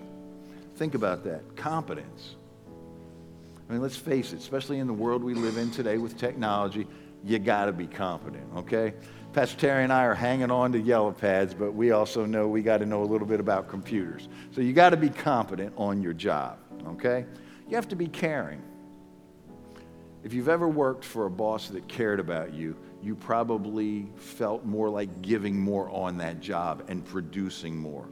Think 0.74 0.94
about 0.94 1.22
that 1.24 1.54
competence. 1.54 2.36
I 3.68 3.72
mean, 3.72 3.82
let's 3.82 3.96
face 3.96 4.32
it, 4.32 4.38
especially 4.38 4.78
in 4.78 4.86
the 4.86 4.92
world 4.92 5.22
we 5.22 5.34
live 5.34 5.58
in 5.58 5.70
today 5.70 5.98
with 5.98 6.16
technology, 6.16 6.86
you 7.22 7.38
got 7.38 7.66
to 7.66 7.72
be 7.72 7.86
competent, 7.86 8.44
okay? 8.56 8.94
Pastor 9.32 9.56
Terry 9.56 9.84
and 9.84 9.92
I 9.92 10.04
are 10.04 10.14
hanging 10.14 10.50
on 10.50 10.72
to 10.72 10.80
yellow 10.80 11.12
pads, 11.12 11.54
but 11.54 11.72
we 11.72 11.92
also 11.92 12.24
know 12.24 12.48
we 12.48 12.62
got 12.62 12.78
to 12.78 12.86
know 12.86 13.02
a 13.02 13.04
little 13.04 13.26
bit 13.26 13.38
about 13.38 13.68
computers. 13.68 14.28
So 14.50 14.60
you 14.60 14.72
got 14.72 14.90
to 14.90 14.96
be 14.96 15.10
competent 15.10 15.72
on 15.76 16.02
your 16.02 16.12
job 16.12 16.58
okay? 16.86 17.26
You 17.68 17.76
have 17.76 17.88
to 17.88 17.96
be 17.96 18.06
caring. 18.06 18.62
If 20.24 20.32
you've 20.32 20.48
ever 20.48 20.68
worked 20.68 21.04
for 21.04 21.26
a 21.26 21.30
boss 21.30 21.68
that 21.68 21.88
cared 21.88 22.20
about 22.20 22.54
you, 22.54 22.76
you 23.02 23.16
probably 23.16 24.06
felt 24.16 24.64
more 24.64 24.88
like 24.88 25.22
giving 25.22 25.58
more 25.58 25.90
on 25.90 26.18
that 26.18 26.40
job 26.40 26.84
and 26.88 27.04
producing 27.04 27.76
more. 27.76 28.06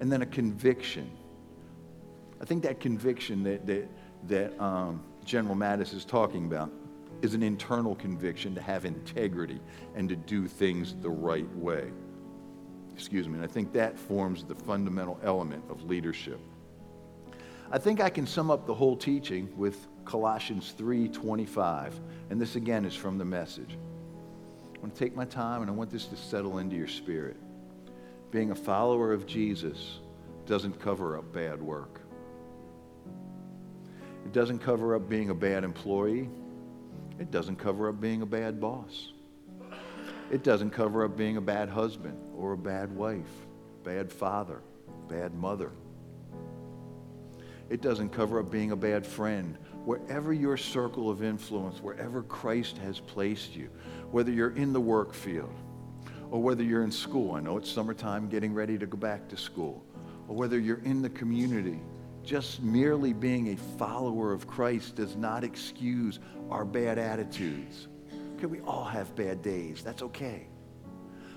And 0.00 0.10
then 0.10 0.22
a 0.22 0.26
conviction. 0.26 1.10
I 2.40 2.46
think 2.46 2.62
that 2.62 2.80
conviction 2.80 3.42
that, 3.42 3.66
that, 3.66 3.88
that 4.28 4.62
um, 4.62 5.02
General 5.24 5.54
Mattis 5.54 5.94
is 5.94 6.04
talking 6.04 6.46
about 6.46 6.70
is 7.20 7.34
an 7.34 7.42
internal 7.42 7.94
conviction 7.94 8.54
to 8.54 8.60
have 8.60 8.84
integrity 8.84 9.60
and 9.94 10.08
to 10.08 10.16
do 10.16 10.48
things 10.48 10.94
the 11.00 11.10
right 11.10 11.48
way. 11.56 11.90
Excuse 12.94 13.28
me. 13.28 13.34
And 13.34 13.44
I 13.44 13.46
think 13.46 13.72
that 13.74 13.98
forms 13.98 14.44
the 14.44 14.54
fundamental 14.54 15.18
element 15.22 15.64
of 15.68 15.82
leadership. 15.84 16.40
I 17.70 17.78
think 17.78 18.00
I 18.00 18.08
can 18.08 18.26
sum 18.26 18.50
up 18.50 18.66
the 18.66 18.74
whole 18.74 18.96
teaching 18.96 19.50
with 19.56 19.86
Colossians 20.04 20.74
3:25, 20.76 21.98
and 22.30 22.40
this 22.40 22.56
again 22.56 22.84
is 22.84 22.94
from 22.94 23.18
the 23.18 23.24
message. 23.24 23.78
I 24.74 24.78
want 24.80 24.94
to 24.94 24.98
take 24.98 25.16
my 25.16 25.24
time 25.24 25.62
and 25.62 25.70
I 25.70 25.74
want 25.74 25.90
this 25.90 26.06
to 26.06 26.16
settle 26.16 26.58
into 26.58 26.76
your 26.76 26.88
spirit. 26.88 27.36
Being 28.30 28.50
a 28.50 28.54
follower 28.54 29.12
of 29.12 29.26
Jesus 29.26 30.00
doesn't 30.46 30.78
cover 30.80 31.16
up 31.16 31.32
bad 31.32 31.62
work. 31.62 32.00
It 34.24 34.32
doesn't 34.32 34.58
cover 34.58 34.94
up 34.94 35.08
being 35.08 35.30
a 35.30 35.34
bad 35.34 35.64
employee. 35.64 36.28
It 37.18 37.30
doesn't 37.30 37.56
cover 37.56 37.88
up 37.88 38.00
being 38.00 38.22
a 38.22 38.26
bad 38.26 38.60
boss. 38.60 39.12
It 40.30 40.42
doesn't 40.42 40.70
cover 40.70 41.04
up 41.04 41.16
being 41.16 41.36
a 41.36 41.40
bad 41.40 41.68
husband 41.68 42.18
or 42.36 42.52
a 42.52 42.58
bad 42.58 42.94
wife, 42.94 43.46
bad 43.84 44.10
father, 44.10 44.62
bad 45.08 45.34
mother. 45.34 45.70
It 47.70 47.80
doesn't 47.80 48.10
cover 48.10 48.40
up 48.40 48.50
being 48.50 48.72
a 48.72 48.76
bad 48.76 49.06
friend. 49.06 49.56
Wherever 49.84 50.32
your 50.32 50.56
circle 50.56 51.10
of 51.10 51.22
influence, 51.22 51.80
wherever 51.80 52.22
Christ 52.22 52.78
has 52.78 53.00
placed 53.00 53.54
you, 53.54 53.68
whether 54.10 54.32
you're 54.32 54.56
in 54.56 54.72
the 54.72 54.80
work 54.80 55.12
field 55.12 55.52
or 56.30 56.42
whether 56.42 56.62
you're 56.62 56.84
in 56.84 56.90
school, 56.90 57.34
I 57.34 57.40
know 57.40 57.58
it's 57.58 57.70
summertime 57.70 58.28
getting 58.28 58.54
ready 58.54 58.78
to 58.78 58.86
go 58.86 58.96
back 58.96 59.28
to 59.28 59.36
school, 59.36 59.84
or 60.26 60.34
whether 60.36 60.58
you're 60.58 60.82
in 60.84 61.02
the 61.02 61.10
community, 61.10 61.80
just 62.24 62.62
merely 62.62 63.12
being 63.12 63.48
a 63.52 63.56
follower 63.78 64.32
of 64.32 64.46
Christ 64.46 64.96
does 64.96 65.16
not 65.16 65.44
excuse 65.44 66.18
our 66.50 66.64
bad 66.64 66.98
attitudes. 66.98 67.88
Okay, 68.36 68.46
we 68.46 68.60
all 68.60 68.84
have 68.84 69.14
bad 69.14 69.42
days. 69.42 69.82
That's 69.84 70.02
okay 70.02 70.46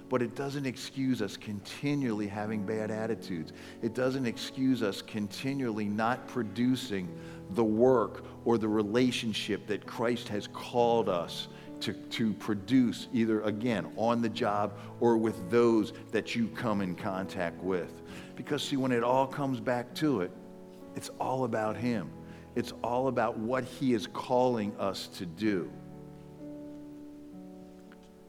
but 0.09 0.21
it 0.21 0.35
doesn't 0.35 0.65
excuse 0.65 1.21
us 1.21 1.35
continually 1.35 2.27
having 2.27 2.65
bad 2.65 2.91
attitudes. 2.91 3.51
It 3.81 3.93
doesn't 3.93 4.25
excuse 4.25 4.81
us 4.81 5.01
continually 5.01 5.85
not 5.85 6.27
producing 6.27 7.13
the 7.51 7.63
work 7.63 8.23
or 8.45 8.57
the 8.57 8.67
relationship 8.67 9.67
that 9.67 9.85
Christ 9.85 10.27
has 10.29 10.47
called 10.47 11.09
us 11.09 11.47
to, 11.81 11.93
to 11.93 12.33
produce, 12.33 13.07
either 13.13 13.41
again 13.41 13.91
on 13.97 14.21
the 14.21 14.29
job 14.29 14.73
or 14.99 15.15
with 15.17 15.49
those 15.49 15.93
that 16.11 16.35
you 16.35 16.47
come 16.49 16.81
in 16.81 16.95
contact 16.95 17.61
with. 17.63 18.01
Because, 18.35 18.63
see, 18.63 18.77
when 18.77 18.91
it 18.91 19.03
all 19.03 19.27
comes 19.27 19.59
back 19.59 19.93
to 19.95 20.21
it, 20.21 20.31
It's 20.97 21.11
all 21.19 21.43
about 21.43 21.77
Him. 21.77 22.09
It's 22.55 22.73
all 22.83 23.07
about 23.07 23.37
what 23.37 23.63
He 23.63 23.93
is 23.93 24.07
calling 24.07 24.75
us 24.79 25.07
to 25.19 25.27
do. 25.27 25.71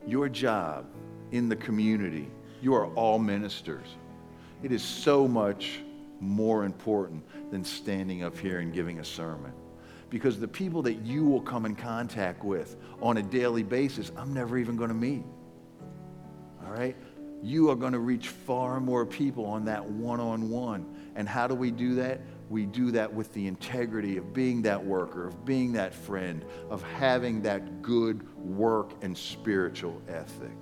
Your 0.07 0.29
job 0.29 0.85
in 1.33 1.49
the 1.49 1.57
community, 1.57 2.29
you 2.61 2.75
are 2.75 2.89
all 2.89 3.19
ministers. 3.19 3.87
It 4.63 4.71
is 4.71 4.83
so 4.83 5.27
much 5.27 5.81
more 6.21 6.65
important 6.65 7.25
than 7.51 7.65
standing 7.65 8.23
up 8.23 8.37
here 8.37 8.59
and 8.59 8.73
giving 8.73 8.99
a 9.01 9.05
sermon. 9.05 9.53
Because 10.11 10.41
the 10.41 10.49
people 10.49 10.83
that 10.83 11.03
you 11.03 11.25
will 11.25 11.41
come 11.41 11.67
in 11.67 11.75
contact 11.75 12.43
with 12.43 12.77
on 13.03 13.19
a 13.19 13.23
daily 13.23 13.63
basis, 13.63 14.11
I'm 14.17 14.33
never 14.33 14.57
even 14.59 14.77
going 14.77 14.89
to 14.89 14.95
meet. 14.95 15.25
All 16.65 16.73
right? 16.73 16.97
You 17.43 17.71
are 17.71 17.77
going 17.77 17.93
to 17.93 17.99
reach 17.99 18.29
far 18.29 18.81
more 18.81 19.07
people 19.07 19.45
on 19.45 19.65
that 19.67 19.85
one 19.85 20.19
on 20.19 20.51
one. 20.51 20.87
And 21.15 21.29
how 21.29 21.47
do 21.47 21.55
we 21.55 21.71
do 21.71 21.95
that? 21.97 22.21
We 22.49 22.65
do 22.65 22.91
that 22.93 23.13
with 23.13 23.33
the 23.35 23.47
integrity 23.47 24.17
of 24.17 24.33
being 24.33 24.63
that 24.63 24.83
worker, 24.83 25.27
of 25.29 25.45
being 25.45 25.73
that 25.75 25.95
friend, 25.95 26.45
of 26.71 26.83
having 26.83 27.43
that 27.43 27.83
good 27.83 28.27
work 28.39 28.93
and 29.03 29.17
spiritual 29.17 30.01
ethic. 30.09 30.57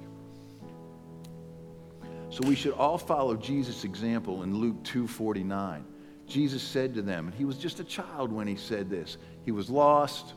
So 2.28 2.46
we 2.46 2.56
should 2.56 2.72
all 2.72 2.98
follow 2.98 3.36
Jesus' 3.36 3.84
example 3.84 4.42
in 4.42 4.58
Luke 4.58 4.82
2:49. 4.82 5.84
Jesus 6.26 6.62
said 6.62 6.94
to 6.94 7.02
them, 7.02 7.26
and 7.26 7.34
he 7.34 7.44
was 7.44 7.56
just 7.56 7.80
a 7.80 7.84
child 7.84 8.32
when 8.32 8.46
he 8.46 8.56
said 8.56 8.90
this. 8.90 9.16
He 9.44 9.52
was 9.52 9.70
lost, 9.70 10.34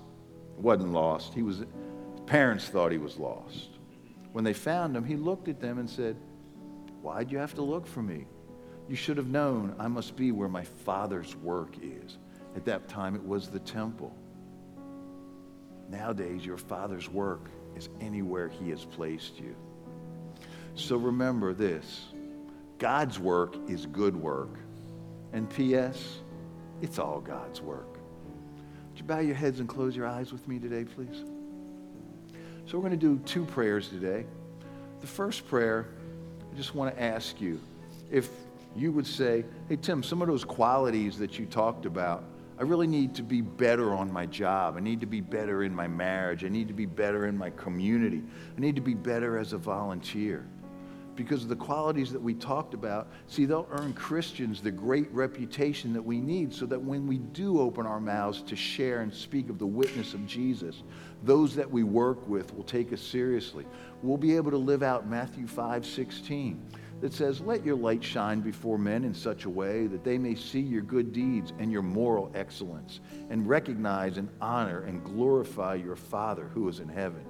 wasn't 0.57 0.93
lost. 0.93 1.33
He 1.33 1.41
was 1.41 1.57
his 1.59 1.67
parents 2.27 2.65
thought 2.65 2.91
he 2.91 2.97
was 2.97 3.17
lost. 3.17 3.69
When 4.31 4.43
they 4.43 4.53
found 4.53 4.95
him, 4.95 5.03
he 5.03 5.15
looked 5.15 5.47
at 5.47 5.59
them 5.59 5.79
and 5.79 5.89
said, 5.89 6.15
Why'd 7.01 7.31
you 7.31 7.37
have 7.37 7.55
to 7.55 7.61
look 7.61 7.87
for 7.87 8.03
me? 8.03 8.25
You 8.87 8.95
should 8.95 9.17
have 9.17 9.27
known 9.27 9.75
I 9.79 9.87
must 9.87 10.15
be 10.15 10.31
where 10.31 10.49
my 10.49 10.63
Father's 10.63 11.35
work 11.37 11.75
is. 11.81 12.17
At 12.55 12.65
that 12.65 12.87
time, 12.87 13.15
it 13.15 13.23
was 13.23 13.49
the 13.49 13.59
temple. 13.59 14.15
Nowadays, 15.89 16.45
your 16.45 16.57
Father's 16.57 17.09
work 17.09 17.49
is 17.75 17.89
anywhere 18.01 18.49
He 18.49 18.69
has 18.69 18.85
placed 18.85 19.39
you. 19.39 19.55
So 20.75 20.97
remember 20.97 21.53
this 21.53 22.05
God's 22.77 23.19
work 23.19 23.55
is 23.67 23.85
good 23.85 24.15
work. 24.15 24.57
And 25.33 25.49
P.S., 25.49 26.19
it's 26.81 26.99
all 26.99 27.19
God's 27.19 27.61
work. 27.61 27.93
Would 28.89 28.97
you 28.99 29.03
bow 29.03 29.19
your 29.19 29.35
heads 29.35 29.59
and 29.59 29.69
close 29.69 29.95
your 29.95 30.07
eyes 30.07 30.31
with 30.31 30.47
me 30.47 30.59
today, 30.59 30.85
please? 30.85 31.23
So 32.65 32.77
we're 32.77 32.87
going 32.87 32.99
to 32.99 33.17
do 33.17 33.19
two 33.25 33.45
prayers 33.45 33.89
today. 33.89 34.25
The 35.01 35.07
first 35.07 35.47
prayer, 35.47 35.87
I 36.51 36.55
just 36.55 36.75
want 36.75 36.95
to 36.95 37.01
ask 37.01 37.39
you 37.41 37.59
if 38.11 38.29
you 38.75 38.91
would 38.91 39.07
say, 39.07 39.45
hey, 39.67 39.75
Tim, 39.75 40.03
some 40.03 40.21
of 40.21 40.27
those 40.27 40.43
qualities 40.43 41.17
that 41.17 41.39
you 41.39 41.45
talked 41.45 41.85
about, 41.85 42.23
I 42.59 42.63
really 42.63 42.87
need 42.87 43.15
to 43.15 43.23
be 43.23 43.41
better 43.41 43.93
on 43.93 44.11
my 44.11 44.25
job. 44.25 44.75
I 44.75 44.81
need 44.81 44.99
to 44.99 45.05
be 45.05 45.21
better 45.21 45.63
in 45.63 45.73
my 45.73 45.87
marriage. 45.87 46.43
I 46.43 46.49
need 46.49 46.67
to 46.67 46.73
be 46.73 46.85
better 46.85 47.25
in 47.25 47.37
my 47.37 47.51
community. 47.51 48.21
I 48.57 48.59
need 48.59 48.75
to 48.75 48.81
be 48.81 48.93
better 48.93 49.37
as 49.37 49.53
a 49.53 49.57
volunteer. 49.57 50.45
Because 51.19 51.43
of 51.43 51.49
the 51.49 51.55
qualities 51.57 52.13
that 52.13 52.21
we 52.21 52.33
talked 52.33 52.73
about, 52.73 53.09
see, 53.27 53.43
they'll 53.43 53.67
earn 53.71 53.91
Christians 53.91 54.61
the 54.61 54.71
great 54.71 55.11
reputation 55.11 55.91
that 55.91 56.01
we 56.01 56.21
need 56.21 56.53
so 56.53 56.65
that 56.67 56.81
when 56.81 57.07
we 57.07 57.17
do 57.17 57.59
open 57.59 57.85
our 57.85 57.99
mouths 57.99 58.41
to 58.43 58.55
share 58.55 59.01
and 59.01 59.13
speak 59.13 59.49
of 59.49 59.59
the 59.59 59.65
witness 59.65 60.13
of 60.13 60.25
Jesus, 60.25 60.81
those 61.23 61.53
that 61.55 61.69
we 61.69 61.83
work 61.83 62.25
with 62.29 62.55
will 62.55 62.63
take 62.63 62.93
us 62.93 63.01
seriously. 63.01 63.65
We'll 64.01 64.15
be 64.15 64.37
able 64.37 64.49
to 64.51 64.57
live 64.57 64.81
out 64.81 65.09
Matthew 65.09 65.45
5 65.45 65.85
16 65.85 66.65
that 67.01 67.11
says, 67.11 67.41
Let 67.41 67.65
your 67.65 67.75
light 67.75 68.01
shine 68.01 68.39
before 68.39 68.77
men 68.77 69.03
in 69.03 69.13
such 69.13 69.43
a 69.43 69.49
way 69.49 69.87
that 69.87 70.05
they 70.05 70.17
may 70.17 70.35
see 70.35 70.61
your 70.61 70.83
good 70.83 71.11
deeds 71.11 71.51
and 71.59 71.69
your 71.69 71.81
moral 71.81 72.31
excellence 72.33 73.01
and 73.29 73.45
recognize 73.45 74.17
and 74.17 74.29
honor 74.39 74.83
and 74.83 75.03
glorify 75.03 75.75
your 75.75 75.97
Father 75.97 76.45
who 76.53 76.69
is 76.69 76.79
in 76.79 76.87
heaven. 76.87 77.25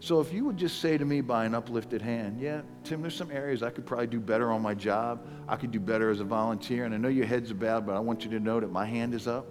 So 0.00 0.20
if 0.20 0.32
you 0.32 0.44
would 0.44 0.56
just 0.56 0.80
say 0.80 0.96
to 0.96 1.04
me 1.04 1.20
by 1.20 1.44
an 1.44 1.54
uplifted 1.54 2.00
hand, 2.00 2.40
yeah, 2.40 2.62
Tim, 2.84 3.02
there's 3.02 3.16
some 3.16 3.32
areas 3.32 3.62
I 3.62 3.70
could 3.70 3.84
probably 3.84 4.06
do 4.06 4.20
better 4.20 4.52
on 4.52 4.62
my 4.62 4.74
job. 4.74 5.26
I 5.48 5.56
could 5.56 5.72
do 5.72 5.80
better 5.80 6.10
as 6.10 6.20
a 6.20 6.24
volunteer. 6.24 6.84
And 6.84 6.94
I 6.94 6.98
know 6.98 7.08
your 7.08 7.26
head's 7.26 7.50
are 7.50 7.54
bowed, 7.54 7.84
but 7.84 7.96
I 7.96 7.98
want 7.98 8.24
you 8.24 8.30
to 8.30 8.40
know 8.40 8.60
that 8.60 8.70
my 8.70 8.86
hand 8.86 9.12
is 9.12 9.26
up. 9.26 9.46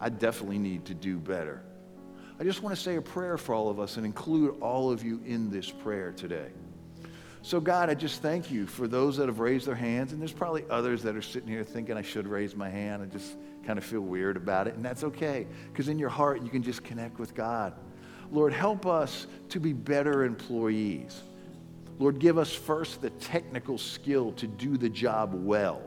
I 0.00 0.08
definitely 0.08 0.58
need 0.58 0.84
to 0.86 0.94
do 0.94 1.18
better. 1.18 1.62
I 2.40 2.44
just 2.44 2.62
want 2.62 2.74
to 2.74 2.82
say 2.82 2.96
a 2.96 3.02
prayer 3.02 3.38
for 3.38 3.54
all 3.54 3.68
of 3.68 3.78
us 3.78 3.96
and 3.96 4.04
include 4.04 4.56
all 4.60 4.90
of 4.90 5.04
you 5.04 5.20
in 5.24 5.50
this 5.50 5.70
prayer 5.70 6.10
today. 6.10 6.48
So, 7.42 7.60
God, 7.60 7.88
I 7.88 7.94
just 7.94 8.22
thank 8.22 8.50
you 8.50 8.66
for 8.66 8.88
those 8.88 9.16
that 9.18 9.28
have 9.28 9.38
raised 9.38 9.66
their 9.66 9.76
hands. 9.76 10.12
And 10.12 10.20
there's 10.20 10.32
probably 10.32 10.64
others 10.68 11.02
that 11.04 11.14
are 11.14 11.22
sitting 11.22 11.48
here 11.48 11.62
thinking 11.62 11.96
I 11.96 12.02
should 12.02 12.26
raise 12.26 12.56
my 12.56 12.68
hand. 12.68 13.02
I 13.02 13.06
just 13.06 13.36
kind 13.64 13.78
of 13.78 13.84
feel 13.84 14.00
weird 14.00 14.36
about 14.36 14.66
it. 14.66 14.74
And 14.74 14.84
that's 14.84 15.04
okay, 15.04 15.46
because 15.70 15.88
in 15.88 15.98
your 15.98 16.08
heart, 16.08 16.42
you 16.42 16.48
can 16.50 16.62
just 16.62 16.82
connect 16.82 17.20
with 17.20 17.34
God. 17.34 17.74
Lord, 18.32 18.54
help 18.54 18.86
us 18.86 19.26
to 19.50 19.60
be 19.60 19.74
better 19.74 20.24
employees. 20.24 21.22
Lord, 21.98 22.18
give 22.18 22.38
us 22.38 22.52
first 22.52 23.02
the 23.02 23.10
technical 23.10 23.76
skill 23.76 24.32
to 24.32 24.46
do 24.46 24.78
the 24.78 24.88
job 24.88 25.34
well. 25.34 25.82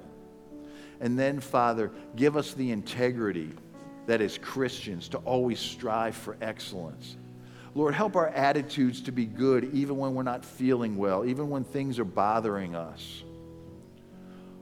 And 1.01 1.17
then, 1.17 1.39
Father, 1.39 1.91
give 2.15 2.37
us 2.37 2.53
the 2.53 2.71
integrity 2.71 3.51
that 4.05 4.21
as 4.21 4.37
Christians 4.37 5.09
to 5.09 5.17
always 5.19 5.59
strive 5.59 6.15
for 6.15 6.37
excellence. 6.39 7.17
Lord, 7.73 7.95
help 7.95 8.15
our 8.15 8.29
attitudes 8.29 9.01
to 9.01 9.11
be 9.11 9.25
good 9.25 9.71
even 9.73 9.97
when 9.97 10.13
we're 10.13 10.23
not 10.23 10.45
feeling 10.45 10.95
well, 10.95 11.25
even 11.25 11.49
when 11.49 11.63
things 11.63 11.97
are 11.97 12.05
bothering 12.05 12.75
us. 12.75 13.23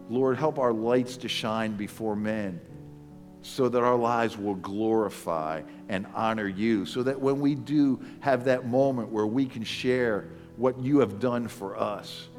Lord, 0.10 0.38
help 0.38 0.58
our 0.58 0.74
lights 0.74 1.18
to 1.18 1.28
shine 1.28 1.76
before 1.76 2.16
men 2.16 2.62
so 3.44 3.68
that 3.68 3.84
our 3.84 3.98
lives 3.98 4.38
will 4.38 4.56
glorify 4.56 5.62
and 5.94 6.08
honor 6.16 6.48
you. 6.48 6.86
So 6.88 7.04
that 7.04 7.20
when 7.20 7.40
we 7.40 7.54
do 7.54 8.00
have 8.22 8.46
that 8.46 8.68
moment 8.68 9.10
where 9.10 9.28
we 9.28 9.46
can 9.46 9.64
share 9.64 10.30
what 10.58 10.80
you 10.80 11.00
have 11.00 11.20
done 11.20 11.48
for 11.48 11.80
us, 11.80 12.30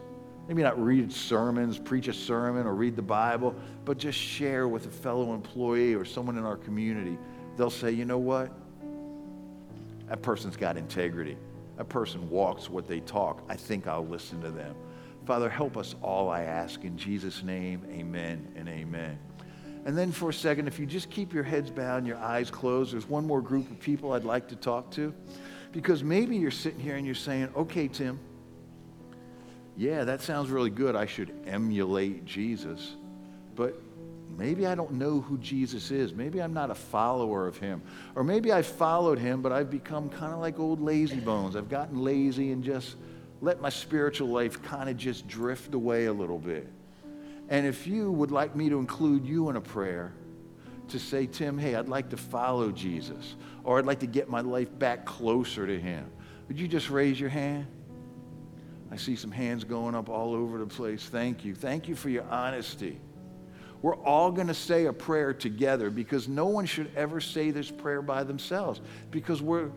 maybe 0.49 0.63
not 0.63 0.83
read 0.83 1.13
sermons, 1.13 1.79
preach 1.79 2.09
a 2.09 2.13
sermon, 2.13 2.67
or 2.67 2.75
read 2.75 2.97
the 2.97 3.03
Bible, 3.03 3.55
but 3.85 3.97
just 3.97 4.19
share 4.19 4.67
with 4.67 4.87
a 4.87 4.91
fellow 4.91 5.35
employee 5.35 5.95
or 5.95 6.05
someone 6.05 6.37
in 6.37 6.45
our 6.45 6.57
community. 6.57 7.17
They'll 7.57 7.71
say, 7.71 7.93
you 7.93 8.05
know 8.05 8.19
what? 8.19 8.53
That 10.09 10.21
person's 10.21 10.57
got 10.57 10.77
integrity. 10.77 11.37
That 11.77 11.89
person 11.89 12.29
walks 12.29 12.69
what 12.69 12.89
they 12.89 13.01
talk. 13.01 13.45
I 13.49 13.55
think 13.55 13.87
I'll 13.87 14.07
listen 14.07 14.41
to 14.43 14.51
them. 14.51 14.75
Father, 15.27 15.49
help 15.49 15.77
us 15.77 15.95
all, 16.03 16.29
I 16.29 16.43
ask. 16.43 16.85
In 16.85 16.99
Jesus' 16.99 17.45
name, 17.45 17.83
amen 17.91 18.53
and 18.57 18.69
amen. 18.69 19.19
And 19.85 19.97
then 19.97 20.13
for 20.13 20.31
a 20.31 20.33
second, 20.33 20.67
if 20.67 20.79
you 20.79 20.87
just 20.87 21.11
keep 21.11 21.35
your 21.35 21.43
heads 21.43 21.71
bowed 21.71 21.99
and 21.99 22.07
your 22.07 22.17
eyes 22.17 22.51
closed, 22.51 22.95
there's 22.95 23.09
one 23.09 23.27
more 23.27 23.43
group 23.43 23.71
of 23.71 23.79
people 23.81 24.13
I'd 24.13 24.25
like 24.25 24.49
to 24.49 24.57
talk 24.57 24.91
to. 24.93 25.15
Because 25.73 26.03
maybe 26.03 26.37
you're 26.37 26.51
sitting 26.51 26.81
here 26.81 26.97
and 26.97 27.05
you're 27.05 27.15
saying, 27.15 27.51
okay, 27.55 27.89
Tim, 27.89 28.19
yeah, 29.77 30.05
that 30.05 30.23
sounds 30.23 30.51
really 30.51 30.71
good. 30.71 30.97
I 30.97 31.05
should 31.05 31.35
emulate 31.47 32.25
Jesus. 32.25 32.95
But 33.57 33.79
maybe 34.39 34.67
I 34.67 34.75
don't 34.75 34.93
know 34.93 35.21
who 35.21 35.37
Jesus 35.39 35.91
is. 35.91 36.15
Maybe 36.15 36.41
I'm 36.41 36.55
not 36.55 36.71
a 36.71 36.75
follower 36.75 37.47
of 37.47 37.59
him. 37.59 37.83
Or 38.15 38.25
maybe 38.25 38.53
I 38.53 38.63
followed 38.63 39.19
him, 39.19 39.43
but 39.43 39.53
I've 39.53 39.71
become 39.71 40.09
kind 40.09 40.33
of 40.33 40.39
like 40.39 40.59
old 40.59 40.81
lazy 40.81 41.21
bones. 41.21 41.57
I've 41.57 41.69
gotten 41.69 41.99
lazy 41.99 42.53
and 42.53 42.65
just 42.65 42.97
let 43.43 43.61
my 43.61 43.69
spiritual 43.69 44.29
life 44.29 44.63
kind 44.63 44.89
of 44.89 44.97
just 44.97 45.27
drift 45.29 45.75
away 45.75 46.07
a 46.07 46.13
little 46.13 46.39
bit. 46.39 46.69
And 47.49 47.67
if 47.67 47.87
you 47.87 48.11
would 48.11 48.31
like 48.31 48.57
me 48.57 48.69
to 48.71 48.79
include 48.79 49.27
you 49.27 49.51
in 49.51 49.57
a 49.57 49.61
prayer 49.61 50.15
to 50.89 50.99
say, 50.99 51.27
Tim, 51.27 51.59
hey, 51.59 51.75
I'd 51.75 51.89
like 51.89 52.11
to 52.11 52.17
follow 52.17 52.71
Jesus, 52.71 53.37
or 53.63 53.79
I'd 53.79 53.87
like 53.87 54.01
to 54.01 54.07
get 54.07 54.29
my 54.29 54.41
life 54.41 54.77
back 54.79 55.05
closer 55.05 55.67
to 55.67 55.79
him, 55.79 56.11
would 56.49 56.59
you 56.59 56.69
just 56.69 56.91
raise 56.91 57.19
your 57.19 57.31
hand? 57.31 57.67
I 58.91 58.97
see 58.97 59.17
some 59.17 59.31
hands 59.31 59.65
going 59.65 59.95
up 59.95 60.09
all 60.09 60.35
over 60.35 60.59
the 60.59 60.67
place. 60.67 61.05
Thank 61.05 61.45
you. 61.45 61.55
Thank 61.55 61.89
you 61.89 61.97
for 61.97 62.11
your 62.11 62.25
honesty. 62.25 63.01
We're 63.83 63.97
all 63.97 64.31
going 64.31 64.47
to 64.47 64.55
say 64.55 64.87
a 64.87 64.93
prayer 64.93 65.35
together 65.35 65.91
because 65.91 66.29
no 66.29 66.47
one 66.47 66.65
should 66.65 66.91
ever 66.97 67.21
say 67.21 67.51
this 67.51 67.71
prayer 67.71 68.03
by 68.03 68.25
themselves 68.25 68.81
because 69.11 69.43
we're, 69.43 69.71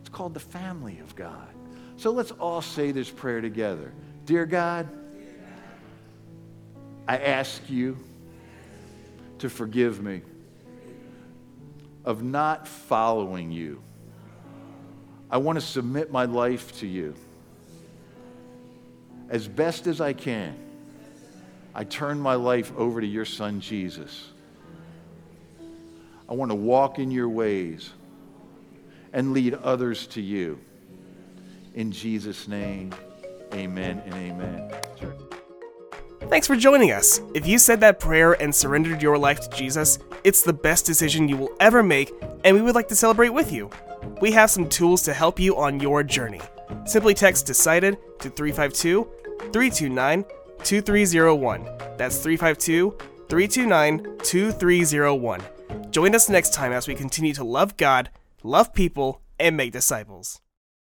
it's 0.00 0.08
called 0.08 0.34
the 0.34 0.40
family 0.40 0.98
of 1.00 1.16
God. 1.16 1.48
So 1.96 2.10
let's 2.10 2.30
all 2.32 2.62
say 2.62 2.92
this 2.92 3.10
prayer 3.10 3.40
together. 3.40 3.92
Dear 4.24 4.46
God, 4.46 4.88
I 7.10 7.16
ask 7.16 7.68
you 7.68 7.96
to 9.40 9.50
forgive 9.50 10.00
me 10.00 10.22
of 12.04 12.22
not 12.22 12.68
following 12.68 13.50
you. 13.50 13.82
I 15.28 15.38
want 15.38 15.58
to 15.58 15.66
submit 15.66 16.12
my 16.12 16.26
life 16.26 16.78
to 16.78 16.86
you. 16.86 17.16
As 19.28 19.48
best 19.48 19.88
as 19.88 20.00
I 20.00 20.12
can, 20.12 20.54
I 21.74 21.82
turn 21.82 22.20
my 22.20 22.36
life 22.36 22.72
over 22.76 23.00
to 23.00 23.06
your 23.08 23.24
son, 23.24 23.60
Jesus. 23.60 24.28
I 26.28 26.34
want 26.34 26.52
to 26.52 26.56
walk 26.56 27.00
in 27.00 27.10
your 27.10 27.28
ways 27.28 27.90
and 29.12 29.32
lead 29.32 29.54
others 29.54 30.06
to 30.08 30.20
you. 30.20 30.60
In 31.74 31.90
Jesus' 31.90 32.46
name, 32.46 32.94
amen 33.52 34.00
and 34.06 34.14
amen. 34.14 35.29
Thanks 36.28 36.46
for 36.46 36.54
joining 36.54 36.92
us. 36.92 37.20
If 37.34 37.46
you 37.46 37.58
said 37.58 37.80
that 37.80 37.98
prayer 37.98 38.40
and 38.40 38.54
surrendered 38.54 39.02
your 39.02 39.18
life 39.18 39.40
to 39.40 39.56
Jesus, 39.56 39.98
it's 40.22 40.42
the 40.42 40.52
best 40.52 40.84
decision 40.86 41.28
you 41.28 41.36
will 41.36 41.52
ever 41.60 41.82
make, 41.82 42.12
and 42.44 42.54
we 42.54 42.62
would 42.62 42.74
like 42.74 42.88
to 42.88 42.96
celebrate 42.96 43.30
with 43.30 43.50
you. 43.50 43.70
We 44.20 44.30
have 44.32 44.50
some 44.50 44.68
tools 44.68 45.02
to 45.04 45.14
help 45.14 45.40
you 45.40 45.56
on 45.56 45.80
your 45.80 46.02
journey. 46.02 46.40
Simply 46.84 47.14
text 47.14 47.46
decided 47.46 47.98
to 48.20 48.30
352 48.30 49.08
329 49.52 50.24
2301. 50.62 51.64
That's 51.96 52.18
352 52.18 52.96
329 53.28 54.18
2301. 54.18 55.42
Join 55.90 56.14
us 56.14 56.28
next 56.28 56.52
time 56.52 56.72
as 56.72 56.86
we 56.86 56.94
continue 56.94 57.32
to 57.34 57.44
love 57.44 57.76
God, 57.76 58.10
love 58.42 58.72
people, 58.74 59.22
and 59.38 59.56
make 59.56 59.72
disciples. 59.72 60.40